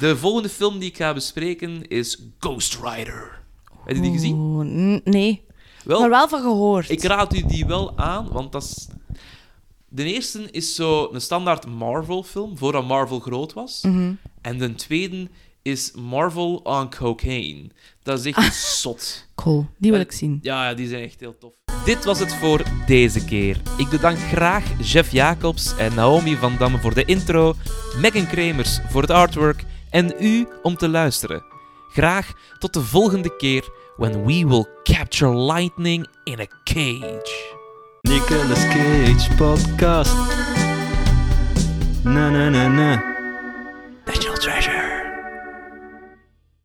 De 0.01 0.17
volgende 0.17 0.49
film 0.49 0.79
die 0.79 0.89
ik 0.89 0.97
ga 0.97 1.13
bespreken 1.15 1.89
is 1.89 2.23
Ghost 2.39 2.79
Rider. 2.83 3.41
Heb 3.85 3.97
je 3.97 4.03
die 4.03 4.13
gezien? 4.13 4.37
Oeh, 4.37 5.01
nee. 5.05 5.45
Wel, 5.85 6.01
maar 6.01 6.11
wel 6.11 6.29
van 6.29 6.41
gehoord. 6.41 6.91
Ik 6.91 7.03
raad 7.03 7.35
u 7.35 7.43
die 7.43 7.67
wel 7.67 7.99
aan, 7.99 8.29
want 8.29 8.53
dat 8.53 8.63
is... 8.63 8.89
De 9.89 10.05
eerste 10.05 10.51
is 10.51 10.75
zo 10.75 11.09
een 11.13 11.21
standaard 11.21 11.67
Marvel-film, 11.67 12.59
voordat 12.59 12.87
Marvel 12.87 13.21
groot 13.21 13.53
was. 13.53 13.83
Mhm. 13.83 14.13
En 14.41 14.59
de 14.59 14.75
tweede 14.75 15.29
is 15.63 15.93
Marvel 15.93 16.55
on 16.55 16.91
Cocaine. 16.91 17.71
Dat 18.03 18.19
is 18.19 18.33
echt 18.35 18.55
zot. 18.55 19.27
Cool, 19.35 19.67
die 19.79 19.91
wil 19.91 20.01
ik 20.01 20.13
zien. 20.13 20.39
Ja, 20.43 20.69
ja, 20.69 20.75
die 20.75 20.89
zijn 20.89 21.03
echt 21.03 21.21
heel 21.21 21.39
tof. 21.39 21.53
Dit 21.85 22.05
was 22.05 22.19
het 22.19 22.35
voor 22.35 22.63
deze 22.87 23.25
keer. 23.25 23.61
Ik 23.77 23.89
bedank 23.89 24.19
graag 24.19 24.93
Jeff 24.93 25.13
Jacobs 25.13 25.77
en 25.77 25.95
Naomi 25.95 26.37
van 26.37 26.57
Damme 26.59 26.79
voor 26.79 26.95
de 26.95 27.05
intro, 27.05 27.55
Megan 28.01 28.27
Kremers 28.27 28.79
voor 28.89 29.01
het 29.01 29.11
artwork 29.11 29.65
en 29.91 30.15
u 30.21 30.49
om 30.63 30.77
te 30.77 30.89
luisteren. 30.89 31.52
Graag 31.93 32.33
tot 32.59 32.73
de 32.73 32.81
volgende 32.81 33.37
keer 33.37 33.69
when 33.97 34.25
we 34.25 34.47
will 34.47 34.67
capture 34.83 35.35
lightning 35.35 36.07
in 36.25 36.41
a 36.41 36.47
cage. 36.65 37.55
Nicolas 38.01 38.69
Cage 38.69 39.35
podcast. 39.37 40.15
Na 42.05 42.31
na 42.31 42.49
na 42.49 42.69
na. 42.69 43.03
National 44.05 44.37
Treasure. 44.39 44.82